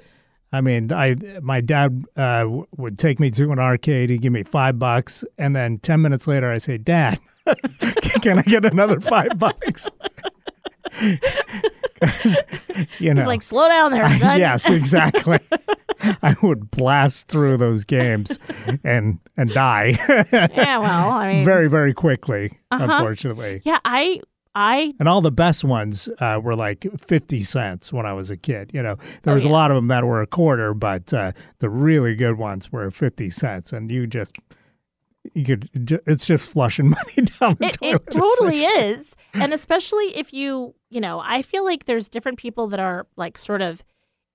I 0.53 0.61
mean, 0.61 0.93
I 0.93 1.17
my 1.43 1.61
dad 1.61 2.05
uh, 2.17 2.43
w- 2.45 2.67
would 2.77 2.97
take 2.97 3.19
me 3.19 3.29
to 3.31 3.51
an 3.51 3.59
arcade. 3.59 4.09
He'd 4.11 4.23
give 4.23 4.33
me 4.33 4.45
five 4.45 4.79
bucks, 4.79 5.25
and 5.37 5.55
then 5.57 5.79
ten 5.79 6.01
minutes 6.01 6.29
later, 6.29 6.49
I 6.49 6.59
say, 6.59 6.79
"Dad, 6.79 7.19
can 8.23 8.39
I 8.39 8.43
get 8.43 8.65
another 8.65 9.01
five 9.01 9.37
bucks?" 9.37 9.91
you 12.99 13.15
know, 13.15 13.21
it's 13.21 13.27
like 13.29 13.43
slow 13.43 13.69
down 13.69 13.93
there, 13.93 14.09
son. 14.19 14.39
yes, 14.39 14.69
exactly. 14.71 15.39
I 16.23 16.35
would 16.43 16.71
blast 16.71 17.29
through 17.29 17.57
those 17.57 17.85
games 17.85 18.39
and 18.85 19.19
and 19.39 19.51
die 19.51 19.95
yeah. 20.33 20.79
Well, 20.79 21.11
I 21.11 21.33
mean, 21.33 21.45
very 21.45 21.69
very 21.69 21.95
quickly, 21.95 22.59
Uh-huh. 22.71 22.85
unfortunately. 22.91 23.63
yeah. 23.65 23.79
I 23.85 24.21
I 24.55 24.93
And 25.01 25.09
all 25.09 25.21
the 25.21 25.33
best 25.33 25.65
ones 25.65 26.09
uh, 26.21 26.41
were 26.43 26.55
like 26.55 26.87
fifty 26.99 27.43
cents 27.43 27.93
when 27.93 28.07
I 28.07 28.13
was 28.13 28.31
a 28.31 28.37
kid. 28.37 28.71
You 28.75 28.83
know, 28.83 28.97
there 29.23 29.33
Oh, 29.33 29.35
was 29.35 29.45
yeah. 29.45 29.51
a 29.51 29.53
lot 29.53 29.71
of 29.71 29.77
them 29.77 29.87
that 29.89 30.05
were 30.05 30.21
a 30.23 30.27
quarter, 30.27 30.75
but 30.75 31.13
uh, 31.15 31.33
the 31.59 31.71
really 31.71 32.15
good 32.15 32.37
ones 32.39 32.71
were 32.71 32.91
fifty 32.91 33.31
cents, 33.31 33.73
and 33.73 33.91
you 33.91 34.07
just 34.07 34.37
you 35.33 35.45
could. 35.45 36.01
It's 36.07 36.27
just 36.27 36.51
flushing 36.51 36.91
money 36.91 37.27
down 37.41 37.57
the 37.59 37.67
It, 37.67 37.73
toilet. 37.81 38.03
it 38.07 38.11
totally 38.11 38.65
is. 38.65 39.17
And 39.33 39.53
especially 39.53 40.17
if 40.17 40.33
you, 40.33 40.75
you 40.91 41.01
know, 41.01 41.21
I 41.25 41.43
feel 41.43 41.65
like 41.65 41.85
there's 41.85 42.09
different 42.09 42.39
people 42.39 42.67
that 42.69 42.81
are 42.81 43.07
like 43.17 43.39
sort 43.39 43.63
of 43.63 43.83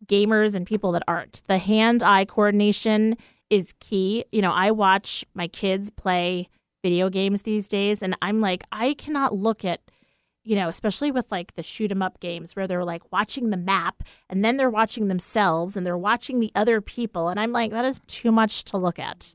gamers 0.06 0.56
and 0.56 0.66
people 0.66 0.92
that 0.94 1.04
aren't. 1.08 1.42
The 1.48 1.58
hand 1.58 2.02
eye 2.04 2.26
coordination 2.26 3.18
is 3.50 3.74
key. 3.80 4.26
You 4.32 4.42
know, 4.42 4.52
I 4.52 4.72
watch 4.72 5.26
my 5.34 5.48
kids 5.48 5.90
play 5.92 6.50
video 6.84 7.10
games 7.10 7.42
these 7.44 7.68
days 7.68 8.02
and 8.02 8.16
I'm 8.22 8.40
like, 8.40 8.64
I 8.72 8.94
cannot 8.94 9.34
look 9.36 9.66
at, 9.66 9.82
you 10.44 10.56
know, 10.56 10.70
especially 10.70 11.12
with 11.12 11.32
like 11.32 11.56
the 11.56 11.64
shoot 11.64 11.92
'em 11.92 12.02
up 12.02 12.20
games 12.22 12.56
where 12.56 12.68
they're 12.68 12.86
like 12.86 13.12
watching 13.12 13.50
the 13.50 13.58
map 13.58 14.04
and 14.30 14.44
then 14.46 14.56
they're 14.58 14.70
watching 14.70 15.08
themselves 15.10 15.76
and 15.76 15.86
they're 15.86 15.98
watching 15.98 16.40
the 16.40 16.52
other 16.56 16.80
people. 16.82 17.28
And 17.28 17.40
I'm 17.40 17.52
like, 17.52 17.72
that 17.72 17.86
is 17.86 18.00
too 18.08 18.32
much 18.32 18.64
to 18.66 18.78
look 18.78 18.98
at. 19.00 19.34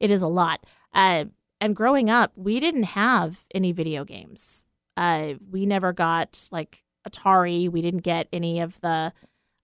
It 0.00 0.10
is 0.10 0.22
a 0.22 0.28
lot. 0.28 0.64
Uh, 0.94 1.24
and 1.60 1.74
growing 1.74 2.10
up, 2.10 2.32
we 2.36 2.60
didn't 2.60 2.84
have 2.84 3.46
any 3.54 3.72
video 3.72 4.04
games. 4.04 4.66
Uh, 4.96 5.34
we 5.50 5.66
never 5.66 5.92
got 5.92 6.48
like 6.52 6.82
Atari. 7.08 7.68
We 7.68 7.82
didn't 7.82 8.02
get 8.02 8.28
any 8.32 8.60
of 8.60 8.80
the 8.80 9.12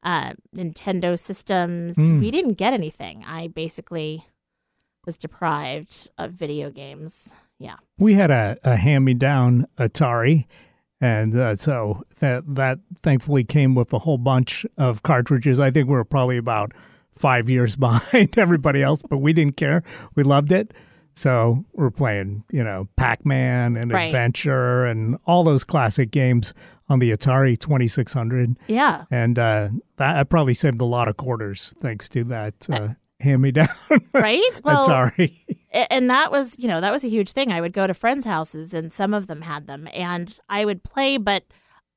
uh, 0.02 0.32
Nintendo 0.56 1.18
systems. 1.18 1.96
Mm. 1.96 2.20
We 2.20 2.30
didn't 2.30 2.54
get 2.54 2.72
anything. 2.72 3.24
I 3.24 3.48
basically 3.48 4.26
was 5.04 5.16
deprived 5.16 6.08
of 6.18 6.32
video 6.32 6.70
games. 6.70 7.34
Yeah. 7.58 7.76
we 7.98 8.14
had 8.14 8.30
a, 8.30 8.56
a 8.64 8.76
hand 8.76 9.04
me 9.04 9.12
down 9.12 9.66
Atari, 9.76 10.46
and 10.98 11.36
uh, 11.36 11.54
so 11.56 12.04
that 12.20 12.42
that 12.54 12.78
thankfully 13.02 13.44
came 13.44 13.74
with 13.74 13.92
a 13.92 13.98
whole 13.98 14.16
bunch 14.16 14.64
of 14.78 15.02
cartridges. 15.02 15.60
I 15.60 15.70
think 15.70 15.86
we 15.86 15.92
were 15.92 16.04
probably 16.04 16.38
about 16.38 16.72
five 17.10 17.50
years 17.50 17.76
behind 17.76 18.38
everybody 18.38 18.82
else, 18.82 19.02
but 19.02 19.18
we 19.18 19.34
didn't 19.34 19.58
care. 19.58 19.82
We 20.14 20.22
loved 20.22 20.52
it. 20.52 20.72
So 21.14 21.64
we're 21.72 21.90
playing, 21.90 22.44
you 22.50 22.64
know, 22.64 22.88
Pac 22.96 23.26
Man 23.26 23.76
and 23.76 23.92
Right. 23.92 24.06
Adventure 24.06 24.86
and 24.86 25.18
all 25.26 25.44
those 25.44 25.64
classic 25.64 26.10
games 26.10 26.54
on 26.88 26.98
the 26.98 27.10
Atari 27.10 27.58
2600. 27.58 28.56
Yeah. 28.68 29.04
And 29.10 29.38
uh, 29.38 29.68
that 29.96 30.16
I 30.16 30.24
probably 30.24 30.54
saved 30.54 30.80
a 30.80 30.84
lot 30.84 31.08
of 31.08 31.16
quarters 31.16 31.74
thanks 31.80 32.08
to 32.10 32.24
that 32.24 32.68
uh, 32.70 32.88
hand 33.20 33.42
me 33.42 33.50
down 33.52 33.68
Right? 34.14 34.40
Well, 34.64 34.84
Atari. 34.84 35.32
And 35.72 36.10
that 36.10 36.32
was 36.32 36.56
you 36.58 36.66
know 36.68 36.80
that 36.80 36.90
was 36.92 37.04
a 37.04 37.08
huge 37.08 37.30
thing 37.30 37.52
i 37.52 37.60
would 37.60 37.72
go 37.72 37.86
to 37.86 37.94
friends 37.94 38.24
houses 38.24 38.74
and 38.74 38.92
some 38.92 39.14
of 39.14 39.28
them 39.28 39.42
had 39.42 39.68
them 39.68 39.88
and 39.94 40.36
i 40.48 40.64
would 40.64 40.82
play 40.82 41.16
but 41.16 41.44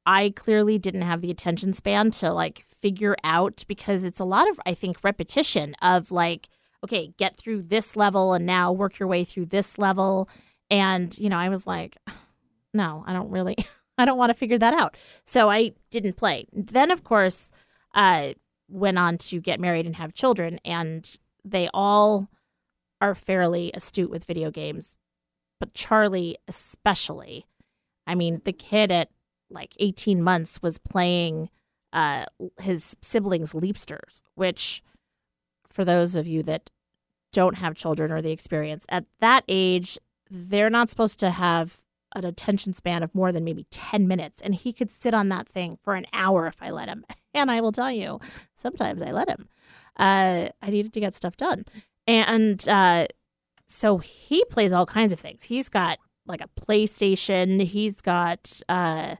i 0.06 0.32
clearly 0.36 0.78
didn't 0.78 1.02
have 1.02 1.22
the 1.22 1.32
attention 1.32 1.74
span 1.74 2.12
to 2.12 2.32
like 2.32 2.64
figure 2.68 3.16
out 3.24 3.64
because 3.68 4.04
it's 4.04 4.20
a 4.20 4.26
lot 4.26 4.48
of 4.48 4.60
i 4.68 4.76
think 4.76 5.04
repetition 5.04 5.76
of 5.82 6.12
like 6.12 6.50
okay 6.84 7.14
get 7.18 7.36
through 7.36 7.64
this 7.64 7.96
level 7.96 8.34
and 8.34 8.46
now 8.46 8.72
work 8.72 9.00
your 9.00 9.08
way 9.08 9.24
through 9.24 9.46
this 9.46 9.78
level. 9.78 10.30
And 10.70 11.18
you 11.18 11.30
know 11.30 11.38
i 11.38 11.50
was 11.50 11.68
like 11.68 11.98
no 12.74 13.04
i 13.08 13.14
don't 13.14 13.30
really 13.30 13.56
i 13.98 14.06
don't 14.06 14.18
want 14.18 14.30
to 14.30 14.34
figure 14.34 14.58
that 14.58 14.74
out. 14.74 14.98
So 15.24 15.50
i 15.50 15.72
didn't 15.90 16.18
play. 16.18 16.48
Then 16.54 16.92
of 16.92 17.04
course 17.04 17.52
uh 17.96 18.34
went 18.70 18.98
on 18.98 19.18
to 19.20 19.40
get 19.40 19.60
married 19.60 19.86
and 19.86 19.96
have 19.96 20.14
children 20.14 20.60
and 20.66 21.18
they 21.46 21.70
all 21.74 22.30
are 23.02 23.14
fairly 23.14 23.70
astute 23.74 24.10
with 24.10 24.24
video 24.24 24.50
games, 24.50 24.96
but 25.60 25.74
Charlie 25.74 26.38
especially. 26.48 27.46
I 28.08 28.16
mean, 28.16 28.42
the 28.46 28.54
kid 28.54 28.92
at 28.92 29.10
like 29.50 29.74
18 29.80 30.22
months 30.24 30.62
was 30.62 30.78
playing 30.78 31.50
uh, 31.92 32.26
his 32.60 32.96
siblings' 33.02 33.54
Leapsters, 33.54 34.24
which, 34.36 34.82
for 35.74 35.84
those 35.84 36.16
of 36.16 36.28
you 36.28 36.44
that 36.44 36.70
don't 37.32 37.58
have 37.58 37.76
children 37.76 38.12
or 38.12 38.22
the 38.22 38.32
experience, 38.32 38.86
at 38.90 39.06
that 39.20 39.44
age, 39.48 39.98
they're 40.30 40.70
not 40.70 40.90
supposed 40.90 41.20
to 41.20 41.32
have 41.32 41.82
an 42.16 42.26
attention 42.26 42.74
span 42.74 43.02
of 43.02 43.14
more 43.16 43.32
than 43.32 43.44
maybe 43.44 43.66
10 43.72 44.08
minutes. 44.08 44.40
And 44.42 44.54
he 44.54 44.72
could 44.72 44.92
sit 44.92 45.14
on 45.14 45.30
that 45.30 45.50
thing 45.50 45.78
for 45.82 45.96
an 45.96 46.06
hour 46.14 46.46
if 46.46 46.62
I 46.62 46.70
let 46.70 46.88
him. 46.88 47.06
And 47.36 47.50
I 47.50 47.62
will 47.62 47.72
tell 47.72 47.92
you, 47.92 48.20
sometimes 48.56 49.02
I 49.02 49.10
let 49.10 49.28
him. 49.28 49.50
Uh, 49.98 50.50
I 50.62 50.70
needed 50.70 50.94
to 50.94 51.00
get 51.00 51.16
stuff 51.16 51.36
done. 51.36 51.66
And 52.06 52.70
uh, 52.70 53.08
so 53.66 53.98
he 53.98 54.46
plays 54.52 54.72
all 54.72 54.86
kinds 54.86 55.12
of 55.12 55.20
things. 55.20 55.46
He's 55.46 55.68
got 55.68 55.98
like 56.28 56.42
a 56.42 56.62
PlayStation, 56.62 57.64
he's 57.64 58.02
got 58.02 58.62
uh, 58.70 59.16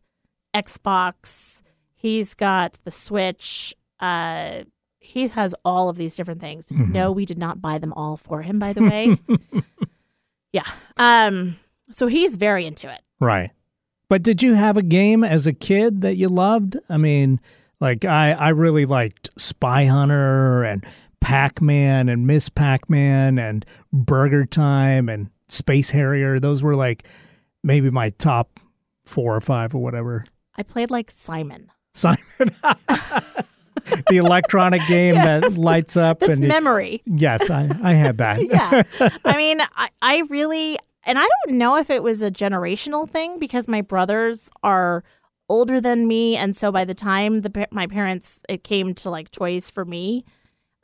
Xbox, 0.54 1.64
he's 1.96 2.36
got 2.36 2.78
the 2.84 2.92
Switch. 2.92 3.74
Uh, 4.00 4.66
he 5.04 5.28
has 5.28 5.54
all 5.66 5.90
of 5.90 5.98
these 5.98 6.16
different 6.16 6.42
things. 6.42 6.72
No, 6.72 7.12
we 7.12 7.26
did 7.26 7.38
not 7.38 7.62
buy 7.62 7.78
them 7.78 7.94
all 7.94 8.18
for 8.18 8.42
him, 8.42 8.58
by 8.58 8.74
the 8.74 8.84
way. 8.84 9.18
yeah. 10.54 10.70
Um. 10.98 11.58
So 11.92 12.08
he's 12.08 12.38
very 12.38 12.66
into 12.66 12.92
it. 12.92 13.02
Right. 13.20 13.52
But 14.10 14.24
did 14.24 14.42
you 14.42 14.54
have 14.54 14.78
a 14.78 14.82
game 14.82 15.24
as 15.24 15.48
a 15.48 15.54
kid 15.54 16.02
that 16.02 16.16
you 16.16 16.30
loved? 16.30 16.78
I 16.90 16.98
mean, 16.98 17.40
like 17.80 18.06
I, 18.06 18.32
I 18.32 18.50
really 18.50 18.86
liked 18.86 19.30
Spy 19.38 19.86
Hunter 19.86 20.64
and 20.64 20.86
Pac 21.20 21.62
Man 21.62 22.10
and 22.10 22.28
Miss 22.28 22.50
Pac 22.50 22.90
Man 22.90 23.38
and 23.38 23.66
Burger 23.92 24.46
Time 24.46 25.10
and 25.10 25.30
Space 25.48 25.92
Harrier. 25.92 26.40
Those 26.40 26.64
were 26.64 26.76
like 26.76 27.08
maybe 27.64 27.90
my 27.90 28.10
top 28.10 28.60
four 29.06 29.36
or 29.36 29.42
five 29.42 29.74
or 29.74 29.82
whatever. 29.82 30.26
I 30.56 30.64
played 30.64 30.92
like 30.92 31.10
Simon. 31.12 31.72
Simon, 31.94 32.20
the 34.10 34.18
electronic 34.18 34.82
game 34.88 35.16
that 35.16 35.54
lights 35.58 35.98
up 35.98 36.20
That's 36.20 36.34
and 36.34 36.48
memory. 36.48 37.02
yes, 37.06 37.50
I, 37.50 37.70
I 37.84 37.94
had 37.94 38.18
that. 38.20 38.46
yeah. 39.00 39.10
I 39.26 39.38
mean, 39.38 39.62
I, 39.76 39.90
I 40.02 40.20
really, 40.30 40.78
and 41.06 41.18
I 41.18 41.28
don't 41.46 41.58
know 41.58 41.78
if 41.78 41.90
it 41.90 42.04
was 42.04 42.22
a 42.22 42.32
generational 42.32 43.10
thing 43.10 43.40
because 43.40 43.68
my 43.68 43.82
brothers 43.82 44.50
are 44.64 45.04
older 45.50 45.82
than 45.82 46.08
me, 46.08 46.36
and 46.36 46.56
so 46.56 46.72
by 46.72 46.86
the 46.86 46.94
time 46.94 47.42
the 47.42 47.68
my 47.72 47.88
parents 47.88 48.42
it 48.48 48.64
came 48.64 48.94
to 48.96 49.10
like 49.10 49.32
toys 49.32 49.70
for 49.70 49.86
me, 49.86 50.24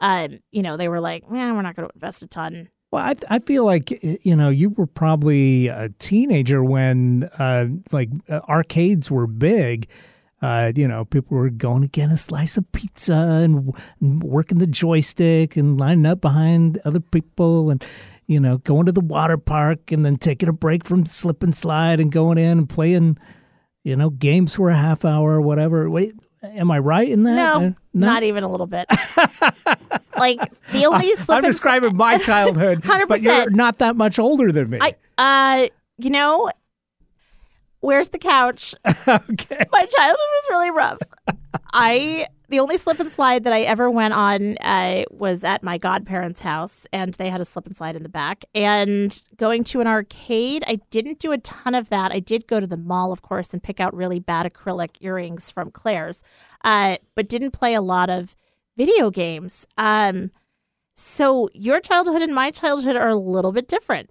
um, 0.01 0.39
you 0.51 0.62
know, 0.62 0.77
they 0.77 0.88
were 0.89 0.99
like, 0.99 1.29
"Man, 1.29 1.55
we're 1.55 1.62
not 1.62 1.75
going 1.75 1.88
to 1.88 1.93
invest 1.95 2.21
a 2.21 2.27
ton." 2.27 2.69
Well, 2.91 3.03
I, 3.05 3.15
I 3.29 3.39
feel 3.39 3.65
like 3.65 3.91
you 4.01 4.35
know 4.35 4.49
you 4.49 4.69
were 4.69 4.88
probably 4.88 5.67
a 5.67 5.89
teenager 5.99 6.63
when 6.63 7.29
uh, 7.38 7.67
like 7.91 8.09
uh, 8.27 8.41
arcades 8.49 9.09
were 9.12 9.27
big. 9.27 9.88
Uh, 10.41 10.71
you 10.75 10.88
know, 10.88 11.04
people 11.06 11.36
were 11.38 11.49
going 11.49 11.82
to 11.82 11.88
get 11.88 12.10
a 12.12 12.17
slice 12.17 12.56
of 12.58 12.71
pizza 12.71 13.13
and, 13.13 13.73
and 13.99 14.23
working 14.23 14.58
the 14.60 14.67
joystick 14.67 15.58
and 15.58 15.78
lining 15.80 16.06
up 16.06 16.21
behind 16.21 16.80
other 16.86 17.02
people 17.02 17.69
and 17.69 17.86
you 18.28 18.39
know 18.39 18.58
going 18.60 18.86
to 18.86 18.91
the 18.91 19.02
water 19.02 19.38
park 19.38 19.91
and 19.91 20.06
then 20.06 20.15
taking 20.15 20.47
a 20.47 20.54
break 20.54 20.86
from 20.86 21.06
slip 21.06 21.43
and 21.43 21.54
slide 21.56 21.99
and 21.99 22.12
going 22.12 22.38
in 22.38 22.60
and 22.60 22.69
playing 22.69 23.17
you 23.84 23.95
know 23.95 24.10
games 24.12 24.56
for 24.56 24.69
a 24.69 24.75
half 24.78 25.04
hour 25.04 25.32
or 25.34 25.41
whatever. 25.41 25.89
Wait, 25.89 26.13
am 26.43 26.71
I 26.71 26.80
right 26.80 27.10
in 27.10 27.23
that? 27.23 27.36
No, 27.36 27.65
Uh, 27.67 27.71
not 27.93 28.23
even 28.23 28.43
a 28.43 28.49
little 28.49 28.67
bit. 28.67 28.86
like 30.17 30.39
the 30.71 30.86
only 30.86 31.13
slip 31.15 31.38
I'm 31.38 31.43
describing 31.43 31.95
my 31.97 32.17
childhood, 32.17 32.82
100%. 32.82 33.08
but 33.08 33.21
you're 33.21 33.49
not 33.52 33.80
that 33.80 33.95
much 33.95 34.19
older 34.19 34.52
than 34.52 34.69
me. 34.69 34.80
I, 34.82 34.95
uh, 35.17 35.67
you 35.97 36.10
know, 36.10 36.52
where's 37.79 38.09
the 38.09 38.19
couch? 38.19 38.75
okay. 38.85 39.65
My 39.71 39.85
childhood 39.85 40.17
was 40.17 40.47
really 40.49 40.71
rough. 40.71 40.99
I 41.73 42.27
the 42.49 42.59
only 42.59 42.77
slip 42.77 42.99
and 42.99 43.11
slide 43.11 43.43
that 43.43 43.53
I 43.53 43.61
ever 43.61 43.91
went 43.91 44.15
on 44.15 44.57
uh, 44.57 45.03
was 45.11 45.43
at 45.43 45.61
my 45.61 45.77
godparents' 45.77 46.41
house, 46.41 46.87
and 46.91 47.13
they 47.13 47.29
had 47.29 47.41
a 47.41 47.45
slip 47.45 47.67
and 47.67 47.75
slide 47.75 47.95
in 47.95 48.01
the 48.01 48.09
back. 48.09 48.43
And 48.55 49.21
going 49.37 49.63
to 49.65 49.81
an 49.81 49.87
arcade, 49.87 50.63
I 50.65 50.79
didn't 50.89 51.19
do 51.19 51.31
a 51.31 51.37
ton 51.37 51.75
of 51.75 51.89
that. 51.89 52.11
I 52.11 52.19
did 52.19 52.47
go 52.47 52.59
to 52.59 52.65
the 52.65 52.77
mall, 52.77 53.11
of 53.11 53.21
course, 53.21 53.53
and 53.53 53.61
pick 53.61 53.79
out 53.79 53.95
really 53.95 54.19
bad 54.19 54.51
acrylic 54.51 54.97
earrings 54.99 55.51
from 55.51 55.69
Claire's, 55.69 56.23
uh, 56.63 56.97
but 57.13 57.29
didn't 57.29 57.51
play 57.51 57.75
a 57.75 57.81
lot 57.81 58.09
of 58.09 58.35
video 58.75 59.11
games. 59.11 59.67
Um, 59.77 60.31
so 60.95 61.49
your 61.53 61.79
childhood 61.79 62.21
and 62.23 62.33
my 62.33 62.49
childhood 62.49 62.95
are 62.95 63.09
a 63.09 63.15
little 63.15 63.51
bit 63.51 63.67
different. 63.67 64.09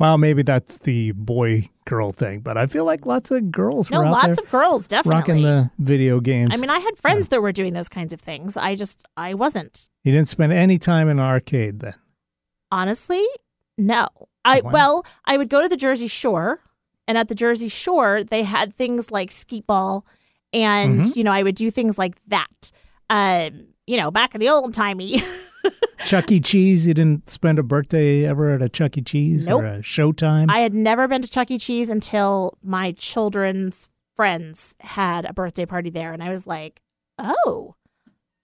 Well, 0.00 0.18
maybe 0.18 0.42
that's 0.42 0.78
the 0.78 1.12
boy 1.12 1.68
girl 1.86 2.10
thing, 2.12 2.40
but 2.40 2.56
I 2.58 2.66
feel 2.66 2.84
like 2.84 3.06
lots 3.06 3.30
of 3.30 3.52
girls 3.52 3.90
No, 3.90 4.00
were 4.00 4.06
out 4.06 4.12
lots 4.24 4.38
of 4.40 4.50
girls 4.50 4.88
definitely. 4.88 5.16
rocking 5.20 5.42
the 5.42 5.70
video 5.78 6.18
games. 6.20 6.50
I 6.52 6.56
mean, 6.60 6.70
I 6.70 6.78
had 6.80 6.98
friends 6.98 7.28
that 7.28 7.40
were 7.40 7.52
doing 7.52 7.74
those 7.74 7.88
kinds 7.88 8.12
of 8.12 8.20
things. 8.20 8.56
I 8.56 8.74
just 8.74 9.06
I 9.16 9.34
wasn't. 9.34 9.88
you 10.02 10.12
didn't 10.12 10.28
spend 10.28 10.52
any 10.52 10.78
time 10.78 11.08
in 11.08 11.18
an 11.20 11.24
arcade 11.24 11.78
then. 11.80 11.94
Honestly, 12.72 13.24
no. 13.78 14.08
I 14.44 14.60
Wow. 14.62 14.70
well, 14.72 15.06
I 15.26 15.36
would 15.36 15.48
go 15.48 15.62
to 15.62 15.68
the 15.68 15.76
Jersey 15.76 16.08
Shore, 16.08 16.60
and 17.06 17.16
at 17.16 17.28
the 17.28 17.34
Jersey 17.34 17.68
Shore, 17.68 18.24
they 18.24 18.42
had 18.42 18.74
things 18.74 19.10
like 19.12 19.30
Skee-Ball, 19.30 20.04
and 20.52 21.00
Mm-hmm. 21.02 21.18
you 21.18 21.24
know, 21.24 21.32
I 21.32 21.42
would 21.44 21.54
do 21.54 21.70
things 21.70 21.98
like 21.98 22.16
that. 22.28 22.72
Um, 23.10 23.68
you 23.86 23.96
know, 23.96 24.10
back 24.10 24.34
in 24.34 24.40
the 24.40 24.48
old 24.48 24.74
timey. 24.74 25.22
Chuck 26.06 26.30
E. 26.30 26.40
Cheese, 26.40 26.86
you 26.86 26.94
didn't 26.94 27.28
spend 27.28 27.58
a 27.58 27.62
birthday 27.62 28.24
ever 28.24 28.54
at 28.54 28.62
a 28.62 28.68
Chuck 28.68 28.98
E. 28.98 29.02
Cheese 29.02 29.48
or 29.48 29.64
a 29.64 29.78
Showtime? 29.78 30.46
I 30.50 30.58
had 30.58 30.74
never 30.74 31.08
been 31.08 31.22
to 31.22 31.28
Chuck 31.28 31.50
E. 31.50 31.58
Cheese 31.58 31.88
until 31.88 32.58
my 32.62 32.92
children's 32.92 33.88
friends 34.16 34.74
had 34.80 35.24
a 35.24 35.32
birthday 35.32 35.66
party 35.66 35.90
there, 35.90 36.12
and 36.12 36.22
I 36.22 36.30
was 36.30 36.46
like, 36.46 36.80
oh. 37.18 37.74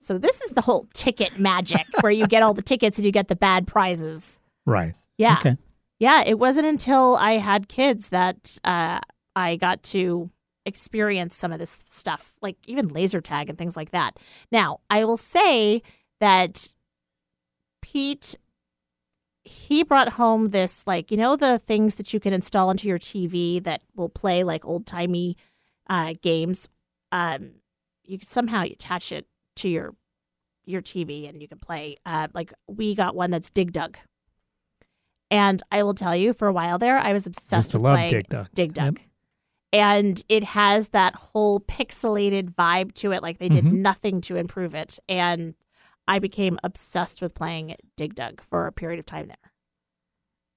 So 0.00 0.16
this 0.16 0.40
is 0.40 0.52
the 0.52 0.62
whole 0.62 0.86
ticket 0.94 1.38
magic 1.38 1.86
where 2.00 2.12
you 2.12 2.26
get 2.26 2.42
all 2.42 2.54
the 2.54 2.62
tickets 2.62 2.98
and 2.98 3.04
you 3.04 3.12
get 3.12 3.28
the 3.28 3.36
bad 3.36 3.66
prizes. 3.66 4.40
right. 4.66 4.94
Yeah. 5.18 5.36
Okay. 5.38 5.56
yeah, 5.98 6.22
it 6.24 6.38
wasn't 6.38 6.66
until 6.66 7.16
I 7.16 7.32
had 7.32 7.68
kids 7.68 8.08
that 8.08 8.58
uh, 8.64 9.00
I 9.36 9.56
got 9.56 9.82
to 9.84 10.30
experience 10.64 11.36
some 11.36 11.52
of 11.52 11.58
this 11.58 11.84
stuff, 11.86 12.32
like 12.40 12.56
even 12.66 12.88
laser 12.88 13.20
tag 13.20 13.50
and 13.50 13.58
things 13.58 13.76
like 13.76 13.90
that. 13.90 14.18
Now, 14.50 14.80
I 14.88 15.04
will 15.04 15.18
say 15.18 15.82
that 16.20 16.72
Pete 17.82 18.36
he 19.44 19.82
brought 19.82 20.10
home 20.10 20.50
this 20.50 20.86
like 20.86 21.10
you 21.10 21.16
know 21.16 21.34
the 21.34 21.58
things 21.58 21.94
that 21.96 22.12
you 22.12 22.20
can 22.20 22.32
install 22.32 22.70
into 22.70 22.86
your 22.86 22.98
TV 22.98 23.62
that 23.64 23.80
will 23.96 24.08
play 24.10 24.44
like 24.44 24.64
old 24.66 24.86
timey 24.86 25.36
uh, 25.88 26.14
games. 26.22 26.68
Um, 27.10 27.52
you 28.04 28.18
can 28.18 28.26
somehow 28.26 28.62
attach 28.64 29.12
it 29.12 29.26
to 29.56 29.68
your 29.68 29.94
your 30.66 30.82
TV 30.82 31.28
and 31.28 31.40
you 31.40 31.48
can 31.48 31.58
play. 31.58 31.96
Uh, 32.04 32.28
like 32.34 32.52
we 32.68 32.94
got 32.94 33.16
one 33.16 33.30
that's 33.30 33.50
Dig 33.50 33.72
Dug, 33.72 33.96
and 35.30 35.62
I 35.72 35.82
will 35.82 35.94
tell 35.94 36.14
you, 36.14 36.32
for 36.32 36.46
a 36.48 36.52
while 36.52 36.78
there, 36.78 36.98
I 36.98 37.12
was 37.12 37.26
obsessed 37.26 37.72
with 37.72 37.82
love 37.82 38.08
Dig 38.08 38.28
Dug. 38.28 38.48
Dig 38.54 38.74
Dug. 38.74 39.00
And 39.72 40.22
it 40.28 40.42
has 40.42 40.88
that 40.88 41.14
whole 41.14 41.60
pixelated 41.60 42.54
vibe 42.54 42.92
to 42.94 43.12
it. 43.12 43.22
Like 43.22 43.38
they 43.38 43.48
did 43.48 43.64
Mhm. 43.64 43.74
nothing 43.74 44.20
to 44.22 44.34
improve 44.36 44.74
it. 44.74 44.98
And 45.08 45.54
I 46.10 46.18
became 46.18 46.58
obsessed 46.64 47.22
with 47.22 47.36
playing 47.36 47.76
Dig 47.96 48.16
Dug 48.16 48.40
for 48.40 48.66
a 48.66 48.72
period 48.72 48.98
of 48.98 49.06
time 49.06 49.28
there. 49.28 49.36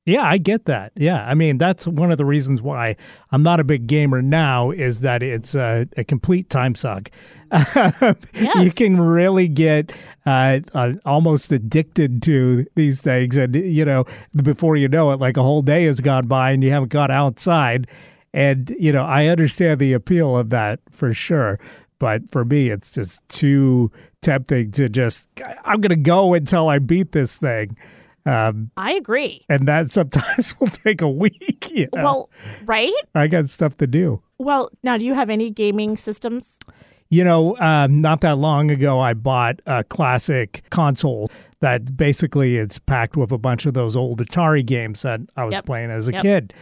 Yeah, 0.04 0.24
I 0.24 0.39
get 0.39 0.66
that. 0.66 0.94
Yeah, 0.96 1.24
I 1.24 1.36
mean 1.36 1.60
that's 1.60 1.86
one 1.86 2.12
of 2.12 2.18
the 2.18 2.26
reasons 2.26 2.60
why 2.60 2.96
I'm 3.32 3.44
not 3.44 3.60
a 3.60 3.63
big 3.63 3.86
gamer 3.86 4.24
now 4.24 4.72
is 4.72 5.02
that 5.02 5.22
it's 5.22 5.54
a, 5.54 5.86
a 5.96 6.04
complete 6.04 6.50
time 6.50 6.74
suck. 6.74 7.12
You 8.56 8.72
can 8.72 9.00
really 9.00 9.48
get 9.48 9.94
uh, 10.26 10.60
uh, 10.74 10.94
almost 11.06 11.52
addicted 11.52 12.24
to 12.24 12.66
these 12.74 13.02
things, 13.02 13.38
and 13.38 13.56
you 13.56 13.86
know 13.86 14.06
before 14.44 14.76
you 14.76 14.88
know 14.88 15.12
it, 15.12 15.20
like 15.20 15.38
a 15.38 15.44
whole 15.44 15.62
day 15.62 15.84
has 15.84 16.02
gone 16.02 16.26
by 16.26 16.50
and 16.50 16.63
you 16.63 16.72
haven't 16.72 16.89
got 16.89 17.12
outside. 17.12 17.88
And 18.34 18.76
you 18.80 18.92
know, 18.92 19.04
I 19.04 19.28
understand 19.28 19.80
the 19.80 19.94
appeal 19.94 20.36
of 20.36 20.50
that 20.50 20.80
for 20.89 21.13
sure, 21.13 21.60
but 22.04 22.30
for 22.30 22.44
me, 22.44 22.70
it's 22.70 22.92
just 22.92 23.26
too 23.30 23.89
tempting 24.22 24.72
to 24.72 24.89
just 24.89 25.30
I'm 25.63 25.80
going 25.80 25.96
to 25.96 25.96
go 25.96 26.34
until 26.34 26.68
I 26.68 26.80
beat 26.80 27.13
this 27.13 27.38
thing. 27.38 27.78
Um, 28.26 28.72
I 28.76 28.92
agree. 28.94 29.46
and 29.48 29.66
that 29.70 29.89
sometimes 29.92 30.54
will 30.60 30.68
take 30.68 31.02
a 31.02 31.08
week. 31.10 31.72
You 31.72 31.88
know? 31.96 32.04
Well, 32.04 32.30
right? 32.66 32.92
I 33.16 33.28
got 33.28 33.48
stuff 33.50 33.78
to 33.78 33.88
do. 33.88 34.22
Well, 34.38 34.70
now, 34.84 34.98
do 34.98 35.06
you 35.06 35.13
have 35.13 35.30
any 35.30 35.50
gaming 35.50 35.96
systems? 35.96 36.60
You 37.10 37.24
know, 37.24 37.56
um, 37.60 38.02
not 38.02 38.20
that 38.22 38.38
long 38.38 38.70
ago, 38.70 39.00
I 39.00 39.13
bought 39.13 39.62
a 39.66 39.86
classic 39.86 40.63
console 40.72 41.30
that 41.62 41.96
basically 41.96 42.58
is 42.58 42.80
packed 42.80 43.16
with 43.16 43.32
a 43.32 43.38
bunch 43.38 43.66
of 43.66 43.74
those 43.76 43.96
old 43.96 44.20
Atari 44.20 44.66
games 44.66 45.04
that 45.04 45.22
I 45.38 45.46
was 45.46 45.54
Yep. 45.54 45.66
playing 45.68 45.89
as 45.92 46.10
a 46.10 46.13
Yep. 46.13 46.22
kid. 46.22 46.54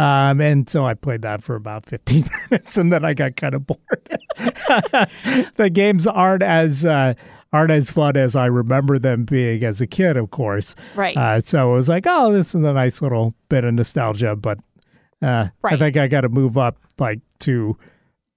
Um, 0.00 0.40
and 0.40 0.66
so 0.68 0.86
I 0.86 0.94
played 0.94 1.20
that 1.22 1.42
for 1.42 1.56
about 1.56 1.84
15 1.84 2.24
minutes 2.50 2.78
and 2.78 2.90
then 2.90 3.04
I 3.04 3.12
got 3.12 3.36
kind 3.36 3.52
of 3.54 3.66
bored. 3.66 3.80
the 5.56 5.70
games 5.70 6.06
aren't 6.06 6.42
as 6.42 6.86
uh, 6.86 7.12
aren't 7.52 7.70
as 7.70 7.90
fun 7.90 8.16
as 8.16 8.34
I 8.34 8.46
remember 8.46 8.98
them 8.98 9.24
being 9.24 9.62
as 9.62 9.82
a 9.82 9.86
kid, 9.86 10.16
of 10.16 10.30
course. 10.30 10.74
Right. 10.94 11.16
Uh, 11.16 11.40
so 11.40 11.72
it 11.72 11.74
was 11.74 11.90
like, 11.90 12.06
oh, 12.08 12.32
this 12.32 12.54
is 12.54 12.64
a 12.64 12.72
nice 12.72 13.02
little 13.02 13.34
bit 13.50 13.64
of 13.64 13.74
nostalgia, 13.74 14.36
but 14.36 14.58
uh, 15.20 15.48
I 15.64 15.76
think 15.76 15.98
I 15.98 16.08
got 16.08 16.22
to 16.22 16.30
move 16.30 16.56
up 16.56 16.78
like 16.98 17.20
to 17.40 17.76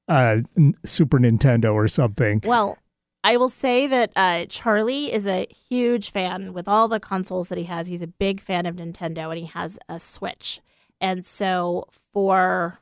uh, 0.10 0.40
N- 0.58 0.76
Super 0.84 1.18
Nintendo 1.18 1.74
or 1.74 1.88
something. 1.88 2.42
Well, 2.44 2.78
I 3.24 3.38
will 3.38 3.48
say 3.48 3.88
that 3.88 4.12
uh, 4.18 4.48
Charlie 4.50 5.14
is 5.14 5.28
a 5.28 5.48
huge 5.70 6.10
fan 6.12 6.52
with 6.52 6.68
all 6.68 6.90
the 6.90 7.00
consoles 7.00 7.48
that 7.48 7.58
he 7.58 7.64
has. 7.66 7.88
He's 7.88 8.02
a 8.02 8.08
big 8.08 8.42
fan 8.42 8.66
of 8.66 8.76
Nintendo 8.76 9.30
and 9.30 9.40
he 9.40 9.46
has 9.46 9.80
a 9.88 9.98
Switch. 9.98 10.60
And 11.04 11.26
so 11.26 11.86
for 12.14 12.80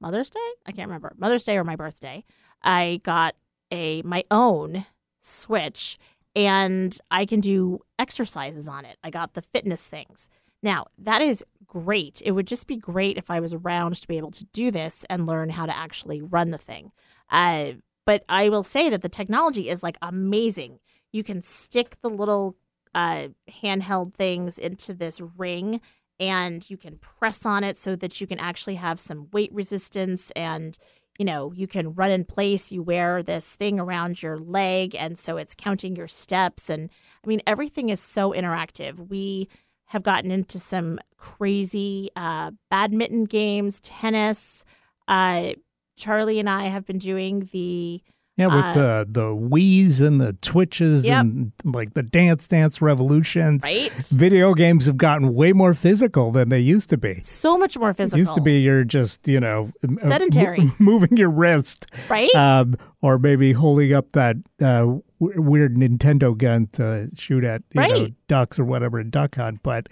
Mother's 0.00 0.30
Day, 0.30 0.40
I 0.66 0.72
can't 0.72 0.88
remember, 0.88 1.12
Mother's 1.16 1.44
Day 1.44 1.56
or 1.56 1.62
my 1.62 1.76
birthday, 1.76 2.24
I 2.60 3.00
got 3.04 3.36
a 3.70 4.02
my 4.02 4.24
own 4.32 4.84
Switch 5.20 5.96
and 6.34 6.98
I 7.12 7.24
can 7.24 7.38
do 7.38 7.78
exercises 8.00 8.66
on 8.66 8.84
it. 8.84 8.98
I 9.04 9.10
got 9.10 9.34
the 9.34 9.42
fitness 9.42 9.86
things. 9.86 10.28
Now, 10.60 10.86
that 10.98 11.22
is 11.22 11.44
great. 11.64 12.20
It 12.24 12.32
would 12.32 12.48
just 12.48 12.66
be 12.66 12.76
great 12.76 13.16
if 13.16 13.30
I 13.30 13.38
was 13.38 13.54
around 13.54 13.94
to 13.94 14.08
be 14.08 14.18
able 14.18 14.32
to 14.32 14.44
do 14.46 14.72
this 14.72 15.06
and 15.08 15.28
learn 15.28 15.50
how 15.50 15.66
to 15.66 15.76
actually 15.76 16.20
run 16.20 16.50
the 16.50 16.58
thing. 16.58 16.90
Uh, 17.30 17.72
but 18.04 18.24
I 18.28 18.48
will 18.48 18.64
say 18.64 18.90
that 18.90 19.02
the 19.02 19.08
technology 19.08 19.68
is 19.68 19.84
like 19.84 19.98
amazing. 20.02 20.80
You 21.12 21.22
can 21.22 21.42
stick 21.42 21.96
the 22.02 22.10
little 22.10 22.56
uh, 22.92 23.28
handheld 23.62 24.14
things 24.14 24.58
into 24.58 24.94
this 24.94 25.20
ring 25.36 25.80
and 26.22 26.70
you 26.70 26.76
can 26.76 26.98
press 26.98 27.44
on 27.44 27.64
it 27.64 27.76
so 27.76 27.96
that 27.96 28.20
you 28.20 28.28
can 28.28 28.38
actually 28.38 28.76
have 28.76 29.00
some 29.00 29.26
weight 29.32 29.52
resistance 29.52 30.30
and 30.36 30.78
you 31.18 31.24
know 31.24 31.52
you 31.52 31.66
can 31.66 31.94
run 31.94 32.12
in 32.12 32.24
place 32.24 32.70
you 32.70 32.80
wear 32.80 33.24
this 33.24 33.56
thing 33.56 33.80
around 33.80 34.22
your 34.22 34.38
leg 34.38 34.94
and 34.94 35.18
so 35.18 35.36
it's 35.36 35.54
counting 35.56 35.96
your 35.96 36.06
steps. 36.06 36.70
And 36.70 36.90
i 37.24 37.26
mean 37.26 37.42
everything 37.44 37.88
is 37.88 38.00
so 38.00 38.32
interactive. 38.32 39.08
We 39.08 39.48
have 39.86 40.04
gotten 40.04 40.30
into 40.30 40.60
some 40.60 41.00
crazy 41.18 42.10
uh, 42.14 42.52
badminton 42.70 43.24
games 43.24 43.80
tennis. 43.80 44.64
Uh, 45.08 45.54
charlie 45.94 46.40
and 46.40 46.48
i 46.48 46.68
have 46.68 46.86
been 46.86 46.98
doing 46.98 47.50
the 47.52 48.02
Yeah, 48.38 48.46
with 48.46 48.64
Uh, 48.64 48.72
the 48.72 49.06
the 49.10 49.26
Wiis 49.26 50.00
and 50.00 50.18
the 50.18 50.32
twitches 50.40 51.06
Yep. 51.06 51.20
and 51.20 51.52
like 51.64 51.92
the 51.92 52.02
Dance 52.02 52.48
Dance 52.48 52.80
Revolutions. 52.80 53.64
right 53.68 53.92
Video 54.10 54.54
games 54.54 54.86
have 54.86 54.96
gotten 54.96 55.34
way 55.34 55.52
more 55.52 55.74
physical 55.74 56.30
than 56.32 56.48
they 56.48 56.58
used 56.60 56.88
to 56.90 56.96
be. 56.96 57.20
so 57.22 57.58
much 57.58 57.78
more 57.78 57.92
physical. 57.92 58.16
It 58.16 58.20
used 58.22 58.34
to 58.34 58.40
be 58.40 58.58
you're 58.60 58.84
just, 58.84 59.28
you 59.28 59.38
know, 59.38 59.70
uh, 59.86 59.96
Sedentary. 60.08 60.60
m- 60.60 60.72
moving 60.78 61.14
your 61.16 61.28
wrist 61.30 61.86
right 62.08 62.34
um, 62.34 62.74
or 63.02 63.18
maybe 63.18 63.52
holding 63.52 63.92
up 63.92 64.12
that 64.12 64.36
uh, 64.62 64.86
w- 64.86 65.02
weird 65.20 65.76
Nintendo 65.76 66.36
gun 66.36 66.68
to 66.72 67.10
shoot 67.14 67.44
at 67.44 67.62
you 67.74 67.80
know, 67.82 68.08
ducks 68.28 68.58
or 68.58 68.64
whatever 68.64 68.98
in 68.98 69.10
duck 69.10 69.34
hunt. 69.36 69.60
But 69.62 69.90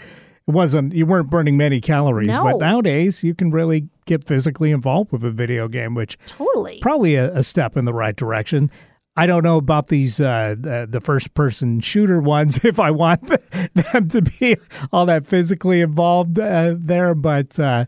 it 0.50 0.52
wasn't 0.52 0.92
you 0.92 1.06
weren't 1.06 1.30
burning 1.30 1.56
many 1.56 1.80
calories. 1.80 2.28
No. 2.28 2.42
But 2.42 2.58
nowadays 2.58 3.22
you 3.22 3.34
can 3.34 3.50
really 3.52 3.88
get 4.06 4.24
physically 4.24 4.72
involved 4.72 5.12
with 5.12 5.24
a 5.24 5.30
video 5.30 5.68
game, 5.68 5.94
which 5.94 6.18
totally 6.26 6.80
probably 6.80 7.14
a, 7.14 7.32
a 7.34 7.42
step 7.42 7.76
in 7.76 7.84
the 7.84 7.94
right 7.94 8.16
direction. 8.16 8.70
I 9.16 9.26
don't 9.26 9.44
know 9.44 9.58
about 9.58 9.88
these 9.88 10.20
uh, 10.20 10.56
the, 10.58 10.88
the 10.90 11.00
first 11.00 11.34
person 11.34 11.78
shooter 11.80 12.20
ones 12.20 12.64
if 12.64 12.80
I 12.80 12.90
want 12.90 13.26
them 13.74 14.08
to 14.08 14.22
be 14.22 14.56
all 14.92 15.06
that 15.06 15.24
physically 15.24 15.80
involved 15.80 16.38
uh, 16.38 16.74
there, 16.76 17.14
but 17.14 17.58
uh, 17.60 17.84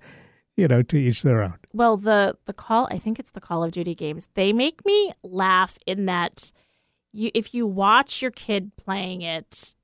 you 0.56 0.68
know, 0.68 0.82
to 0.82 0.96
each 0.96 1.22
their 1.22 1.42
own. 1.42 1.54
Well, 1.72 1.96
the 1.96 2.36
the 2.44 2.52
call 2.52 2.86
I 2.92 2.98
think 2.98 3.18
it's 3.18 3.30
the 3.30 3.40
Call 3.40 3.64
of 3.64 3.72
Duty 3.72 3.96
games. 3.96 4.28
They 4.34 4.52
make 4.52 4.84
me 4.86 5.12
laugh 5.24 5.78
in 5.84 6.06
that 6.06 6.52
you 7.12 7.32
if 7.34 7.54
you 7.54 7.66
watch 7.66 8.22
your 8.22 8.30
kid 8.30 8.76
playing 8.76 9.22
it, 9.22 9.74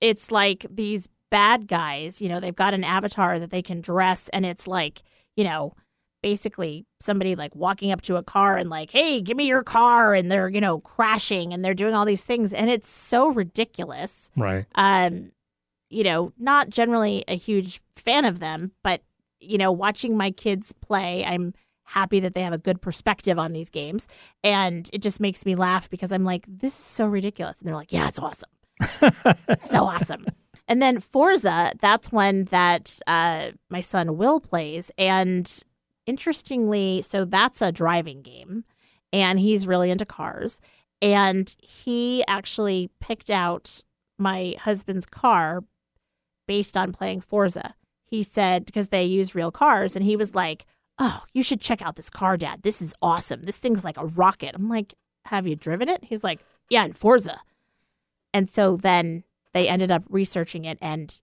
it's 0.00 0.32
like 0.32 0.66
these 0.68 1.08
bad 1.30 1.66
guys, 1.68 2.20
you 2.22 2.28
know, 2.28 2.40
they've 2.40 2.54
got 2.54 2.74
an 2.74 2.84
avatar 2.84 3.38
that 3.38 3.50
they 3.50 3.62
can 3.62 3.80
dress 3.80 4.28
and 4.30 4.46
it's 4.46 4.66
like, 4.66 5.02
you 5.36 5.44
know, 5.44 5.74
basically 6.22 6.86
somebody 7.00 7.36
like 7.36 7.54
walking 7.54 7.92
up 7.92 8.00
to 8.02 8.16
a 8.16 8.22
car 8.22 8.56
and 8.56 8.68
like, 8.70 8.90
"Hey, 8.90 9.20
give 9.20 9.36
me 9.36 9.46
your 9.46 9.62
car." 9.62 10.14
and 10.14 10.30
they're, 10.30 10.48
you 10.48 10.60
know, 10.60 10.78
crashing 10.80 11.52
and 11.52 11.64
they're 11.64 11.74
doing 11.74 11.94
all 11.94 12.04
these 12.04 12.24
things 12.24 12.52
and 12.54 12.70
it's 12.70 12.88
so 12.88 13.28
ridiculous 13.28 14.30
Right. 14.36 14.64
um, 14.74 15.32
you 15.90 16.02
know, 16.02 16.30
not 16.38 16.68
generally 16.68 17.22
a 17.28 17.36
huge 17.36 17.80
fan 17.94 18.24
of 18.24 18.38
them, 18.40 18.72
but 18.82 19.02
you 19.38 19.58
know, 19.58 19.70
watching 19.70 20.16
my 20.16 20.30
kids 20.30 20.72
play, 20.72 21.24
I'm 21.24 21.54
happy 21.84 22.18
that 22.20 22.32
they 22.34 22.42
have 22.42 22.52
a 22.54 22.58
good 22.58 22.80
perspective 22.82 23.38
on 23.38 23.52
these 23.52 23.70
games, 23.70 24.08
and 24.42 24.90
it 24.92 25.02
just 25.02 25.20
makes 25.20 25.46
me 25.46 25.54
laugh 25.54 25.88
because 25.88 26.10
I'm 26.10 26.24
like, 26.24 26.44
this 26.48 26.72
is 26.76 26.84
so 26.84 27.06
ridiculous, 27.06 27.58
and 27.60 27.68
they're 27.68 27.76
like, 27.76 27.92
yeah, 27.92 28.08
it's 28.08 28.18
awesome, 28.18 28.48
so 29.62 29.84
awesome. 29.84 30.26
And 30.68 30.82
then 30.82 30.98
Forza, 31.00 31.72
that's 31.80 32.10
one 32.10 32.44
that 32.44 32.98
uh, 33.06 33.50
my 33.70 33.80
son 33.80 34.16
Will 34.16 34.40
plays, 34.40 34.90
and 34.98 35.62
interestingly, 36.06 37.02
so 37.02 37.24
that's 37.24 37.62
a 37.62 37.72
driving 37.72 38.22
game, 38.22 38.64
and 39.12 39.38
he's 39.38 39.66
really 39.66 39.90
into 39.90 40.04
cars, 40.04 40.60
and 41.00 41.54
he 41.60 42.24
actually 42.26 42.90
picked 43.00 43.30
out 43.30 43.84
my 44.18 44.56
husband's 44.60 45.06
car 45.06 45.62
based 46.48 46.76
on 46.76 46.92
playing 46.92 47.20
Forza. 47.20 47.74
He 48.04 48.22
said 48.22 48.66
because 48.66 48.88
they 48.88 49.04
use 49.04 49.34
real 49.34 49.50
cars, 49.52 49.94
and 49.94 50.04
he 50.04 50.16
was 50.16 50.34
like, 50.34 50.66
"Oh, 50.98 51.22
you 51.32 51.42
should 51.42 51.60
check 51.60 51.80
out 51.82 51.96
this 51.96 52.10
car, 52.10 52.36
Dad. 52.36 52.62
This 52.62 52.82
is 52.82 52.94
awesome. 53.00 53.42
This 53.42 53.58
thing's 53.58 53.84
like 53.84 53.98
a 53.98 54.06
rocket." 54.06 54.54
I'm 54.54 54.68
like, 54.68 54.94
"Have 55.26 55.46
you 55.46 55.54
driven 55.54 55.88
it?" 55.88 56.04
He's 56.04 56.24
like, 56.24 56.40
"Yeah, 56.68 56.84
in 56.84 56.92
Forza." 56.92 57.40
And 58.32 58.50
so 58.50 58.76
then 58.76 59.24
they 59.56 59.70
ended 59.70 59.90
up 59.90 60.02
researching 60.10 60.66
it, 60.66 60.76
and 60.82 61.18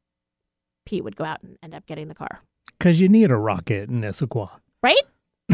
Pete 0.88 1.04
would 1.04 1.16
go 1.16 1.24
out 1.24 1.44
and 1.44 1.56
end 1.62 1.76
up 1.76 1.86
getting 1.86 2.08
the 2.08 2.16
car. 2.16 2.42
Because 2.80 3.00
you 3.00 3.08
need 3.08 3.30
a 3.30 3.36
rocket 3.36 3.90
in 3.90 4.02
Issaquah. 4.02 4.50
Right? 4.82 5.04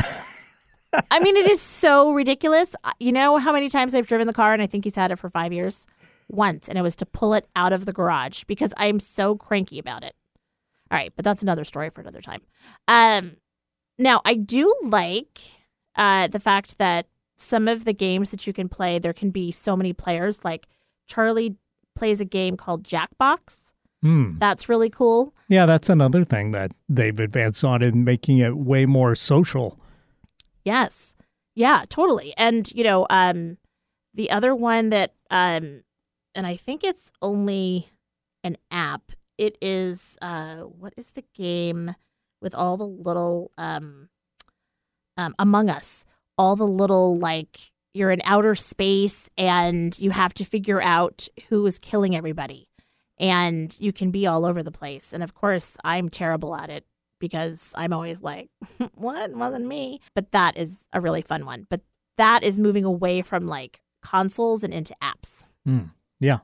I 1.12 1.20
mean, 1.20 1.36
it 1.36 1.46
is 1.46 1.60
so 1.60 2.14
ridiculous. 2.14 2.78
You 2.98 3.12
know 3.12 3.38
how 3.38 3.52
many 3.52 3.68
times 3.68 3.94
I've 3.94 4.08
driven 4.08 4.28
the 4.28 4.34
car, 4.34 4.54
and 4.54 4.62
I 4.62 4.66
think 4.66 4.86
he's 4.86 4.96
had 4.96 5.12
it 5.12 5.18
for 5.18 5.30
five 5.30 5.52
years? 5.52 5.88
Once, 6.30 6.70
and 6.70 6.78
it 6.78 6.82
was 6.82 6.96
to 6.96 7.06
pull 7.06 7.34
it 7.34 7.48
out 7.54 7.74
of 7.74 7.86
the 7.86 7.92
garage 7.92 8.46
because 8.46 8.72
I'm 8.78 9.02
so 9.02 9.36
cranky 9.36 9.78
about 9.78 10.06
it. 10.06 10.16
All 10.90 10.98
right, 10.98 11.12
but 11.18 11.26
that's 11.26 11.44
another 11.44 11.66
story 11.66 11.90
for 11.90 12.00
another 12.00 12.22
time. 12.22 12.42
Um, 12.88 13.38
now 13.98 14.22
I 14.24 14.36
do 14.36 14.74
like 14.84 15.40
uh, 15.96 16.28
the 16.28 16.40
fact 16.40 16.78
that 16.78 17.08
some 17.38 17.68
of 17.68 17.84
the 17.84 17.94
games 17.94 18.30
that 18.30 18.48
you 18.48 18.54
can 18.54 18.70
play, 18.70 19.00
there 19.00 19.12
can 19.12 19.32
be 19.32 19.52
so 19.52 19.76
many 19.76 19.92
players. 19.92 20.46
Like 20.46 20.68
Charlie 21.08 21.58
plays 22.00 22.22
a 22.22 22.26
game 22.26 22.56
called 22.58 22.84
Jackbox. 22.84 23.74
Hmm. 24.02 24.38
That's 24.40 24.70
really 24.70 24.90
cool. 24.90 25.34
Yeah, 25.50 25.66
that's 25.66 25.90
another 25.90 26.24
thing 26.24 26.52
that 26.52 26.72
they've 26.88 27.20
advanced 27.20 27.64
on 27.66 27.82
in 27.82 28.06
making 28.06 28.38
it 28.38 28.56
way 28.56 28.86
more 28.86 29.14
social. 29.16 29.78
Yes. 30.64 31.16
Yeah, 31.56 31.84
totally. 31.90 32.34
And, 32.38 32.72
you 32.74 32.86
know, 32.86 33.06
um, 33.10 33.58
the 34.14 34.32
other 34.32 34.56
one 34.56 34.90
that, 34.92 35.14
um, 35.30 35.84
and 36.34 36.48
I 36.48 36.56
think 36.56 36.84
it's 36.86 37.12
only 37.22 37.90
an 38.44 38.56
app. 38.72 39.12
It 39.38 39.58
is, 39.62 40.18
uh, 40.22 40.58
what 40.58 40.94
is 40.96 41.12
the 41.12 41.26
game 41.36 41.96
with 42.42 42.56
all 42.56 42.78
the 42.78 42.88
little, 42.88 43.52
um, 43.58 44.08
um, 45.18 45.36
Among 45.38 45.70
Us, 45.70 46.06
all 46.38 46.56
the 46.56 46.68
little, 46.68 47.18
like, 47.18 47.72
you're 47.94 48.12
in 48.12 48.22
outer 48.26 48.56
space 48.56 49.30
and 49.38 49.98
you 50.00 50.12
have 50.12 50.34
to 50.36 50.46
figure 50.46 50.82
out 50.82 51.28
who 51.50 51.66
is 51.66 51.80
killing 51.80 52.16
everybody. 52.16 52.68
And 53.18 53.76
you 53.80 53.92
can 53.92 54.12
be 54.12 54.28
all 54.28 54.46
over 54.46 54.64
the 54.64 54.72
place. 54.72 55.12
And 55.14 55.24
of 55.24 55.34
course, 55.34 55.76
I'm 55.84 56.10
terrible 56.10 56.56
at 56.56 56.70
it 56.70 56.86
because 57.20 57.72
I'm 57.76 57.92
always 57.92 58.22
like, 58.22 58.50
what? 58.96 59.32
Wasn't 59.34 59.66
me. 59.66 60.00
But 60.16 60.32
that 60.32 60.58
is 60.58 60.88
a 60.94 61.02
really 61.02 61.22
fun 61.22 61.46
one. 61.46 61.68
But 61.70 61.82
that 62.18 62.44
is 62.44 62.58
moving 62.58 62.86
away 62.86 63.22
from 63.22 63.48
like 63.48 63.82
consoles 64.02 64.64
and 64.64 64.74
into 64.74 64.96
apps. 65.02 65.44
Hmm. 65.66 65.86
Yeah. 66.20 66.40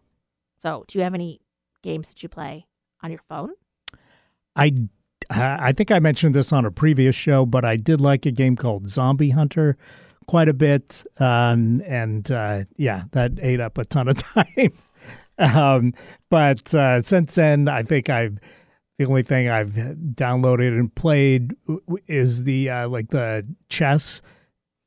So, 0.58 0.84
do 0.88 0.98
you 0.98 1.04
have 1.04 1.14
any 1.14 1.42
games 1.82 2.10
that 2.10 2.24
you 2.24 2.30
play 2.30 2.66
on 3.02 3.12
your 3.12 3.20
phone? 3.20 3.52
I 4.56 4.74
I 5.30 5.72
think 5.72 5.92
I 5.92 6.00
mentioned 6.00 6.36
this 6.36 6.54
on 6.54 6.66
a 6.66 6.72
previous 6.72 7.16
show, 7.16 7.46
but 7.46 7.66
I 7.66 7.78
did 7.78 8.00
like 8.00 8.26
a 8.26 8.32
game 8.32 8.56
called 8.56 8.90
Zombie 8.90 9.32
Hunter 9.32 9.78
quite 10.28 10.50
a 10.50 10.54
bit, 10.54 11.04
um, 11.20 11.82
and 11.86 12.30
uh, 12.32 12.64
yeah, 12.78 13.04
that 13.12 13.34
ate 13.42 13.60
up 13.60 13.78
a 13.78 13.86
ton 13.86 14.08
of 14.08 14.16
time. 14.24 14.74
um, 15.38 15.94
but 16.30 16.74
uh, 16.74 17.02
since 17.02 17.36
then, 17.36 17.68
I 17.68 17.84
think 17.84 18.10
I've 18.10 18.40
the 18.98 19.06
only 19.06 19.24
thing 19.24 19.50
I've 19.50 19.72
downloaded 19.72 20.70
and 20.80 20.94
played 20.94 21.56
is 22.08 22.46
the 22.46 22.70
uh, 22.70 22.88
like 22.88 23.10
the 23.10 23.46
chess 23.70 24.22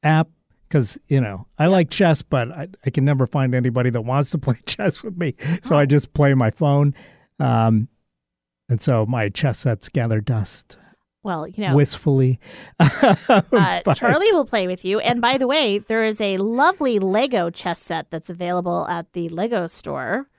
app 0.03 0.29
because 0.68 0.98
you 1.09 1.20
know 1.20 1.46
I 1.59 1.66
like 1.66 1.90
chess, 1.90 2.22
but 2.22 2.51
I, 2.51 2.68
I, 2.85 2.90
can 2.90 3.05
never 3.05 3.27
find 3.27 3.55
anybody 3.55 3.90
that 3.90 4.03
wants 4.03 4.31
to 4.31 4.38
play 4.38 4.59
chess 4.66 5.03
with 5.03 5.18
me, 5.18 5.35
so 5.62 5.77
I 5.77 5.87
just 5.87 6.12
play 6.14 6.35
my 6.35 6.51
phone. 6.51 6.94
Um, 7.38 7.88
and 8.68 8.81
so 8.81 9.07
my 9.07 9.29
chess 9.29 9.61
sets 9.61 9.88
gather 9.88 10.20
dust. 10.20 10.79
Well, 11.29 11.47
you 11.47 11.62
know, 11.62 11.77
wistfully. 11.77 12.41
uh, 12.81 13.83
Charlie 13.95 14.33
will 14.33 14.47
play 14.47 14.67
with 14.67 14.83
you. 14.83 14.99
And 14.99 15.21
by 15.21 15.37
the 15.37 15.47
way, 15.47 15.77
there 15.77 16.03
is 16.03 16.23
a 16.23 16.38
lovely 16.38 16.99
Lego 16.99 17.51
chess 17.51 17.79
set 17.79 18.11
that's 18.11 18.31
available 18.31 18.87
at 18.88 19.12
the 19.12 19.29
Lego 19.29 19.67
store, 19.67 20.31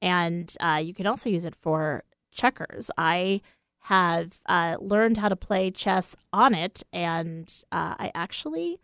and 0.00 0.50
uh, 0.58 0.80
you 0.82 0.94
can 0.94 1.06
also 1.06 1.28
use 1.28 1.44
it 1.44 1.54
for 1.54 2.02
checkers. 2.32 2.90
I 2.96 3.42
have 3.80 4.38
uh, 4.46 4.76
learned 4.80 5.18
how 5.18 5.28
to 5.28 5.36
play 5.36 5.70
chess 5.70 6.16
on 6.32 6.54
it, 6.54 6.82
and 6.94 7.46
uh, 7.70 7.96
I 7.98 8.10
actually 8.14 8.80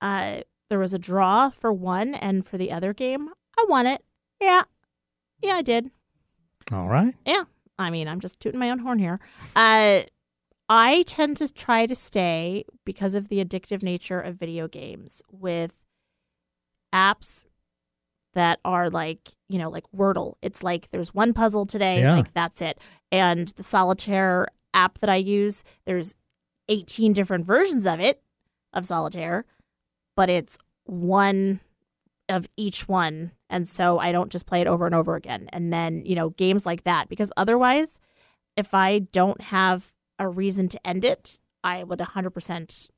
uh, 0.00 0.40
there 0.70 0.78
was 0.78 0.94
a 0.94 0.98
draw 0.98 1.50
for 1.50 1.74
one, 1.74 2.14
and 2.14 2.46
for 2.46 2.56
the 2.56 2.72
other 2.72 2.94
game, 2.94 3.28
I 3.58 3.66
won 3.68 3.86
it. 3.86 4.02
Yeah, 4.40 4.62
yeah, 5.42 5.56
I 5.56 5.62
did. 5.62 5.90
All 6.72 6.88
right. 6.88 7.14
Yeah, 7.26 7.44
I 7.78 7.90
mean, 7.90 8.08
I'm 8.08 8.20
just 8.20 8.40
tooting 8.40 8.58
my 8.58 8.70
own 8.70 8.78
horn 8.78 8.98
here. 8.98 9.20
Uh, 9.54 10.04
I 10.72 11.02
tend 11.02 11.36
to 11.38 11.52
try 11.52 11.86
to 11.86 11.94
stay 11.96 12.64
because 12.86 13.16
of 13.16 13.28
the 13.28 13.44
addictive 13.44 13.82
nature 13.82 14.20
of 14.20 14.36
video 14.36 14.68
games 14.68 15.20
with 15.30 15.74
apps 16.94 17.46
that 18.34 18.60
are 18.64 18.88
like, 18.88 19.32
you 19.48 19.58
know, 19.58 19.68
like 19.68 19.84
Wordle. 19.94 20.34
It's 20.42 20.62
like 20.62 20.88
there's 20.92 21.12
one 21.12 21.34
puzzle 21.34 21.66
today, 21.66 22.00
Yeah. 22.00 22.14
like 22.16 22.32
that's 22.32 22.62
it. 22.62 22.78
And 23.10 23.48
the 23.56 23.64
solitaire 23.64 24.46
app 24.72 24.98
that 25.00 25.10
I 25.10 25.16
use, 25.16 25.64
there's 25.86 26.14
18 26.68 27.12
different 27.12 27.44
versions 27.44 27.84
of 27.84 27.98
it 27.98 28.22
of 28.72 28.86
solitaire, 28.86 29.44
but 30.14 30.30
it's 30.30 30.56
one 30.84 31.58
of 32.28 32.46
each 32.56 32.86
one. 32.88 33.32
And 33.48 33.68
so 33.68 33.98
I 33.98 34.12
don't 34.12 34.30
just 34.30 34.46
play 34.46 34.60
it 34.60 34.68
over 34.68 34.86
and 34.86 34.94
over 34.94 35.16
again. 35.16 35.48
And 35.52 35.72
then, 35.72 36.04
you 36.06 36.14
know, 36.14 36.30
games 36.30 36.64
like 36.64 36.84
that 36.84 37.08
because 37.08 37.32
otherwise 37.36 37.98
if 38.56 38.72
I 38.72 39.00
don't 39.00 39.40
have 39.40 39.92
a 40.20 40.28
reason 40.28 40.68
to 40.68 40.86
end 40.86 41.04
it, 41.04 41.40
I 41.64 41.82
would 41.82 41.98
100% 41.98 42.88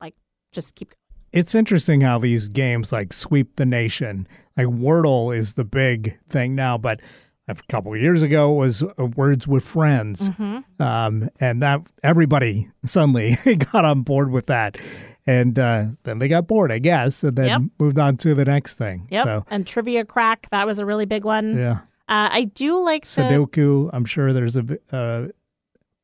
like 0.00 0.14
just 0.52 0.74
keep 0.74 0.92
It's 1.32 1.54
interesting 1.54 2.00
how 2.02 2.18
these 2.18 2.48
games 2.48 2.92
like 2.92 3.12
sweep 3.12 3.56
the 3.56 3.64
nation. 3.66 4.26
Like 4.56 4.66
Wordle 4.66 5.34
is 5.36 5.54
the 5.54 5.64
big 5.64 6.18
thing 6.28 6.54
now, 6.54 6.76
but 6.76 7.00
a 7.48 7.54
couple 7.68 7.94
of 7.94 8.00
years 8.00 8.22
ago 8.22 8.52
it 8.52 8.56
was 8.58 8.82
uh, 8.82 9.06
Words 9.16 9.46
with 9.48 9.64
Friends, 9.64 10.28
Mm-hmm. 10.30 10.82
um, 10.82 11.30
and 11.40 11.62
that 11.62 11.80
everybody 12.02 12.68
suddenly 12.84 13.36
got 13.72 13.84
on 13.84 14.02
board 14.02 14.30
with 14.30 14.46
that, 14.46 14.78
and 15.26 15.58
uh, 15.58 15.86
then 16.04 16.18
they 16.18 16.28
got 16.28 16.46
bored, 16.46 16.70
I 16.70 16.78
guess, 16.78 17.24
and 17.24 17.34
then 17.36 17.46
Yep. 17.48 17.60
moved 17.80 17.98
on 17.98 18.16
to 18.18 18.34
the 18.34 18.44
next 18.44 18.74
thing. 18.78 19.08
Yep. 19.10 19.24
So 19.24 19.44
and 19.50 19.66
Trivia 19.66 20.04
Crack, 20.04 20.48
that 20.52 20.66
was 20.66 20.78
a 20.78 20.86
really 20.86 21.06
big 21.06 21.24
one. 21.24 21.56
yeah, 21.56 21.80
Uh, 22.08 22.28
I 22.30 22.44
do 22.44 22.78
like 22.84 23.02
the 23.02 23.22
Sudoku. 23.22 23.90
I'm 23.92 24.04
sure 24.04 24.32
there's 24.32 24.56
a 24.56 24.64
uh, 24.92 25.28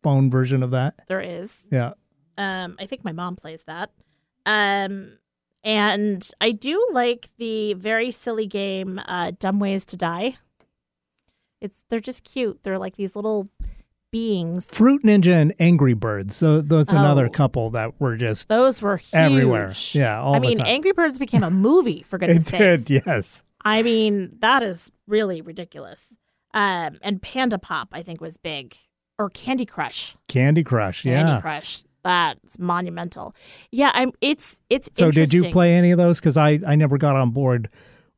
phone 0.07 0.31
version 0.31 0.62
of 0.62 0.71
that. 0.71 0.95
there 1.09 1.21
is. 1.21 1.64
Yeah. 1.73 1.92
Um, 2.38 2.77
I 2.79 2.87
think 2.87 3.05
my 3.05 3.12
mom 3.12 3.35
plays 3.35 3.64
that. 3.64 3.90
Um, 4.45 5.19
and 5.64 6.29
I 6.40 6.53
do 6.53 6.88
like 6.92 7.29
the 7.38 7.75
very 7.75 8.11
silly 8.12 8.47
game, 8.47 9.01
uh, 9.07 9.33
Dumb 9.40 9.59
Ways 9.59 9.85
to 9.87 9.97
Die. 9.97 10.37
It's 11.61 11.83
they're 11.88 12.01
just 12.01 12.23
cute. 12.25 12.62
They're 12.62 12.79
like 12.79 12.97
these 12.97 13.16
little 13.16 13.49
beings. 14.12 14.66
Fruit 14.71 15.03
Ninja 15.03 15.33
and 15.33 15.55
Angry 15.59 15.95
Birds. 15.95 16.37
So 16.37 16.61
that's 16.61 16.92
another 16.92 17.27
Oh. 17.27 17.31
couple 17.31 17.71
that 17.71 18.01
were 18.01 18.16
just 18.16 18.49
Those 18.49 18.81
were 18.83 18.99
huge. 18.99 19.14
everywhere. 19.14 19.73
Yeah, 19.92 20.21
all 20.21 20.37
I 20.37 20.38
mean, 20.38 20.59
time. 20.59 20.66
Angry 20.69 20.92
Birds 20.92 21.19
became 21.19 21.42
a 21.42 21.51
movie 21.51 22.03
for 22.03 22.19
goodness 22.21 22.47
sake. 22.47 22.61
it 22.61 22.79
sakes. 22.81 22.85
did, 22.85 23.03
yes. 23.07 23.42
I 23.64 23.83
mean, 23.83 24.37
that 24.40 24.62
is 24.62 24.92
really 25.09 25.40
ridiculous. 25.40 26.14
Um, 26.55 26.99
and 27.03 27.21
Panda 27.21 27.59
Pop, 27.59 27.88
I 27.92 28.03
think, 28.03 28.21
was 28.21 28.37
big, 28.37 28.77
or 29.18 29.31
Candy 29.31 29.66
Crush. 29.66 30.16
Candy 30.29 30.62
Crush, 30.62 31.05
yeah. 31.05 31.22
Candy. 31.22 31.42
Crush, 31.42 31.83
that's 32.02 32.59
monumental. 32.59 33.35
Yeah, 33.70 33.90
I'm. 33.94 34.12
It's 34.20 34.61
it's. 34.70 34.88
So 34.94 35.11
did 35.11 35.35
you 35.35 35.50
play 35.50 35.74
any 35.74 35.90
of 35.90 35.98
those? 35.98 36.20
Because 36.20 36.37
I, 36.37 36.61
I 36.66 36.76
never 36.76 36.98
got 36.98 37.16
on 37.16 37.31
board 37.31 37.68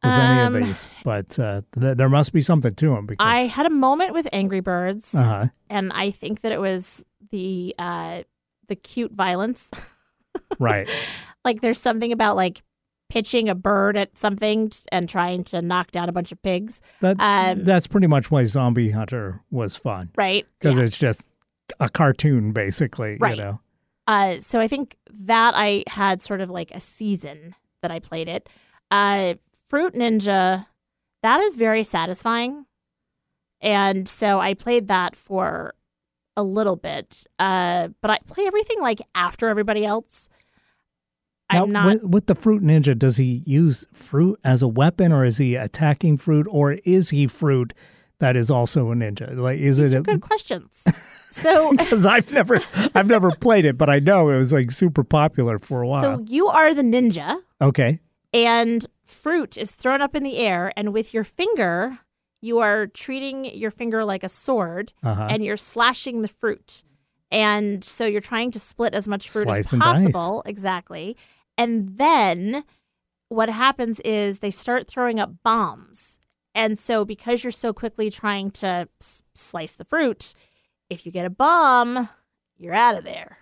with 0.02 0.12
any 0.12 0.40
Um, 0.40 0.54
of 0.54 0.62
these, 0.62 0.86
but 1.04 1.38
uh, 1.38 1.62
th- 1.78 1.96
there 1.96 2.08
must 2.08 2.32
be 2.32 2.40
something 2.40 2.74
to 2.74 2.94
them. 2.94 3.06
Because 3.06 3.24
I 3.24 3.40
had 3.46 3.66
a 3.66 3.70
moment 3.70 4.12
with 4.12 4.28
Angry 4.32 4.60
Birds, 4.60 5.14
uh-huh. 5.14 5.46
and 5.70 5.92
I 5.92 6.10
think 6.10 6.42
that 6.42 6.52
it 6.52 6.60
was 6.60 7.04
the 7.30 7.74
uh, 7.78 8.22
the 8.68 8.76
cute 8.76 9.12
violence. 9.12 9.70
right, 10.58 10.88
like, 11.44 11.62
there's 11.62 11.80
something 11.80 12.12
about 12.12 12.36
like 12.36 12.62
pitching 13.08 13.48
a 13.48 13.54
bird 13.54 13.96
at 13.96 14.16
something 14.18 14.70
and 14.92 15.08
trying 15.08 15.42
to 15.44 15.62
knock 15.62 15.90
down 15.90 16.08
a 16.08 16.12
bunch 16.12 16.30
of 16.32 16.42
pigs, 16.42 16.80
that 17.00 17.16
Um, 17.18 17.64
that's 17.64 17.86
pretty 17.86 18.06
much 18.06 18.30
why 18.30 18.44
Zombie 18.44 18.90
Hunter 18.90 19.42
was 19.50 19.76
fun 19.76 20.10
right? 20.16 20.46
because 20.58 20.76
Yeah. 20.78 20.84
it's 20.84 20.98
just 20.98 21.26
a 21.80 21.88
cartoon, 21.88 22.52
basically. 22.52 23.16
Right. 23.18 23.36
You 23.36 23.42
know, 23.44 23.60
Uh, 24.06 24.38
so 24.40 24.60
I 24.60 24.68
think 24.68 24.96
that 25.10 25.54
I 25.56 25.84
had 25.86 26.22
sort 26.22 26.40
of 26.40 26.48
like 26.50 26.70
a 26.70 26.80
season 26.80 27.54
that 27.82 27.90
I 27.90 27.98
played 27.98 28.28
it. 28.28 28.48
Uh, 28.90 29.34
Fruit 29.68 29.94
Ninja, 29.94 30.66
that 31.22 31.40
is 31.40 31.56
very 31.56 31.82
satisfying, 31.84 32.64
and 33.60 34.08
so 34.08 34.40
I 34.40 34.54
played 34.54 34.88
that 34.88 35.14
for 35.16 35.74
a 36.36 36.42
little 36.42 36.76
bit. 36.76 37.26
Uh, 37.38 37.88
but 38.00 38.10
I 38.10 38.18
play 38.26 38.46
everything 38.46 38.80
like 38.80 39.00
after 39.14 39.48
everybody 39.48 39.84
else. 39.84 40.28
Now 41.52 41.62
I'm 41.64 41.70
not. 41.70 41.86
with, 41.86 42.02
with 42.02 42.26
the 42.26 42.34
Fruit 42.34 42.62
Ninja. 42.62 42.98
Does 42.98 43.16
he 43.16 43.42
use 43.46 43.86
fruit 43.92 44.38
as 44.44 44.62
a 44.62 44.68
weapon, 44.68 45.12
or 45.12 45.24
is 45.24 45.38
he 45.38 45.54
attacking 45.54 46.18
fruit, 46.18 46.46
or 46.50 46.72
is 46.84 47.10
he 47.10 47.26
fruit 47.26 47.74
that 48.18 48.36
is 48.36 48.50
also 48.50 48.90
a 48.90 48.94
ninja? 48.94 49.36
Like, 49.36 49.58
is 49.58 49.78
these 49.78 49.92
it? 49.92 49.98
are 49.98 50.02
good 50.02 50.20
questions. 50.20 50.84
So, 51.30 51.72
Because 51.76 52.06
I've 52.06 52.30
never, 52.32 52.60
I've 52.94 53.06
never 53.06 53.30
played 53.30 53.64
it, 53.64 53.78
but 53.78 53.88
I 53.88 53.98
know 53.98 54.30
it 54.30 54.36
was 54.36 54.52
like 54.52 54.70
super 54.70 55.04
popular 55.04 55.58
for 55.58 55.82
a 55.82 55.88
while. 55.88 56.02
so 56.02 56.24
you 56.26 56.48
are 56.48 56.74
the 56.74 56.82
ninja, 56.82 57.38
okay, 57.60 58.00
and 58.32 58.86
fruit 59.04 59.56
is 59.56 59.70
thrown 59.70 60.02
up 60.02 60.14
in 60.14 60.22
the 60.22 60.38
air, 60.38 60.72
and 60.76 60.92
with 60.92 61.14
your 61.14 61.24
finger, 61.24 61.98
you 62.40 62.58
are 62.58 62.86
treating 62.86 63.44
your 63.44 63.70
finger 63.70 64.04
like 64.04 64.22
a 64.22 64.28
sword, 64.28 64.92
uh-huh. 65.02 65.28
and 65.30 65.44
you're 65.44 65.56
slashing 65.56 66.22
the 66.22 66.28
fruit. 66.28 66.82
And 67.30 67.84
so 67.84 68.06
you're 68.06 68.22
trying 68.22 68.52
to 68.52 68.58
split 68.58 68.94
as 68.94 69.06
much 69.06 69.28
fruit 69.28 69.44
Slice 69.44 69.74
as 69.74 69.78
possible. 69.78 70.42
Exactly. 70.46 71.14
And 71.58 71.98
then 71.98 72.64
what 73.28 73.50
happens 73.50 74.00
is 74.00 74.38
they 74.38 74.50
start 74.50 74.86
throwing 74.88 75.20
up 75.20 75.32
bombs. 75.42 76.18
And 76.54 76.78
so 76.78 77.04
because 77.04 77.44
you're 77.44 77.50
so 77.50 77.72
quickly 77.72 78.10
trying 78.10 78.50
to 78.52 78.88
s- 79.00 79.22
slice 79.34 79.74
the 79.74 79.84
fruit, 79.84 80.32
if 80.88 81.04
you 81.04 81.12
get 81.12 81.26
a 81.26 81.30
bomb, 81.30 82.08
you're 82.56 82.74
out 82.74 82.96
of 82.96 83.04
there. 83.04 83.38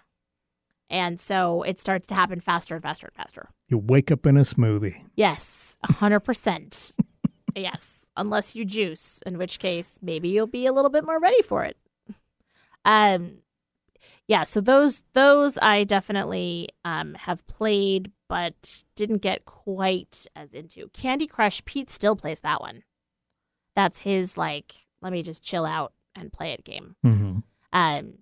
And 0.91 1.21
so 1.21 1.63
it 1.63 1.79
starts 1.79 2.07
to 2.09 2.15
happen 2.15 2.41
faster 2.41 2.75
and 2.75 2.83
faster 2.83 3.07
and 3.07 3.15
faster. 3.15 3.51
You 3.69 3.79
wake 3.79 4.11
up 4.11 4.27
in 4.27 4.37
a 4.37 4.41
smoothie. 4.41 5.05
Yes, 5.15 5.77
100%. 5.85 6.93
yes, 7.57 8.07
unless 8.17 8.57
you 8.57 8.65
juice, 8.65 9.23
in 9.27 9.37
which 9.39 9.59
case 9.59 9.99
maybe 10.03 10.29
you'll 10.29 10.47
be 10.47 10.67
a 10.67 10.73
little 10.73 10.91
bit 10.91 11.05
more 11.05 11.21
ready 11.21 11.43
for 11.43 11.65
it. 11.65 11.77
Um 12.85 13.39
yeah, 14.29 14.45
so 14.45 14.61
those 14.61 15.05
those 15.13 15.59
I 15.59 15.85
definitely 15.85 16.69
um 16.85 17.15
have 17.15 17.47
played 17.47 18.13
but 18.29 18.83
didn't 18.97 19.19
get 19.23 19.45
quite 19.45 20.27
as 20.35 20.53
into. 20.53 20.89
Candy 20.93 21.27
Crush 21.27 21.65
Pete 21.65 21.91
still 21.91 22.17
plays 22.17 22.41
that 22.41 22.61
one. 22.61 22.83
That's 23.77 24.01
his 24.01 24.37
like 24.37 24.87
let 25.03 25.13
me 25.13 25.23
just 25.23 25.43
chill 25.45 25.65
out 25.65 25.93
and 26.15 26.33
play 26.33 26.53
it 26.53 26.65
game. 26.65 26.97
Mm-hmm. 27.05 27.39
Um, 27.73 28.15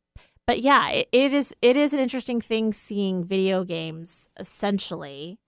but 0.46 0.60
yeah, 0.60 0.90
it, 0.90 1.08
it 1.12 1.32
is 1.32 1.54
it 1.62 1.76
is 1.76 1.94
an 1.94 2.00
interesting 2.00 2.40
thing 2.40 2.72
seeing 2.72 3.24
video 3.24 3.64
games 3.64 4.28
essentially 4.38 5.38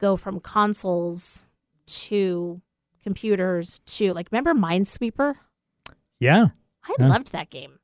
go 0.00 0.16
from 0.16 0.40
consoles 0.40 1.48
to 1.86 2.60
computers 3.02 3.78
to 3.86 4.12
like 4.14 4.28
remember 4.32 4.54
Minesweeper? 4.54 5.34
Yeah. 6.18 6.48
I 6.84 6.94
Yeah. 6.98 7.08
loved 7.08 7.30
that 7.32 7.50
game. 7.50 7.78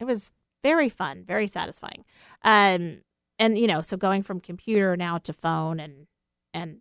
It 0.00 0.04
was 0.04 0.30
very 0.62 0.88
fun, 0.88 1.24
very 1.26 1.46
satisfying. 1.46 2.04
Um, 2.42 3.02
and 3.38 3.58
you 3.58 3.66
know, 3.66 3.80
so 3.80 3.96
going 3.96 4.22
from 4.22 4.40
computer 4.40 4.96
now 4.96 5.18
to 5.18 5.32
phone 5.32 5.80
and 5.80 6.06
and 6.52 6.78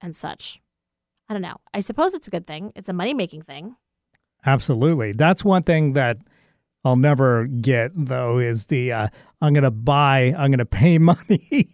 and 0.00 0.14
such. 0.14 0.60
I 1.28 1.32
don't 1.32 1.42
know. 1.42 1.56
I 1.74 1.80
suppose 1.80 2.14
it's 2.14 2.28
a 2.28 2.30
good 2.30 2.46
thing. 2.46 2.72
It's 2.76 2.88
a 2.88 2.92
money 2.92 3.12
making 3.12 3.42
thing. 3.42 3.76
Absolutely. 4.44 5.12
That's 5.12 5.44
one 5.44 5.62
thing 5.62 5.94
that 5.94 6.18
I'll 6.84 6.96
never 6.96 7.46
get 7.46 7.90
though 7.94 8.38
is 8.38 8.66
the 8.66 8.92
uh, 8.92 9.08
I'm 9.40 9.52
going 9.52 9.64
to 9.64 9.72
buy 9.72 10.34
I'm 10.38 10.50
going 10.50 10.58
to 10.58 10.66
pay 10.66 10.98
money 10.98 11.68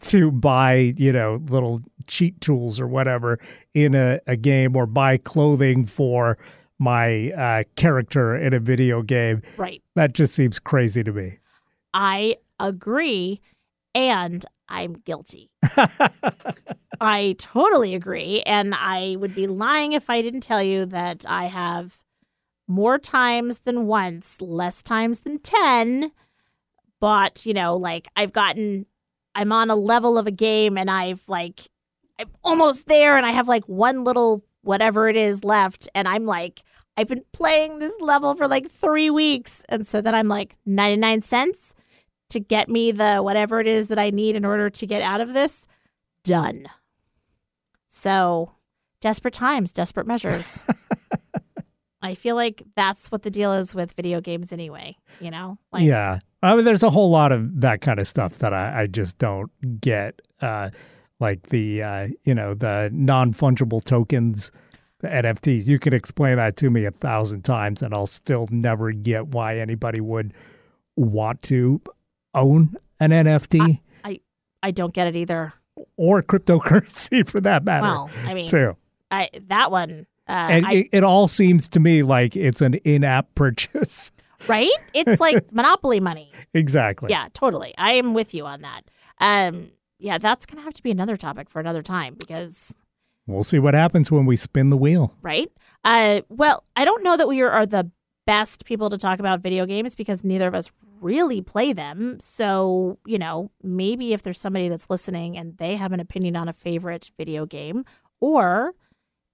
to 0.00 0.30
buy, 0.30 0.94
you 0.96 1.12
know, 1.12 1.40
little 1.48 1.80
cheat 2.06 2.40
tools 2.40 2.80
or 2.80 2.86
whatever 2.86 3.38
in 3.74 3.94
a, 3.94 4.20
a 4.26 4.36
game 4.36 4.76
or 4.76 4.86
buy 4.86 5.16
clothing 5.16 5.86
for 5.86 6.38
my 6.82 7.30
uh, 7.30 7.64
character 7.76 8.36
in 8.36 8.52
a 8.52 8.58
video 8.58 9.02
game. 9.02 9.42
Right. 9.56 9.82
That 9.94 10.12
just 10.12 10.34
seems 10.34 10.58
crazy 10.58 11.04
to 11.04 11.12
me. 11.12 11.38
I 11.94 12.36
agree, 12.58 13.40
and 13.94 14.44
I'm 14.68 14.94
guilty. 14.94 15.50
I 17.00 17.36
totally 17.38 17.94
agree. 17.94 18.42
And 18.42 18.74
I 18.74 19.16
would 19.18 19.34
be 19.34 19.46
lying 19.46 19.92
if 19.92 20.08
I 20.08 20.22
didn't 20.22 20.40
tell 20.42 20.62
you 20.62 20.86
that 20.86 21.24
I 21.28 21.46
have 21.46 21.98
more 22.68 22.98
times 22.98 23.60
than 23.60 23.86
once, 23.86 24.40
less 24.40 24.82
times 24.82 25.20
than 25.20 25.38
10. 25.40 26.12
But, 27.00 27.44
you 27.44 27.54
know, 27.54 27.76
like 27.76 28.08
I've 28.16 28.32
gotten, 28.32 28.86
I'm 29.34 29.52
on 29.52 29.68
a 29.68 29.76
level 29.76 30.16
of 30.16 30.26
a 30.26 30.30
game 30.30 30.78
and 30.78 30.90
I've 30.90 31.28
like, 31.28 31.60
I'm 32.18 32.30
almost 32.44 32.86
there 32.86 33.16
and 33.16 33.26
I 33.26 33.32
have 33.32 33.48
like 33.48 33.64
one 33.64 34.04
little 34.04 34.44
whatever 34.62 35.08
it 35.08 35.16
is 35.16 35.44
left. 35.44 35.88
And 35.94 36.06
I'm 36.06 36.24
like, 36.24 36.62
I've 36.96 37.08
been 37.08 37.24
playing 37.32 37.78
this 37.78 37.98
level 38.00 38.34
for 38.34 38.46
like 38.46 38.70
three 38.70 39.10
weeks. 39.10 39.64
And 39.68 39.86
so 39.86 40.00
then 40.00 40.14
I'm 40.14 40.28
like, 40.28 40.56
99 40.66 41.22
cents 41.22 41.74
to 42.30 42.40
get 42.40 42.68
me 42.68 42.92
the 42.92 43.18
whatever 43.18 43.60
it 43.60 43.66
is 43.66 43.88
that 43.88 43.98
I 43.98 44.10
need 44.10 44.36
in 44.36 44.44
order 44.44 44.70
to 44.70 44.86
get 44.86 45.02
out 45.02 45.20
of 45.20 45.32
this. 45.32 45.66
Done. 46.24 46.66
So, 47.88 48.52
desperate 49.00 49.34
times, 49.34 49.72
desperate 49.72 50.06
measures. 50.06 50.62
I 52.02 52.14
feel 52.14 52.36
like 52.36 52.62
that's 52.74 53.12
what 53.12 53.22
the 53.22 53.30
deal 53.30 53.52
is 53.52 53.74
with 53.74 53.92
video 53.92 54.20
games 54.20 54.52
anyway, 54.52 54.96
you 55.20 55.30
know? 55.30 55.58
Like 55.72 55.84
yeah. 55.84 56.18
I 56.42 56.56
mean, 56.56 56.64
there's 56.64 56.82
a 56.82 56.90
whole 56.90 57.10
lot 57.10 57.30
of 57.32 57.60
that 57.60 57.80
kind 57.80 58.00
of 58.00 58.08
stuff 58.08 58.38
that 58.38 58.52
I, 58.52 58.82
I 58.82 58.86
just 58.86 59.18
don't 59.18 59.50
get. 59.80 60.20
Uh, 60.40 60.70
like 61.20 61.50
the, 61.50 61.82
uh, 61.82 62.08
you 62.24 62.34
know, 62.34 62.52
the 62.52 62.90
non 62.92 63.32
fungible 63.32 63.82
tokens, 63.82 64.50
the 65.02 65.08
NFTs. 65.08 65.68
You 65.68 65.78
can 65.78 65.92
explain 65.92 66.36
that 66.38 66.56
to 66.56 66.70
me 66.70 66.84
a 66.86 66.90
thousand 66.90 67.42
times, 67.42 67.82
and 67.82 67.92
I'll 67.92 68.06
still 68.06 68.46
never 68.50 68.92
get 68.92 69.28
why 69.28 69.58
anybody 69.58 70.00
would 70.00 70.32
want 70.96 71.42
to 71.42 71.80
own 72.34 72.74
an 73.00 73.10
NFT 73.10 73.80
I 74.04 74.20
I 74.62 74.70
don't 74.70 74.94
get 74.94 75.06
it 75.08 75.16
either. 75.16 75.52
or 75.96 76.22
cryptocurrency 76.22 77.28
for 77.28 77.40
that 77.40 77.64
matter, 77.64 77.82
Well, 77.82 78.10
I 78.24 78.34
mean, 78.34 78.46
too. 78.48 78.76
I 79.10 79.28
that 79.48 79.70
one 79.70 80.06
uh, 80.28 80.32
And 80.32 80.66
I, 80.66 80.72
it, 80.74 80.88
it 80.92 81.04
all 81.04 81.28
seems 81.28 81.68
to 81.70 81.80
me 81.80 82.02
like 82.02 82.36
it's 82.36 82.60
an 82.62 82.74
in 82.84 83.04
app 83.04 83.26
purchase. 83.34 84.12
right? 84.48 84.70
It's 84.94 85.20
like 85.20 85.52
monopoly 85.52 86.00
money. 86.00 86.30
exactly. 86.54 87.10
Yeah, 87.10 87.28
totally. 87.34 87.74
I 87.76 87.92
am 87.92 88.14
with 88.14 88.32
you 88.34 88.46
on 88.46 88.62
that. 88.62 88.82
Um 89.20 89.70
yeah, 89.98 90.18
that's 90.18 90.46
going 90.46 90.58
to 90.58 90.64
have 90.64 90.74
to 90.74 90.82
be 90.82 90.90
another 90.90 91.16
topic 91.16 91.48
for 91.48 91.60
another 91.60 91.80
time 91.80 92.16
because 92.18 92.74
We'll 93.32 93.44
see 93.44 93.58
what 93.58 93.74
happens 93.74 94.10
when 94.10 94.26
we 94.26 94.36
spin 94.36 94.70
the 94.70 94.76
wheel. 94.76 95.16
right? 95.22 95.50
Uh, 95.84 96.20
well, 96.28 96.64
I 96.76 96.84
don't 96.84 97.02
know 97.02 97.16
that 97.16 97.26
we 97.26 97.42
are, 97.42 97.66
the 97.66 97.90
best 98.24 98.64
people 98.64 98.88
to 98.88 98.96
talk 98.96 99.18
about 99.18 99.40
video 99.40 99.66
games 99.66 99.96
because 99.96 100.22
neither 100.22 100.46
of 100.46 100.54
us 100.54 100.70
really 101.00 101.42
play 101.42 101.72
them. 101.72 102.18
So, 102.20 102.98
you 103.04 103.18
know, 103.18 103.50
maybe 103.62 104.12
if 104.12 104.22
there's 104.22 104.40
somebody 104.40 104.68
that's 104.68 104.88
listening 104.88 105.36
and 105.36 105.56
they 105.56 105.74
have 105.74 105.92
an 105.92 105.98
opinion 105.98 106.36
on 106.36 106.48
a 106.48 106.52
favorite 106.52 107.10
video 107.18 107.46
game 107.46 107.84
or 108.20 108.74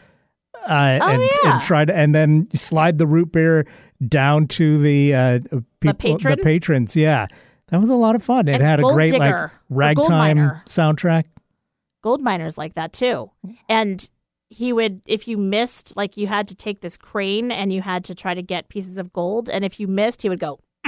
uh, 0.66 0.72
and, 1.02 1.22
yeah. 1.22 1.52
and 1.52 1.62
try 1.62 1.84
to, 1.84 1.94
and 1.94 2.14
then 2.14 2.48
slide 2.54 2.96
the 2.96 3.06
root 3.06 3.30
beer 3.30 3.66
down 4.08 4.46
to 4.46 4.80
the 4.80 5.14
uh, 5.14 5.38
people, 5.80 5.94
patron? 6.16 6.38
patrons. 6.42 6.96
Yeah, 6.96 7.26
that 7.68 7.78
was 7.78 7.90
a 7.90 7.94
lot 7.94 8.14
of 8.16 8.22
fun. 8.22 8.48
It 8.48 8.54
And 8.54 8.62
had 8.62 8.80
a 8.80 8.84
great 8.84 9.12
like 9.12 9.20
Digger 9.20 9.52
Gold 9.68 9.78
ragtime 9.78 10.38
soundtrack. 10.64 11.24
gold 12.02 12.22
miners 12.22 12.56
like 12.56 12.72
that 12.74 12.94
too. 12.94 13.30
And 13.68 14.08
he 14.50 14.72
would, 14.72 15.00
if 15.06 15.26
you 15.28 15.38
missed, 15.38 15.96
like 15.96 16.16
you 16.16 16.26
had 16.26 16.48
to 16.48 16.54
take 16.54 16.80
this 16.80 16.96
crane 16.96 17.50
and 17.52 17.72
you 17.72 17.80
had 17.82 18.04
to 18.04 18.14
try 18.14 18.34
to 18.34 18.42
get 18.42 18.68
pieces 18.68 18.98
of 18.98 19.12
gold. 19.12 19.48
And 19.48 19.64
if 19.64 19.78
you 19.80 19.86
missed, 19.86 20.22
he 20.22 20.28
would 20.28 20.40
go, 20.40 20.58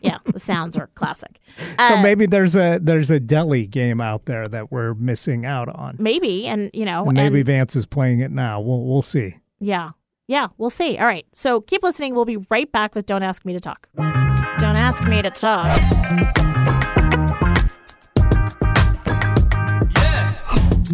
yeah, 0.00 0.18
the 0.32 0.38
sounds 0.40 0.76
are 0.76 0.88
classic. 0.94 1.38
So 1.86 1.96
Uh, 1.96 2.02
maybe 2.02 2.24
there's 2.26 2.56
a 2.56 2.78
there's 2.80 3.10
a 3.10 3.20
deli 3.20 3.66
game 3.66 4.00
out 4.00 4.24
there 4.24 4.48
that 4.48 4.72
we're 4.72 4.94
missing 4.94 5.44
out 5.44 5.68
on. 5.68 5.96
maybe, 5.98 6.46
and 6.46 6.70
you 6.72 6.84
know, 6.86 7.04
And 7.04 7.12
maybe 7.14 7.40
and- 7.40 7.46
Vance 7.46 7.76
is 7.76 7.84
playing 7.84 8.20
it 8.20 8.30
now. 8.30 8.60
We'll 8.60 8.80
we'll 8.84 9.02
see. 9.02 9.36
yeah, 9.60 9.90
yeah, 10.28 10.46
we'll 10.56 10.70
see. 10.70 10.96
All 10.96 11.04
right. 11.06 11.26
So 11.34 11.60
keep 11.60 11.82
listening. 11.82 12.14
We'll 12.14 12.24
be 12.24 12.38
right 12.48 12.70
back 12.72 12.94
with 12.94 13.04
Don't 13.06 13.22
Ask 13.22 13.44
Me 13.44 13.52
to 13.52 13.60
Talk. 13.60 13.88
Don't 13.96 14.76
Ask 14.76 15.04
Me 15.04 15.20
to 15.20 15.30
Talk. 15.30 15.68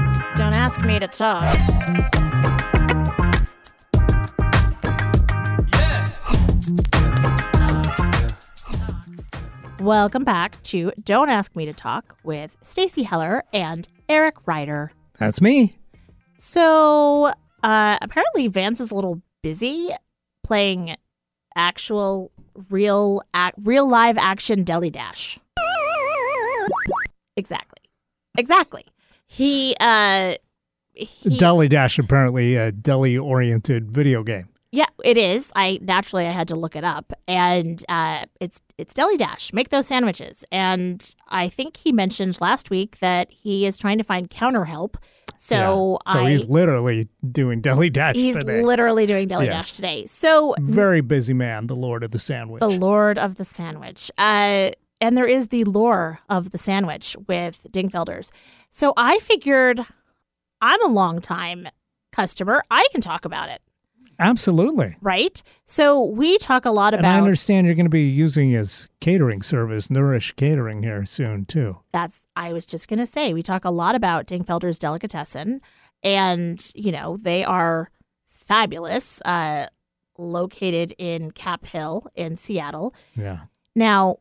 Don't 0.61 0.69
ask 0.69 0.81
me 0.83 0.99
to 0.99 1.07
talk. 1.07 1.41
Welcome 9.79 10.23
back 10.23 10.61
to 10.65 10.91
Don't 11.03 11.29
Ask 11.29 11.55
Me 11.55 11.65
to 11.65 11.73
Talk 11.73 12.15
with 12.23 12.55
Stacy 12.61 13.01
Heller 13.01 13.43
and 13.51 13.87
Eric 14.07 14.45
Ryder. 14.45 14.91
That's 15.17 15.41
me. 15.41 15.73
So, 16.37 17.33
uh, 17.63 17.97
apparently 17.99 18.47
Vance 18.47 18.79
is 18.79 18.91
a 18.91 18.95
little 18.95 19.19
busy 19.41 19.89
playing 20.43 20.95
actual 21.55 22.31
real 22.69 23.23
ac- 23.35 23.53
real 23.63 23.89
live 23.89 24.19
action 24.19 24.63
deli 24.63 24.91
dash. 24.91 25.39
Exactly. 27.35 27.81
Exactly. 28.37 28.85
He 29.25 29.75
uh 29.79 30.35
he, 30.93 31.37
Deli 31.37 31.67
Dash 31.67 31.97
apparently 31.99 32.55
a 32.55 32.71
deli 32.71 33.17
oriented 33.17 33.91
video 33.91 34.23
game. 34.23 34.47
Yeah, 34.73 34.85
it 35.03 35.17
is. 35.17 35.51
I 35.53 35.79
naturally 35.81 36.25
I 36.25 36.31
had 36.31 36.47
to 36.47 36.55
look 36.55 36.75
it 36.77 36.85
up, 36.85 37.11
and 37.27 37.83
uh, 37.89 38.23
it's 38.39 38.61
it's 38.77 38.93
Deli 38.93 39.17
Dash. 39.17 39.51
Make 39.51 39.67
those 39.69 39.85
sandwiches, 39.87 40.45
and 40.51 41.13
I 41.27 41.49
think 41.49 41.75
he 41.77 41.91
mentioned 41.91 42.39
last 42.39 42.69
week 42.69 42.99
that 42.99 43.29
he 43.31 43.65
is 43.65 43.75
trying 43.77 43.97
to 43.97 44.03
find 44.05 44.29
counter 44.29 44.63
help. 44.63 44.97
So 45.37 45.99
Yeah. 46.07 46.13
so 46.13 46.19
I 46.25 46.31
he's 46.31 46.49
literally 46.49 47.09
doing 47.31 47.59
Deli 47.61 47.89
Dash 47.89 48.15
he's 48.15 48.37
today. 48.37 48.63
literally 48.63 49.05
doing 49.05 49.27
Deli 49.27 49.47
Yes. 49.47 49.55
Dash 49.63 49.73
today. 49.73 50.05
So 50.05 50.55
Very 50.59 51.01
busy 51.01 51.33
man, 51.33 51.67
the 51.67 51.75
Lord 51.75 52.03
of 52.03 52.11
the 52.11 52.19
Sandwich. 52.19 52.61
the 52.61 52.69
Lord 52.69 53.17
of 53.17 53.35
the 53.35 53.43
Sandwich. 53.45 54.09
Uh, 54.17 54.69
and 55.01 55.17
there 55.17 55.25
is 55.27 55.47
the 55.47 55.63
lore 55.63 56.19
of 56.29 56.51
the 56.51 56.59
sandwich 56.59 57.17
with 57.27 57.65
Dingfelders. 57.71 58.31
So 58.69 58.93
I 58.95 59.17
figured 59.19 59.81
I'm 60.61 60.83
a 60.85 60.91
long 60.93 61.21
time 61.21 61.67
customer. 62.11 62.63
I 62.69 62.85
can 62.91 63.01
talk 63.01 63.25
about 63.25 63.49
it, 63.49 63.61
Absolutely. 64.19 64.97
right? 65.01 65.41
So 65.65 66.03
we 66.03 66.37
talk 66.37 66.65
a 66.65 66.71
lot 66.71 66.93
about. 66.93 67.05
And 67.05 67.13
I 67.13 67.17
understand 67.17 67.65
you're 67.65 67.75
going 67.75 67.85
to 67.85 67.89
be 67.89 68.07
using 68.07 68.51
his 68.51 68.89
catering 68.99 69.41
service, 69.41 69.89
Nourish 69.89 70.33
Catering, 70.33 70.83
here 70.83 71.05
soon 71.05 71.45
too. 71.45 71.77
that's 71.91 72.21
I 72.35 72.53
was 72.53 72.65
just 72.65 72.87
gonna 72.87 73.07
say 73.07 73.33
we 73.33 73.43
talk 73.43 73.65
a 73.65 73.71
lot 73.71 73.95
about 73.95 74.27
Dingfelder's 74.27 74.79
delicatessen, 74.79 75.61
and 76.03 76.71
you 76.75 76.91
know 76.91 77.17
they 77.17 77.43
are 77.43 77.89
fabulous. 78.27 79.21
Uh, 79.25 79.67
located 80.17 80.93
in 80.99 81.31
Cap 81.31 81.65
Hill 81.65 82.05
in 82.15 82.35
Seattle. 82.35 82.93
Yeah. 83.15 83.39
Now, 83.75 84.17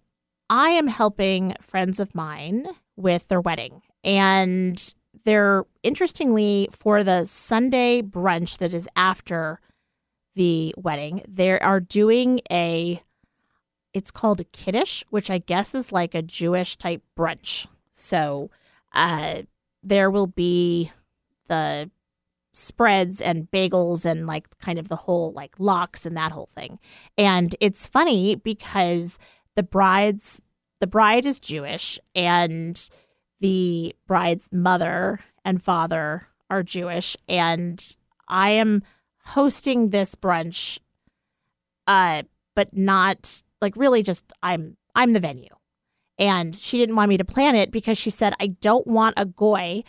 I 0.48 0.70
am 0.70 0.86
helping 0.86 1.54
friends 1.60 2.00
of 2.00 2.14
mine 2.14 2.66
with 2.96 3.28
their 3.28 3.40
wedding, 3.40 3.82
and 4.02 4.94
they're 5.24 5.64
interestingly 5.82 6.68
for 6.72 7.04
the 7.04 7.24
Sunday 7.24 8.02
brunch 8.02 8.58
that 8.58 8.74
is 8.74 8.88
after 8.96 9.60
the 10.34 10.74
wedding, 10.76 11.22
they 11.28 11.58
are 11.58 11.80
doing 11.80 12.40
a 12.50 13.02
it's 13.92 14.10
called 14.12 14.40
a 14.40 14.44
kiddush, 14.44 15.02
which 15.10 15.30
I 15.30 15.38
guess 15.38 15.74
is 15.74 15.90
like 15.90 16.14
a 16.14 16.22
Jewish 16.22 16.76
type 16.76 17.02
brunch. 17.18 17.66
So, 17.90 18.50
uh, 18.92 19.42
there 19.82 20.10
will 20.10 20.28
be 20.28 20.92
the 21.48 21.90
spreads 22.52 23.20
and 23.20 23.50
bagels 23.50 24.04
and 24.04 24.26
like 24.26 24.46
kind 24.58 24.78
of 24.78 24.88
the 24.88 24.96
whole 24.96 25.32
like 25.32 25.54
lox 25.58 26.06
and 26.06 26.16
that 26.16 26.32
whole 26.32 26.48
thing. 26.54 26.78
And 27.16 27.54
it's 27.60 27.86
funny 27.86 28.34
because 28.34 29.18
the 29.56 29.62
bride's 29.62 30.40
the 30.80 30.86
bride 30.86 31.26
is 31.26 31.38
Jewish 31.40 31.98
and 32.14 32.88
the 33.40 33.94
bride's 34.06 34.48
mother 34.52 35.20
and 35.44 35.62
father 35.62 36.26
are 36.48 36.62
Jewish 36.62 37.16
and 37.28 37.96
I 38.28 38.50
am 38.50 38.82
hosting 39.24 39.90
this 39.90 40.14
brunch 40.14 40.78
uh 41.86 42.22
but 42.54 42.76
not 42.76 43.42
like 43.60 43.76
really 43.76 44.02
just 44.02 44.24
I'm 44.42 44.76
I'm 44.94 45.12
the 45.12 45.20
venue. 45.20 45.54
And 46.18 46.54
she 46.54 46.76
didn't 46.78 46.96
want 46.96 47.08
me 47.08 47.16
to 47.16 47.24
plan 47.24 47.54
it 47.54 47.70
because 47.70 47.96
she 47.96 48.10
said 48.10 48.34
I 48.38 48.48
don't 48.48 48.86
want 48.86 49.14
a 49.16 49.24
goy, 49.24 49.82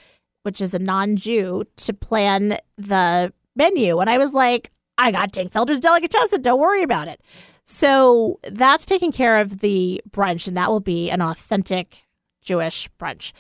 which 0.43 0.61
is 0.61 0.73
a 0.73 0.79
non-Jew, 0.79 1.65
to 1.75 1.93
plan 1.93 2.57
the 2.77 3.33
menu. 3.55 3.99
And 3.99 4.09
I 4.09 4.17
was 4.17 4.33
like, 4.33 4.71
I 4.97 5.11
got 5.11 5.31
Dingfelder's 5.31 5.79
delicatessen. 5.81 6.41
Don't 6.41 6.59
worry 6.59 6.83
about 6.83 7.07
it. 7.07 7.21
So 7.65 8.39
that's 8.43 8.85
taking 8.85 9.11
care 9.11 9.39
of 9.39 9.59
the 9.59 10.01
brunch, 10.09 10.47
and 10.47 10.55
that 10.57 10.69
will 10.69 10.79
be 10.79 11.09
an 11.09 11.21
authentic 11.21 12.03
Jewish 12.41 12.89
brunch. 12.99 13.31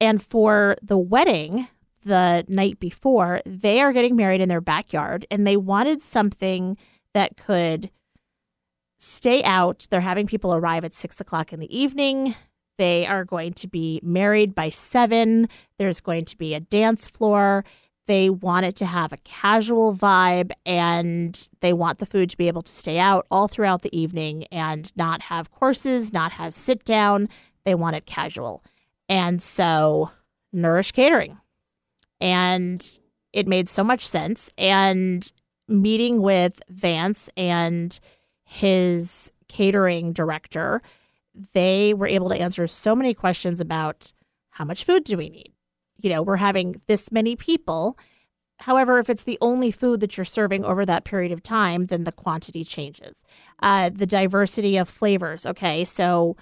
And 0.00 0.22
for 0.22 0.76
the 0.82 0.98
wedding, 0.98 1.68
the 2.04 2.44
night 2.48 2.78
before, 2.78 3.40
they 3.44 3.80
are 3.80 3.92
getting 3.92 4.16
married 4.16 4.40
in 4.40 4.48
their 4.48 4.60
backyard, 4.60 5.26
and 5.30 5.46
they 5.46 5.56
wanted 5.56 6.00
something 6.00 6.76
that 7.14 7.36
could 7.36 7.90
stay 8.98 9.42
out. 9.42 9.86
They're 9.90 10.00
having 10.00 10.26
people 10.26 10.54
arrive 10.54 10.84
at 10.84 10.94
six 10.94 11.20
o'clock 11.20 11.52
in 11.52 11.60
the 11.60 11.76
evening. 11.76 12.34
They 12.78 13.06
are 13.06 13.24
going 13.24 13.54
to 13.54 13.68
be 13.68 14.00
married 14.02 14.54
by 14.54 14.68
seven. 14.68 15.48
There's 15.78 16.00
going 16.00 16.26
to 16.26 16.36
be 16.36 16.54
a 16.54 16.60
dance 16.60 17.08
floor. 17.08 17.64
They 18.06 18.30
want 18.30 18.66
it 18.66 18.76
to 18.76 18.86
have 18.86 19.12
a 19.12 19.18
casual 19.18 19.94
vibe 19.94 20.52
and 20.64 21.48
they 21.60 21.72
want 21.72 21.98
the 21.98 22.06
food 22.06 22.30
to 22.30 22.36
be 22.36 22.46
able 22.46 22.62
to 22.62 22.72
stay 22.72 22.98
out 22.98 23.26
all 23.30 23.48
throughout 23.48 23.82
the 23.82 23.98
evening 23.98 24.44
and 24.52 24.92
not 24.96 25.22
have 25.22 25.50
courses, 25.50 26.12
not 26.12 26.32
have 26.32 26.54
sit 26.54 26.84
down. 26.84 27.28
They 27.66 27.74
want 27.74 27.96
it 27.96 28.06
casual. 28.06 28.64
And 29.08 29.42
so, 29.42 30.10
Nourish 30.52 30.92
Catering. 30.92 31.38
And 32.20 32.98
it 33.32 33.46
made 33.46 33.68
so 33.68 33.84
much 33.84 34.06
sense. 34.08 34.50
And 34.56 35.30
meeting 35.68 36.22
with 36.22 36.62
Vance 36.70 37.28
and 37.36 37.98
his 38.44 39.32
catering 39.48 40.12
director, 40.12 40.80
they 41.52 41.92
were 41.92 42.06
able 42.06 42.28
to 42.28 42.40
answer 42.40 42.68
so 42.68 42.94
many 42.94 43.12
questions 43.12 43.60
about 43.60 44.12
how 44.50 44.64
much 44.64 44.84
food 44.84 45.02
do 45.02 45.16
we 45.16 45.28
need? 45.28 45.52
You 46.00 46.10
know, 46.10 46.22
we're 46.22 46.36
having 46.36 46.80
this 46.86 47.10
many 47.10 47.34
people. 47.34 47.98
However, 48.60 48.98
if 48.98 49.10
it's 49.10 49.24
the 49.24 49.38
only 49.40 49.72
food 49.72 49.98
that 50.00 50.16
you're 50.16 50.24
serving 50.24 50.64
over 50.64 50.86
that 50.86 51.04
period 51.04 51.32
of 51.32 51.42
time, 51.42 51.86
then 51.86 52.04
the 52.04 52.12
quantity 52.12 52.62
changes. 52.62 53.24
Uh, 53.60 53.90
the 53.90 54.06
diversity 54.06 54.76
of 54.76 54.88
flavors. 54.88 55.44
Okay, 55.46 55.84
so 55.84 56.36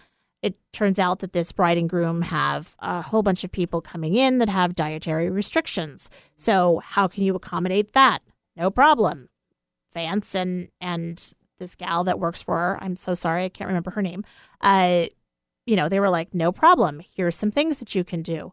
it 0.44 0.54
turns 0.74 0.98
out 0.98 1.20
that 1.20 1.32
this 1.32 1.52
bride 1.52 1.78
and 1.78 1.88
groom 1.88 2.20
have 2.20 2.76
a 2.80 3.00
whole 3.00 3.22
bunch 3.22 3.44
of 3.44 3.50
people 3.50 3.80
coming 3.80 4.14
in 4.14 4.36
that 4.38 4.50
have 4.50 4.74
dietary 4.74 5.30
restrictions. 5.30 6.10
So 6.36 6.82
how 6.84 7.08
can 7.08 7.24
you 7.24 7.34
accommodate 7.34 7.94
that? 7.94 8.18
No 8.54 8.70
problem. 8.70 9.30
Vance 9.94 10.34
and 10.34 10.68
and 10.82 11.34
this 11.58 11.74
gal 11.74 12.04
that 12.04 12.18
works 12.18 12.42
for 12.42 12.58
her, 12.58 12.78
I'm 12.82 12.94
so 12.94 13.14
sorry, 13.14 13.44
I 13.44 13.48
can't 13.48 13.68
remember 13.68 13.92
her 13.92 14.02
name. 14.02 14.22
Uh, 14.60 15.06
you 15.64 15.76
know, 15.76 15.88
they 15.88 16.00
were 16.00 16.10
like, 16.10 16.34
no 16.34 16.52
problem. 16.52 17.00
Here's 17.16 17.36
some 17.36 17.50
things 17.50 17.78
that 17.78 17.94
you 17.94 18.04
can 18.04 18.20
do. 18.20 18.52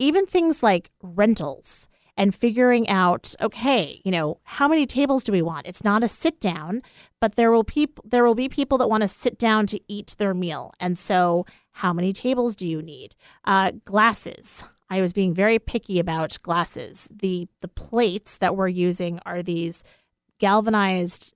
Even 0.00 0.26
things 0.26 0.60
like 0.60 0.90
rentals 1.02 1.88
and 2.18 2.34
figuring 2.34 2.88
out, 2.88 3.36
okay, 3.40 4.02
you 4.04 4.10
know, 4.10 4.40
how 4.42 4.66
many 4.66 4.86
tables 4.86 5.22
do 5.22 5.30
we 5.30 5.40
want? 5.40 5.68
It's 5.68 5.84
not 5.84 6.02
a 6.02 6.08
sit 6.08 6.40
down, 6.40 6.82
but 7.20 7.36
there 7.36 7.52
will 7.52 7.62
peop- 7.62 8.00
there 8.04 8.24
will 8.24 8.34
be 8.34 8.48
people 8.48 8.76
that 8.78 8.90
want 8.90 9.02
to 9.02 9.08
sit 9.08 9.38
down 9.38 9.66
to 9.68 9.80
eat 9.86 10.16
their 10.18 10.34
meal. 10.34 10.74
And 10.80 10.98
so, 10.98 11.46
how 11.70 11.92
many 11.92 12.12
tables 12.12 12.56
do 12.56 12.66
you 12.66 12.82
need? 12.82 13.14
Uh, 13.44 13.70
glasses. 13.84 14.64
I 14.90 15.00
was 15.00 15.12
being 15.12 15.32
very 15.32 15.60
picky 15.60 16.00
about 16.00 16.38
glasses. 16.42 17.08
The 17.14 17.46
the 17.60 17.68
plates 17.68 18.38
that 18.38 18.56
we're 18.56 18.68
using 18.68 19.20
are 19.24 19.42
these 19.42 19.84
galvanized 20.40 21.34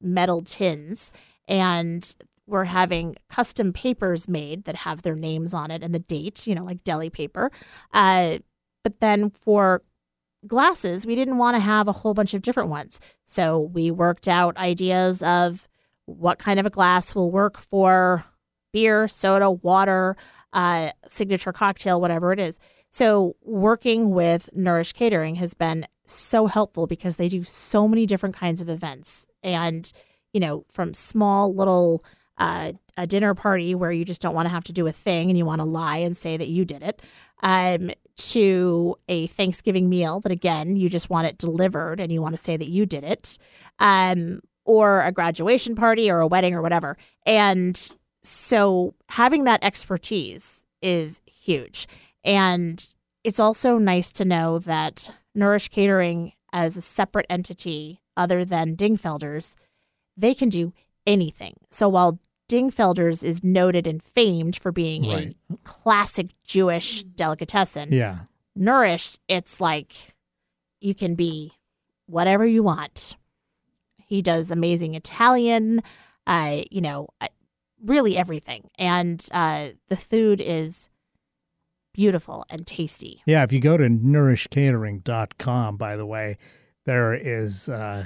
metal 0.00 0.42
tins 0.42 1.12
and 1.46 2.14
we're 2.46 2.64
having 2.64 3.16
custom 3.30 3.72
papers 3.72 4.28
made 4.28 4.64
that 4.64 4.74
have 4.74 5.02
their 5.02 5.14
names 5.14 5.54
on 5.54 5.70
it 5.70 5.82
and 5.82 5.94
the 5.94 5.98
date, 5.98 6.46
you 6.46 6.54
know, 6.54 6.62
like 6.62 6.84
deli 6.84 7.08
paper. 7.08 7.50
Uh, 7.92 8.38
but 8.82 9.00
then 9.00 9.30
for 9.30 9.82
glasses, 10.46 11.06
we 11.06 11.14
didn't 11.14 11.38
want 11.38 11.54
to 11.56 11.60
have 11.60 11.88
a 11.88 11.92
whole 11.92 12.14
bunch 12.14 12.34
of 12.34 12.42
different 12.42 12.68
ones. 12.68 13.00
So 13.24 13.58
we 13.58 13.90
worked 13.90 14.28
out 14.28 14.56
ideas 14.56 15.22
of 15.22 15.68
what 16.06 16.38
kind 16.38 16.60
of 16.60 16.66
a 16.66 16.70
glass 16.70 17.14
will 17.14 17.30
work 17.30 17.58
for 17.58 18.24
beer, 18.72 19.08
soda, 19.08 19.50
water, 19.50 20.16
uh, 20.52 20.90
signature 21.08 21.52
cocktail, 21.52 22.00
whatever 22.00 22.32
it 22.32 22.38
is. 22.38 22.58
So 22.90 23.36
working 23.42 24.10
with 24.10 24.50
Nourish 24.54 24.92
Catering 24.92 25.36
has 25.36 25.54
been 25.54 25.86
so 26.06 26.46
helpful 26.46 26.86
because 26.86 27.16
they 27.16 27.28
do 27.28 27.42
so 27.42 27.88
many 27.88 28.06
different 28.06 28.36
kinds 28.36 28.60
of 28.60 28.68
events 28.68 29.26
and, 29.42 29.90
you 30.32 30.40
know, 30.40 30.64
from 30.70 30.94
small 30.94 31.54
little 31.54 32.04
uh, 32.38 32.72
a 32.96 33.06
dinner 33.06 33.34
party 33.34 33.74
where 33.74 33.92
you 33.92 34.04
just 34.04 34.20
don't 34.20 34.34
want 34.34 34.46
to 34.46 34.50
have 34.50 34.64
to 34.64 34.72
do 34.72 34.86
a 34.86 34.92
thing 34.92 35.30
and 35.30 35.38
you 35.38 35.44
want 35.44 35.60
to 35.60 35.64
lie 35.64 35.98
and 35.98 36.16
say 36.16 36.36
that 36.36 36.48
you 36.48 36.64
did 36.64 36.82
it, 36.82 37.00
um, 37.44 37.90
to 38.16 38.96
a 39.08 39.28
Thanksgiving 39.28 39.88
meal 39.88 40.18
that, 40.20 40.32
again, 40.32 40.74
you 40.74 40.88
just 40.88 41.10
want 41.10 41.28
it 41.28 41.38
delivered 41.38 42.00
and 42.00 42.10
you 42.10 42.20
want 42.20 42.36
to 42.36 42.42
say 42.42 42.56
that 42.56 42.68
you 42.68 42.86
did 42.86 43.04
it, 43.04 43.38
um, 43.78 44.40
or 44.64 45.02
a 45.02 45.12
graduation 45.12 45.76
party 45.76 46.10
or 46.10 46.20
a 46.20 46.26
wedding 46.26 46.54
or 46.54 46.62
whatever. 46.62 46.96
And 47.26 47.78
so 48.22 48.94
having 49.10 49.44
that 49.44 49.62
expertise 49.62 50.64
is 50.80 51.20
huge. 51.26 51.86
And 52.24 52.84
it's 53.22 53.38
also 53.38 53.78
nice 53.78 54.10
to 54.12 54.24
know 54.24 54.58
that 54.60 55.10
Nourish 55.34 55.68
Catering, 55.68 56.32
as 56.52 56.76
a 56.76 56.82
separate 56.82 57.26
entity 57.28 58.00
other 58.16 58.44
than 58.44 58.76
Dingfelder's, 58.76 59.56
they 60.16 60.34
can 60.34 60.48
do 60.48 60.72
anything. 61.06 61.54
So 61.70 61.88
while 61.88 62.20
Dingfelder's 62.48 63.22
is 63.22 63.42
noted 63.42 63.86
and 63.86 64.02
famed 64.02 64.56
for 64.56 64.70
being 64.72 65.08
Right. 65.08 65.36
a 65.52 65.56
classic 65.64 66.28
Jewish 66.44 67.02
delicatessen, 67.02 67.92
Yeah. 67.92 68.20
Nourish, 68.54 69.18
it's 69.28 69.60
like 69.60 69.92
you 70.80 70.94
can 70.94 71.14
be 71.14 71.52
whatever 72.06 72.46
you 72.46 72.62
want. 72.62 73.16
He 74.06 74.20
does 74.22 74.50
amazing 74.50 74.94
Italian, 74.94 75.82
uh, 76.26 76.62
you 76.70 76.80
know, 76.82 77.08
uh, 77.20 77.28
really 77.82 78.16
everything. 78.16 78.68
And 78.78 79.26
uh, 79.32 79.70
the 79.88 79.96
food 79.96 80.40
is 80.40 80.88
beautiful 81.94 82.44
and 82.50 82.66
tasty. 82.66 83.22
Yeah, 83.26 83.42
if 83.44 83.52
you 83.52 83.60
go 83.60 83.76
to 83.76 83.88
nourishcatering.com, 83.88 85.76
by 85.76 85.96
the 85.96 86.06
way, 86.06 86.36
there 86.84 87.14
is 87.14 87.68
uh, 87.68 88.04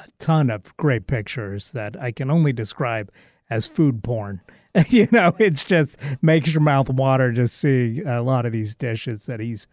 a 0.00 0.08
ton 0.18 0.50
of 0.50 0.76
great 0.76 1.06
pictures 1.06 1.72
that 1.72 1.96
I 2.00 2.10
can 2.12 2.30
only 2.30 2.52
describe 2.52 3.10
as 3.52 3.66
food 3.66 4.02
porn. 4.02 4.40
you 4.88 5.06
know, 5.12 5.34
it's 5.38 5.64
just 5.64 5.98
makes 6.22 6.52
your 6.54 6.62
mouth 6.62 6.88
water 6.88 7.30
just 7.32 7.58
seeing 7.58 8.06
a 8.06 8.22
lot 8.22 8.46
of 8.46 8.52
these 8.52 8.74
dishes 8.74 9.26
that 9.26 9.38
he's 9.40 9.66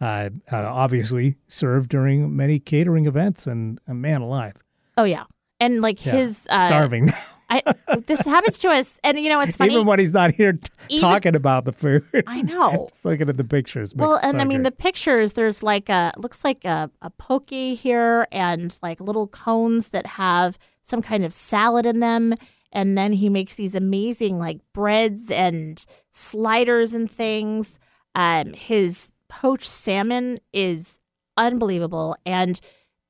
uh, 0.00 0.28
uh, 0.52 0.56
obviously 0.56 1.36
served 1.48 1.88
during 1.88 2.36
many 2.36 2.58
catering 2.58 3.06
events. 3.06 3.46
And 3.46 3.80
uh, 3.88 3.94
man 3.94 4.20
alive, 4.20 4.54
Oh, 4.98 5.04
yeah. 5.04 5.24
And 5.58 5.80
like 5.80 6.04
yeah, 6.04 6.12
his. 6.12 6.46
Uh, 6.50 6.66
starving. 6.66 7.10
I, 7.48 7.62
this 8.06 8.26
happens 8.26 8.58
to 8.58 8.68
us. 8.68 8.98
And, 9.04 9.18
you 9.18 9.28
know, 9.28 9.40
it's 9.40 9.56
funny. 9.56 9.74
Even 9.74 9.86
when 9.86 9.98
he's 9.98 10.12
not 10.12 10.32
here 10.32 10.54
t- 10.54 10.70
Even- 10.88 11.00
talking 11.00 11.36
about 11.36 11.64
the 11.64 11.72
food. 11.72 12.04
I 12.26 12.42
know. 12.42 12.88
just 12.90 13.04
looking 13.04 13.28
at 13.28 13.36
the 13.36 13.44
pictures. 13.44 13.94
Well, 13.94 14.18
and 14.22 14.32
so 14.32 14.38
I 14.38 14.44
mean 14.44 14.58
good. 14.58 14.66
the 14.66 14.76
pictures. 14.76 15.34
There's 15.34 15.62
like 15.62 15.88
a 15.88 16.12
looks 16.18 16.44
like 16.44 16.64
a, 16.64 16.90
a 17.00 17.10
poke 17.10 17.50
here, 17.50 18.26
and 18.32 18.76
like 18.82 19.00
little 19.00 19.28
cones 19.28 19.88
that 19.88 20.06
have 20.06 20.58
some 20.82 21.00
kind 21.00 21.24
of 21.24 21.32
salad 21.32 21.86
in 21.86 22.00
them. 22.00 22.34
And 22.72 22.96
then 22.96 23.12
he 23.12 23.28
makes 23.28 23.54
these 23.54 23.74
amazing 23.74 24.38
like 24.38 24.60
breads 24.72 25.30
and 25.30 25.84
sliders 26.10 26.94
and 26.94 27.10
things. 27.10 27.78
Um, 28.14 28.54
his 28.54 29.12
poached 29.28 29.68
salmon 29.68 30.38
is 30.52 30.98
unbelievable, 31.36 32.16
and 32.26 32.60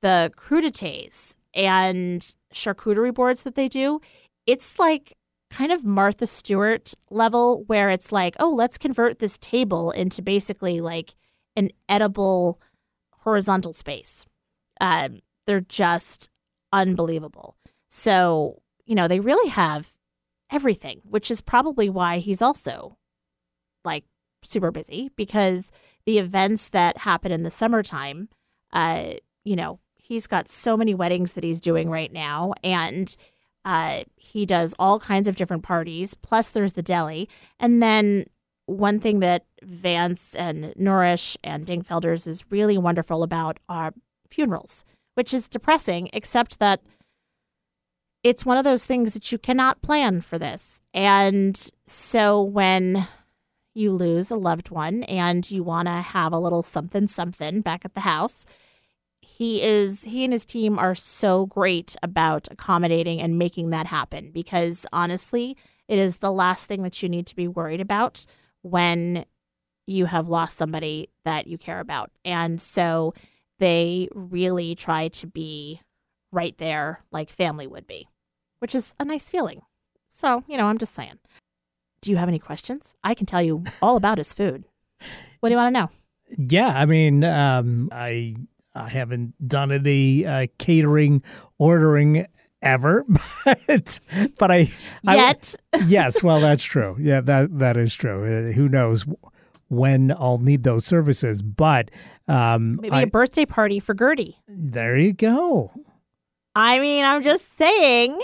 the 0.01 0.33
crudités 0.37 1.35
and 1.55 2.35
charcuterie 2.53 3.15
boards 3.15 3.43
that 3.43 3.55
they 3.55 3.69
do, 3.69 4.01
it's 4.47 4.79
like 4.79 5.17
kind 5.51 5.71
of 5.71 5.85
Martha 5.85 6.27
Stewart 6.27 6.95
level 7.11 7.65
where 7.67 7.91
it's 7.91 8.11
like, 8.11 8.35
oh, 8.41 8.51
let's 8.51 8.79
convert 8.79 9.19
this 9.19 9.37
table 9.39 9.91
into 9.91 10.23
basically 10.23 10.81
like 10.81 11.15
an 11.57 11.71
edible 11.89 12.61
horizontal 13.19 13.73
space. 13.73 14.25
Um, 14.81 15.21
they're 15.47 15.61
just 15.61 16.31
unbelievable. 16.73 17.57
So, 17.89 18.62
you 18.93 18.97
know, 18.97 19.09
they 19.09 19.21
really 19.21 19.49
have 19.49 19.93
everything, 20.51 21.01
which 21.09 21.31
is 21.31 21.41
probably 21.41 21.89
why 21.89 22.19
he's 22.19 22.43
also 22.43 22.99
like 23.87 24.05
super 24.43 24.71
busy 24.71 25.11
because 25.17 25.73
the 26.05 26.19
events 26.19 26.69
that 26.69 26.99
happen 26.99 27.33
in 27.33 27.43
the 27.43 27.51
summertime, 27.51 28.29
uh, 28.75 29.15
you 29.47 29.57
know, 29.57 29.81
he's 29.97 30.27
got 30.27 30.47
so 30.47 30.77
many 30.77 30.95
weddings 30.95 31.33
that 31.33 31.43
he's 31.43 31.59
doing 31.59 31.89
right 31.89 32.13
now. 32.13 32.53
And 32.63 33.17
uh, 33.65 34.03
he 34.15 34.45
does 34.45 34.75
all 34.79 35.01
kinds 35.01 35.27
of 35.27 35.37
different 35.37 35.63
parties. 35.63 36.13
Plus, 36.13 36.51
there's 36.51 36.75
the 36.75 36.83
deli. 36.83 37.31
And 37.59 37.83
then 37.83 38.27
one 38.67 39.01
thing 39.01 39.21
that 39.21 39.47
Vance 39.63 40.35
and 40.35 40.75
Nourish 40.77 41.39
and 41.43 41.65
Dingfelders 41.65 42.29
is 42.29 42.45
really 42.51 42.77
wonderful 42.77 43.23
about 43.23 43.59
are 43.71 43.95
funerals, 44.29 44.85
which 45.15 45.33
is 45.33 45.49
depressing, 45.49 46.11
except 46.13 46.59
that 46.59 46.83
it's 48.23 48.47
one 48.47 48.57
of 48.57 48.65
those 48.65 48.85
things 48.85 49.13
that 49.13 49.33
you 49.33 49.39
cannot 49.39 49.83
plan 49.83 50.21
for 50.21 50.39
this. 50.39 50.81
And 50.95 51.57
so 51.87 52.43
when 52.43 53.09
you 53.75 53.93
lose 53.93 54.31
a 54.31 54.37
loved 54.37 54.71
one 54.71 55.03
and 55.05 55.51
you 55.51 55.63
want 55.63 55.89
to 55.89 55.95
have 55.95 56.33
a 56.33 56.39
little 56.39 56.63
something 56.63 57.07
something 57.07 57.63
back 57.63 57.85
at 57.85 57.95
the 57.95 58.01
house, 58.01 58.47
he 59.21 59.63
is 59.63 60.05
he 60.05 60.25
and 60.25 60.33
his 60.33 60.45
team 60.45 60.79
are 60.79 60.95
so 60.95 61.47
great 61.47 61.97
about 62.03 62.49
accommodating 62.51 63.21
and 63.21 63.39
making 63.39 63.71
that 63.71 63.87
happen 63.87 64.31
because 64.31 64.87
honestly, 64.93 65.57
it 65.89 65.99
is 65.99 66.19
the 66.19 66.31
last 66.31 66.67
thing 66.67 66.83
that 66.83 67.03
you 67.03 67.09
need 67.09 67.27
to 67.27 67.37
be 67.37 67.49
worried 67.49 67.81
about 67.81 68.25
when 68.63 69.25
you 69.87 70.07
have 70.07 70.29
lost 70.29 70.57
somebody 70.57 71.09
that 71.25 71.47
you 71.47 71.59
care 71.59 71.81
about. 71.81 72.11
And 72.25 72.61
so 72.61 73.15
they 73.59 74.09
really 74.15 74.75
try 74.75 75.09
to 75.09 75.27
be 75.27 75.81
right 76.31 76.57
there 76.59 77.03
like 77.11 77.31
family 77.31 77.67
would 77.67 77.87
be, 77.87 78.09
which 78.63 78.77
is 78.77 78.95
a 79.01 79.05
nice 79.05 79.29
feeling. 79.29 79.61
So, 80.09 80.45
you 80.47 80.57
know, 80.57 80.67
I'm 80.67 80.79
just 80.79 80.95
saying. 80.95 81.19
Do 82.01 82.13
you 82.13 82.17
have 82.17 82.29
any 82.29 82.39
questions? 82.39 82.95
I 83.03 83.13
can 83.15 83.27
tell 83.27 83.43
you 83.43 83.65
all 83.83 83.97
about 83.97 84.19
his 84.19 84.33
food. 84.33 84.65
What 85.41 85.49
do 85.49 85.55
you 85.55 85.59
want 85.61 85.75
to 85.75 85.81
know? 85.81 85.91
Yeah, 86.39 86.69
I 86.69 86.87
mean, 86.87 87.25
um, 87.25 87.89
I 87.91 88.37
I 88.75 88.89
haven't 88.89 89.35
done 89.47 89.73
any 89.73 90.25
uh, 90.25 90.47
catering 90.59 91.23
ordering 91.59 92.27
ever, 92.63 93.05
but 93.45 94.01
but 94.39 94.51
I, 94.53 94.69
I 95.07 95.17
Yet. 95.17 95.57
yes, 95.87 96.23
well, 96.23 96.41
that's 96.41 96.63
true. 96.63 96.97
Yeah, 97.01 97.21
that 97.23 97.59
that 97.59 97.77
is 97.77 97.93
true. 97.95 98.23
Uh, 98.25 98.53
who 98.53 98.69
knows 98.69 99.05
when 99.69 100.13
I'll 100.13 100.39
need 100.39 100.63
those 100.63 100.85
services? 100.87 101.43
But 101.43 101.91
um, 102.29 102.77
Maybe 102.81 102.95
I- 102.95 103.03
a 103.03 103.07
birthday 103.07 103.45
party 103.45 103.81
for 103.81 103.93
Gertie. 103.95 104.39
there 104.47 104.97
you 104.97 105.13
go. 105.13 105.73
I 106.55 106.79
mean, 106.79 107.05
I'm 107.05 107.23
just 107.23 107.57
saying. 107.59 108.21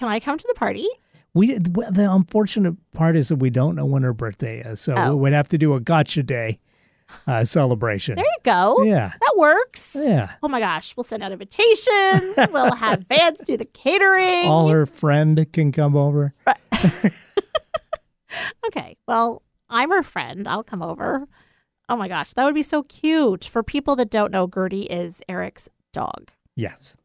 Can 0.00 0.08
I 0.08 0.18
come 0.18 0.38
to 0.38 0.44
the 0.48 0.54
party? 0.54 0.88
We 1.34 1.58
the 1.58 2.08
unfortunate 2.10 2.74
part 2.92 3.16
is 3.16 3.28
that 3.28 3.36
we 3.36 3.50
don't 3.50 3.76
know 3.76 3.84
when 3.84 4.02
her 4.02 4.14
birthday 4.14 4.60
is, 4.60 4.80
so 4.80 4.94
Oh. 4.96 5.14
we'd 5.14 5.34
have 5.34 5.48
to 5.48 5.58
do 5.58 5.74
a 5.74 5.80
gotcha 5.80 6.22
day 6.22 6.58
uh, 7.26 7.44
celebration. 7.44 8.14
There 8.16 8.24
you 8.24 8.36
go. 8.42 8.82
Yeah, 8.82 9.12
That 9.20 9.34
works. 9.36 9.94
yeah. 9.98 10.32
Oh 10.42 10.48
my 10.48 10.58
gosh, 10.58 10.96
we'll 10.96 11.04
send 11.04 11.22
out 11.22 11.32
invitations. 11.32 12.34
we'll 12.50 12.74
have 12.76 13.04
Vance 13.10 13.42
do 13.44 13.58
the 13.58 13.66
catering. 13.66 14.46
All 14.48 14.68
her 14.70 14.86
friend 14.86 15.46
can 15.52 15.70
come 15.70 15.94
over. 15.96 16.32
Okay, 18.66 18.96
well, 19.08 19.42
I'm 19.68 19.90
her 19.90 20.04
friend. 20.04 20.46
I'll 20.46 20.62
come 20.62 20.82
over. 20.82 21.26
Oh 21.88 21.96
my 21.96 22.06
gosh, 22.06 22.32
that 22.34 22.44
would 22.44 22.54
be 22.54 22.62
so 22.62 22.84
cute. 22.84 23.44
For 23.44 23.62
people 23.64 23.96
that 23.96 24.08
don't 24.10 24.30
know, 24.30 24.46
Gertie 24.46 24.84
is 24.84 25.20
Eric's 25.28 25.68
dog. 25.92 26.30
Yes. 26.54 26.96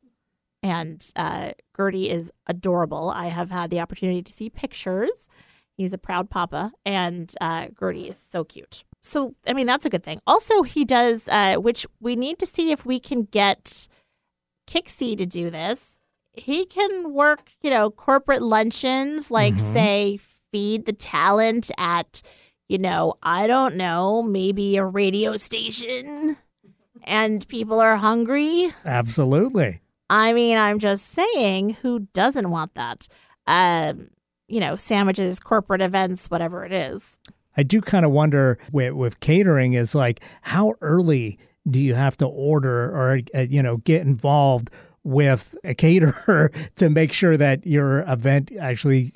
And 0.65 1.05
uh, 1.15 1.51
Gertie 1.77 2.09
is 2.09 2.31
adorable. 2.47 3.11
I 3.11 3.27
have 3.27 3.51
had 3.51 3.69
the 3.69 3.79
opportunity 3.79 4.23
to 4.23 4.33
see 4.33 4.49
pictures. 4.49 5.29
He's 5.77 5.93
a 5.93 5.99
proud 5.99 6.31
papa, 6.31 6.71
and 6.83 7.31
uh, 7.39 7.67
Gertie 7.79 8.09
is 8.09 8.17
so 8.17 8.43
cute. 8.43 8.83
So, 9.03 9.35
I 9.45 9.53
mean, 9.53 9.67
that's 9.67 9.85
a 9.85 9.91
good 9.91 10.03
thing. 10.03 10.21
Also, 10.25 10.63
he 10.63 10.83
does, 10.83 11.27
uh, 11.27 11.57
which 11.57 11.85
we 11.99 12.15
need 12.15 12.39
to 12.39 12.47
see 12.47 12.71
if 12.71 12.83
we 12.83 12.99
can 12.99 13.25
get 13.25 13.87
KIXI 14.67 15.15
to 15.19 15.27
do 15.27 15.51
this. 15.51 15.99
He 16.33 16.65
can 16.65 17.13
work, 17.13 17.51
you 17.61 17.69
know, 17.69 17.91
corporate 17.91 18.41
luncheons, 18.41 19.29
like, 19.29 19.59
say, 19.59 20.17
feed 20.51 20.85
the 20.85 20.93
talent 20.93 21.69
at, 21.77 22.23
you 22.67 22.79
know, 22.79 23.13
I 23.21 23.45
don't 23.45 23.75
know, 23.75 24.23
maybe 24.23 24.77
a 24.77 24.83
radio 24.83 25.35
station, 25.37 26.37
and 27.03 27.47
people 27.47 27.79
are 27.79 27.97
hungry. 27.97 28.73
Absolutely. 28.83 29.81
I 30.09 30.33
mean, 30.33 30.57
I'm 30.57 30.79
just 30.79 31.07
saying, 31.07 31.71
who 31.81 32.07
doesn't 32.13 32.49
want 32.49 32.75
that? 32.75 33.07
Um, 33.47 34.09
you 34.47 34.59
know, 34.59 34.75
sandwiches, 34.75 35.39
corporate 35.39 35.81
events, 35.81 36.29
whatever 36.29 36.63
it 36.65 36.71
is. 36.71 37.17
I 37.57 37.63
do 37.63 37.81
kind 37.81 38.05
of 38.05 38.11
wonder 38.11 38.59
with, 38.71 38.93
with 38.93 39.19
catering 39.19 39.73
is 39.73 39.95
like 39.95 40.21
how 40.41 40.73
early 40.81 41.39
do 41.69 41.79
you 41.79 41.95
have 41.95 42.17
to 42.17 42.25
order 42.25 42.89
or 42.89 43.19
uh, 43.33 43.39
you 43.49 43.63
know 43.63 43.77
get 43.77 44.01
involved 44.01 44.69
with 45.03 45.55
a 45.63 45.73
caterer 45.75 46.51
to 46.75 46.89
make 46.89 47.13
sure 47.13 47.37
that 47.37 47.65
your 47.65 47.99
event 48.01 48.51
actually 48.59 49.09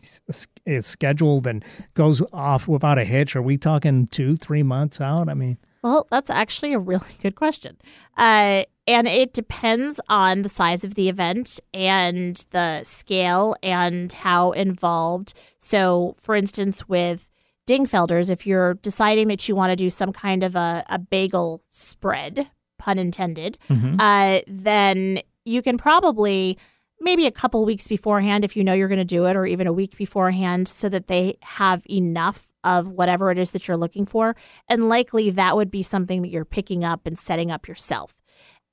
is 0.66 0.86
scheduled 0.86 1.46
and 1.46 1.64
goes 1.94 2.24
off 2.32 2.68
without 2.68 2.98
a 2.98 3.06
hitch? 3.06 3.36
Are 3.36 3.42
we 3.42 3.58
talking 3.58 4.08
two, 4.08 4.36
three 4.36 4.64
months 4.64 5.02
out? 5.02 5.30
I 5.30 5.34
mean, 5.34 5.58
Well, 5.82 6.08
that's 6.10 6.30
actually 6.30 6.74
a 6.74 6.80
really 6.80 7.14
good 7.22 7.36
question. 7.36 7.78
Uh, 8.18 8.64
and 8.88 9.08
it 9.08 9.34
depends 9.34 10.00
on 10.10 10.42
the 10.42 10.50
size 10.50 10.84
of 10.84 10.96
the 10.96 11.10
event 11.10 11.60
and 11.74 12.44
the 12.52 12.84
scale 12.84 13.56
and 13.62 14.12
how 14.12 14.52
involved. 14.52 15.34
So, 15.60 16.16
for 16.20 16.36
instance, 16.36 16.90
with 16.90 17.30
Dingfelders, 17.68 18.32
if 18.32 18.48
you're 18.48 18.74
deciding 18.76 19.28
that 19.28 19.48
you 19.48 19.56
want 19.56 19.70
to 19.70 19.76
do 19.76 19.90
some 19.92 20.12
kind 20.12 20.44
of 20.44 20.56
a, 20.56 20.84
a 20.90 20.98
bagel 20.98 21.62
spread, 21.70 22.48
pun 22.80 22.98
intended, 22.98 23.58
Mhm. 23.70 23.98
uh, 24.00 24.42
then 24.48 25.20
you 25.46 25.62
can 25.62 25.78
probably 25.78 26.58
maybe 27.00 27.28
a 27.28 27.32
couple 27.32 27.64
weeks 27.64 27.88
beforehand 27.88 28.44
if 28.44 28.58
you 28.58 28.64
know 28.64 28.74
you're 28.74 28.88
going 28.90 28.98
to 28.98 29.06
do 29.06 29.26
it, 29.28 29.36
or 29.36 29.46
even 29.46 29.68
a 29.68 29.72
week 29.74 29.96
beforehand, 29.98 30.68
so 30.68 30.90
that 30.90 31.08
they 31.08 31.38
have 31.44 31.84
enough 31.90 32.49
of 32.64 32.91
whatever 32.91 33.32
it 33.32 33.38
is 33.38 33.51
that 33.51 33.68
you're 33.68 33.78
looking 33.78 34.05
for. 34.05 34.36
And 34.68 34.89
likely 34.89 35.30
that 35.32 35.55
would 35.55 35.72
be 35.72 35.84
something 35.84 36.22
that 36.22 36.30
you're 36.30 36.45
picking 36.45 36.84
up 36.84 37.05
and 37.05 37.18
setting 37.18 37.51
up 37.51 37.68
yourself. 37.68 38.22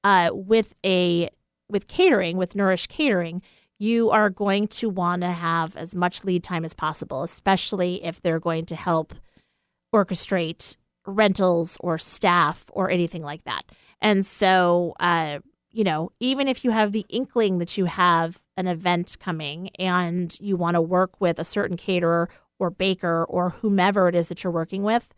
Uh, 0.04 0.30
with 0.32 0.74
a 0.84 1.30
with 1.68 1.88
catering, 1.88 2.36
with 2.36 2.54
Nourish 2.54 2.86
Catering, 2.86 3.42
you 3.78 4.10
are 4.10 4.30
going 4.30 4.68
to 4.68 4.88
want 4.88 5.22
to 5.22 5.30
have 5.30 5.76
as 5.76 5.94
much 5.94 6.24
lead 6.24 6.44
time 6.44 6.64
as 6.64 6.74
possible, 6.74 7.22
especially 7.22 8.04
if 8.04 8.22
they're 8.22 8.40
going 8.40 8.66
to 8.66 8.76
help 8.76 9.14
orchestrate 9.94 10.76
rentals 11.06 11.76
or 11.80 11.98
staff 11.98 12.70
or 12.72 12.90
anything 12.90 13.22
like 13.22 13.44
that. 13.44 13.62
And 14.00 14.24
so, 14.24 14.94
uh, 15.00 15.40
you 15.70 15.84
know, 15.84 16.10
even 16.20 16.48
if 16.48 16.64
you 16.64 16.70
have 16.70 16.92
the 16.92 17.04
inkling 17.08 17.58
that 17.58 17.76
you 17.76 17.84
have 17.84 18.40
an 18.56 18.66
event 18.66 19.16
coming 19.20 19.70
and 19.78 20.38
you 20.40 20.56
want 20.56 20.74
to 20.74 20.80
work 20.80 21.20
with 21.20 21.38
a 21.38 21.44
certain 21.44 21.76
caterer 21.76 22.28
or 22.58 22.70
baker 22.70 23.24
or 23.24 23.50
whomever 23.50 24.08
it 24.08 24.14
is 24.14 24.28
that 24.28 24.42
you're 24.42 24.52
working 24.52 24.82
with, 24.82 25.12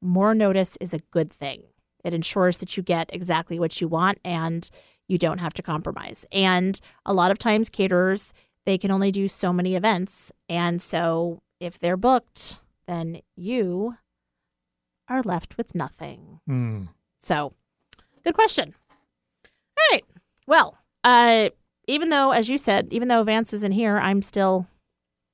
more 0.00 0.34
notice 0.34 0.76
is 0.80 0.94
a 0.94 1.00
good 1.10 1.32
thing. 1.32 1.64
It 2.04 2.14
ensures 2.14 2.58
that 2.58 2.76
you 2.76 2.82
get 2.82 3.10
exactly 3.12 3.58
what 3.58 3.80
you 3.80 3.88
want 3.88 4.18
and 4.24 4.68
you 5.08 5.18
don't 5.18 5.38
have 5.38 5.54
to 5.54 5.62
compromise. 5.62 6.24
And 6.30 6.80
a 7.04 7.12
lot 7.12 7.30
of 7.30 7.38
times, 7.38 7.68
caterers, 7.68 8.32
they 8.66 8.78
can 8.78 8.90
only 8.90 9.10
do 9.10 9.28
so 9.28 9.52
many 9.52 9.74
events. 9.74 10.30
And 10.48 10.80
so 10.80 11.40
if 11.60 11.78
they're 11.78 11.96
booked, 11.96 12.58
then 12.86 13.20
you 13.36 13.96
are 15.08 15.22
left 15.22 15.56
with 15.56 15.74
nothing. 15.74 16.40
Mm. 16.48 16.88
So, 17.20 17.54
good 18.24 18.34
question. 18.34 18.74
All 19.44 19.84
right. 19.92 20.04
Well, 20.46 20.78
uh, 21.02 21.48
even 21.86 22.10
though, 22.10 22.32
as 22.32 22.48
you 22.48 22.58
said, 22.58 22.88
even 22.90 23.08
though 23.08 23.22
Vance 23.24 23.52
isn't 23.54 23.72
here, 23.72 23.98
I'm 23.98 24.22
still 24.22 24.66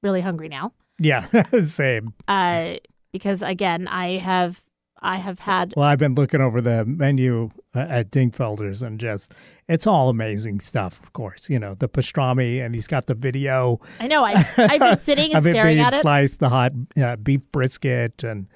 really 0.03 0.21
hungry 0.21 0.49
now. 0.49 0.73
Yeah, 0.99 1.21
same. 1.61 2.15
Uh, 2.29 2.75
because 3.13 3.43
again, 3.43 3.89
I 3.89 4.19
have 4.19 4.63
I 5.05 5.17
have 5.17 5.39
had 5.39 5.75
Well, 5.77 5.87
I've 5.87 5.99
been 5.99 6.15
looking 6.15 6.41
over 6.41 6.61
the 6.61 6.85
menu 6.85 7.51
uh, 7.75 7.81
at 7.81 8.11
Dingfelders 8.11 8.83
and 8.83 8.99
just, 8.99 9.35
it's 9.69 9.87
all 9.87 10.09
amazing 10.09 10.61
stuff, 10.61 11.03
of 11.03 11.13
course. 11.13 11.51
You 11.51 11.59
know, 11.59 11.75
the 11.75 11.89
pastrami, 11.89 12.65
and 12.65 12.75
he's 12.75 12.87
got 12.87 13.07
the 13.07 13.15
video. 13.15 13.81
I 14.01 14.07
know 14.07 14.25
I 14.25 14.33
I've 14.57 14.81
been 14.81 14.99
sitting 15.03 15.31
and 15.33 15.39
of 15.39 15.47
it 15.47 15.53
staring 15.53 15.77
being 15.77 15.87
at 15.87 15.93
it. 15.93 16.01
sliced, 16.01 16.41
the 16.41 16.49
hot 16.49 16.73
uh, 17.01 17.17
beef 17.17 17.43
brisket, 17.53 18.25
and 18.25 18.47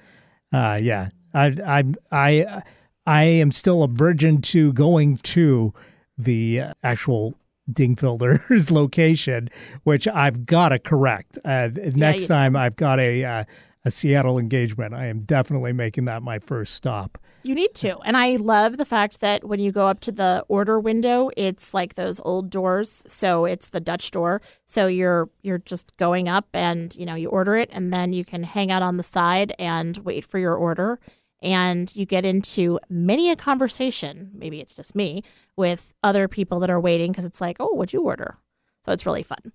uh, 0.51 0.79
yeah, 0.81 1.09
I, 1.33 1.53
I, 1.65 1.83
I, 2.11 2.63
I 3.05 3.23
am 3.23 3.51
still 3.51 3.83
a 3.83 3.87
virgin 3.87 4.41
to 4.41 4.73
going 4.73 5.17
to 5.17 5.73
the 6.17 6.61
uh, 6.61 6.73
actual 6.83 7.35
Dingfelders 7.71 8.71
location, 8.71 9.49
which 9.83 10.07
I've 10.07 10.45
got 10.45 10.69
to 10.69 10.79
correct. 10.79 11.37
Uh, 11.45 11.69
next 11.95 12.23
you- 12.23 12.27
time 12.27 12.55
I've 12.55 12.75
got 12.75 12.99
a 12.99 13.23
uh, 13.23 13.43
a 13.85 13.91
Seattle 13.91 14.37
engagement, 14.37 14.93
I 14.93 15.05
am 15.05 15.21
definitely 15.21 15.71
making 15.71 16.05
that 16.05 16.21
my 16.21 16.39
first 16.39 16.75
stop. 16.75 17.17
You 17.43 17.55
need 17.55 17.73
to. 17.75 17.97
And 17.99 18.17
I 18.17 18.35
love 18.35 18.75
the 18.75 18.83
fact 18.83 19.21
that 19.21 19.45
when 19.45 19.61
you 19.61 19.71
go 19.71 19.87
up 19.87 20.01
to 20.01 20.11
the 20.11 20.43
order 20.49 20.77
window, 20.79 21.29
it's 21.37 21.73
like 21.73 21.93
those 21.93 22.19
old 22.25 22.49
doors. 22.49 23.05
So 23.07 23.45
it's 23.45 23.69
the 23.69 23.79
Dutch 23.79 24.11
door. 24.11 24.41
So 24.65 24.87
you're 24.87 25.29
you're 25.41 25.59
just 25.59 25.95
going 25.95 26.27
up 26.27 26.47
and, 26.53 26.93
you 26.97 27.05
know, 27.05 27.15
you 27.15 27.29
order 27.29 27.55
it 27.55 27.69
and 27.71 27.93
then 27.93 28.11
you 28.11 28.25
can 28.25 28.43
hang 28.43 28.69
out 28.71 28.81
on 28.81 28.97
the 28.97 29.03
side 29.03 29.55
and 29.57 29.97
wait 29.99 30.25
for 30.25 30.37
your 30.37 30.55
order. 30.55 30.99
And 31.41 31.93
you 31.95 32.05
get 32.05 32.25
into 32.25 32.79
many 32.89 33.31
a 33.31 33.35
conversation, 33.35 34.31
maybe 34.33 34.59
it's 34.59 34.73
just 34.73 34.95
me, 34.95 35.23
with 35.55 35.93
other 36.03 36.27
people 36.27 36.59
that 36.59 36.69
are 36.69 36.79
waiting 36.79 37.11
because 37.11 37.25
it's 37.25 37.41
like, 37.41 37.57
oh, 37.59 37.73
what'd 37.73 37.93
you 37.93 38.01
order? 38.01 38.37
So 38.83 38.91
it's 38.91 39.05
really 39.05 39.23
fun. 39.23 39.51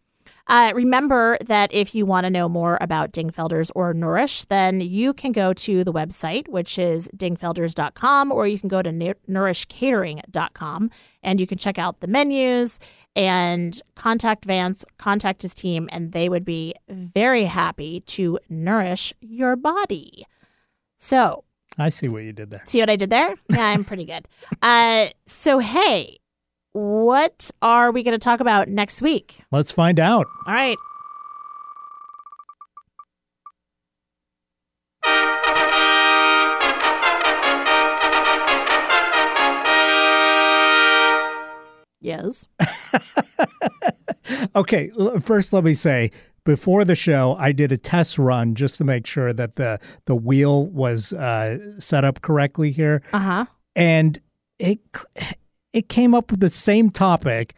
Uh, 0.46 0.72
remember 0.74 1.38
that 1.44 1.72
if 1.72 1.94
you 1.94 2.04
want 2.04 2.24
to 2.24 2.30
know 2.30 2.48
more 2.48 2.76
about 2.80 3.12
Dingfelders 3.12 3.70
or 3.74 3.94
Nourish, 3.94 4.44
then 4.44 4.80
you 4.80 5.14
can 5.14 5.32
go 5.32 5.52
to 5.54 5.82
the 5.82 5.92
website, 5.92 6.46
which 6.48 6.78
is 6.78 7.08
dingfelders.com, 7.16 8.30
or 8.30 8.46
you 8.46 8.58
can 8.58 8.68
go 8.68 8.82
to 8.82 8.90
nourishcatering.com 8.90 10.90
and 11.22 11.40
you 11.40 11.46
can 11.46 11.56
check 11.56 11.78
out 11.78 12.00
the 12.00 12.06
menus 12.06 12.78
and 13.16 13.80
contact 13.94 14.44
Vance, 14.44 14.84
contact 14.98 15.40
his 15.42 15.54
team, 15.54 15.88
and 15.92 16.12
they 16.12 16.28
would 16.28 16.44
be 16.44 16.74
very 16.88 17.44
happy 17.44 18.00
to 18.00 18.38
nourish 18.48 19.12
your 19.20 19.54
body. 19.56 20.26
So, 20.98 21.44
I 21.78 21.88
see 21.88 22.08
what 22.08 22.22
you 22.22 22.32
did 22.32 22.50
there. 22.50 22.62
see 22.66 22.80
what 22.80 22.90
I 22.90 22.96
did 22.96 23.10
there? 23.10 23.34
Yeah, 23.50 23.66
I'm 23.66 23.84
pretty 23.84 24.04
good. 24.04 24.26
Uh, 24.62 25.08
so, 25.26 25.58
hey, 25.58 26.18
what 26.72 27.50
are 27.60 27.90
we 27.92 28.02
going 28.02 28.12
to 28.12 28.18
talk 28.18 28.40
about 28.40 28.68
next 28.68 29.02
week? 29.02 29.40
Let's 29.52 29.72
find 29.72 30.00
out. 30.00 30.26
All 30.46 30.54
right. 30.54 30.78
Yes. 42.00 42.46
Okay, 44.56 44.90
first 45.20 45.52
let 45.52 45.64
me 45.64 45.74
say 45.74 46.10
before 46.44 46.84
the 46.84 46.94
show, 46.94 47.36
I 47.38 47.52
did 47.52 47.72
a 47.72 47.76
test 47.76 48.18
run 48.18 48.54
just 48.54 48.76
to 48.76 48.84
make 48.84 49.06
sure 49.06 49.32
that 49.32 49.56
the 49.56 49.78
the 50.06 50.14
wheel 50.14 50.66
was 50.66 51.12
uh, 51.12 51.58
set 51.80 52.04
up 52.04 52.20
correctly 52.22 52.70
here, 52.70 53.02
Uh 53.12 53.18
huh. 53.18 53.44
and 53.74 54.18
it 54.58 54.80
it 55.72 55.88
came 55.88 56.14
up 56.14 56.30
with 56.30 56.40
the 56.40 56.50
same 56.50 56.90
topic 56.90 57.54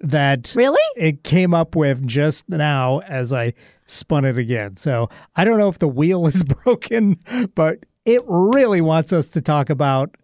that 0.00 0.54
Really? 0.56 0.80
it 0.96 1.24
came 1.24 1.52
up 1.52 1.74
with 1.74 2.06
just 2.06 2.48
now 2.48 3.00
as 3.00 3.32
I 3.32 3.52
spun 3.86 4.24
it 4.24 4.38
again. 4.38 4.76
So 4.76 5.08
I 5.36 5.44
don't 5.44 5.58
know 5.58 5.68
if 5.68 5.78
the 5.80 5.88
wheel 5.88 6.26
is 6.28 6.42
broken, 6.64 7.18
but 7.56 7.84
it 8.04 8.22
really 8.26 8.80
wants 8.80 9.12
us 9.12 9.28
to 9.30 9.40
talk 9.40 9.68
about 9.70 10.14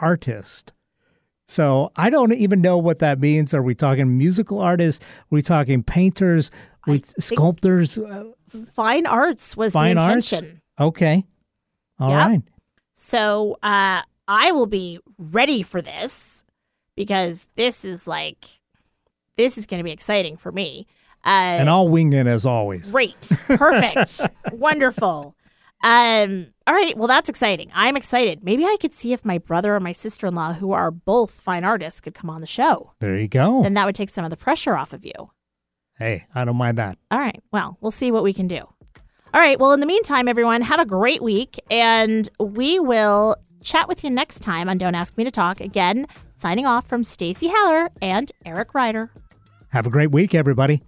artist. 0.00 0.72
So 1.46 1.92
I 1.96 2.10
don't 2.10 2.32
even 2.32 2.60
know 2.62 2.78
what 2.78 2.98
that 3.00 3.20
means. 3.20 3.52
Are 3.54 3.62
we 3.62 3.74
talking 3.74 4.16
musical 4.16 4.58
artists? 4.60 5.04
Are 5.04 5.26
we 5.30 5.42
talking 5.42 5.82
painters? 5.82 6.50
We 6.86 7.00
sculptors? 7.00 7.98
Uh, 7.98 8.24
Fine 8.74 9.06
arts 9.06 9.56
was 9.56 9.72
Fine 9.72 9.96
the 9.96 10.02
arts? 10.02 10.34
Okay. 10.78 11.24
all 11.98 12.10
Yep. 12.10 12.28
right. 12.28 12.42
So 12.92 13.58
uh, 13.62 14.02
I 14.28 14.52
will 14.52 14.66
be 14.66 14.98
ready 15.18 15.62
for 15.62 15.82
this 15.82 16.44
because 16.96 17.46
this 17.56 17.84
is 17.84 18.06
like, 18.06 18.44
this 19.36 19.58
is 19.58 19.66
going 19.66 19.78
to 19.78 19.84
be 19.84 19.90
exciting 19.90 20.36
for 20.36 20.52
me. 20.52 20.86
Uh, 21.26 21.28
And 21.58 21.70
I'll 21.70 21.88
wing 21.88 22.12
it 22.12 22.26
as 22.26 22.46
always. 22.46 22.92
Great. 22.92 23.16
Perfect. 23.46 24.20
Wonderful. 24.52 25.34
Um, 25.82 26.46
all 26.66 26.74
right. 26.74 26.96
Well, 26.96 27.08
that's 27.08 27.28
exciting. 27.28 27.70
I'm 27.74 27.96
excited. 27.96 28.42
Maybe 28.44 28.64
I 28.64 28.76
could 28.80 28.92
see 28.94 29.12
if 29.12 29.24
my 29.24 29.38
brother 29.38 29.74
or 29.74 29.80
my 29.80 29.92
sister 29.92 30.26
in 30.26 30.34
law, 30.34 30.52
who 30.52 30.72
are 30.72 30.90
both 30.90 31.30
fine 31.32 31.64
artists, 31.64 32.00
could 32.00 32.14
come 32.14 32.30
on 32.30 32.40
the 32.40 32.46
show. 32.46 32.92
There 33.00 33.16
you 33.16 33.28
go. 33.28 33.62
Then 33.62 33.72
that 33.74 33.84
would 33.86 33.94
take 33.94 34.08
some 34.10 34.24
of 34.24 34.30
the 34.30 34.36
pressure 34.36 34.76
off 34.76 34.92
of 34.92 35.04
you. 35.04 35.12
Hey, 35.98 36.26
I 36.34 36.44
don't 36.44 36.56
mind 36.56 36.78
that. 36.78 36.98
All 37.10 37.18
right. 37.18 37.42
Well, 37.52 37.78
we'll 37.80 37.90
see 37.90 38.10
what 38.10 38.22
we 38.22 38.32
can 38.32 38.48
do. 38.48 38.58
All 38.58 39.40
right. 39.40 39.58
Well, 39.58 39.72
in 39.72 39.80
the 39.80 39.86
meantime, 39.86 40.28
everyone, 40.28 40.62
have 40.62 40.80
a 40.80 40.86
great 40.86 41.22
week. 41.22 41.58
And 41.70 42.28
we 42.38 42.78
will 42.78 43.36
chat 43.62 43.88
with 43.88 44.04
you 44.04 44.10
next 44.10 44.40
time 44.40 44.68
on 44.68 44.78
Don't 44.78 44.94
Ask 44.94 45.16
Me 45.16 45.24
to 45.24 45.30
Talk. 45.30 45.60
Again, 45.60 46.06
signing 46.36 46.66
off 46.66 46.86
from 46.86 47.02
Stacy 47.02 47.48
Heller 47.48 47.90
and 48.00 48.30
Eric 48.44 48.74
Ryder. 48.74 49.10
Have 49.70 49.86
a 49.86 49.90
great 49.90 50.12
week, 50.12 50.34
everybody. 50.34 50.82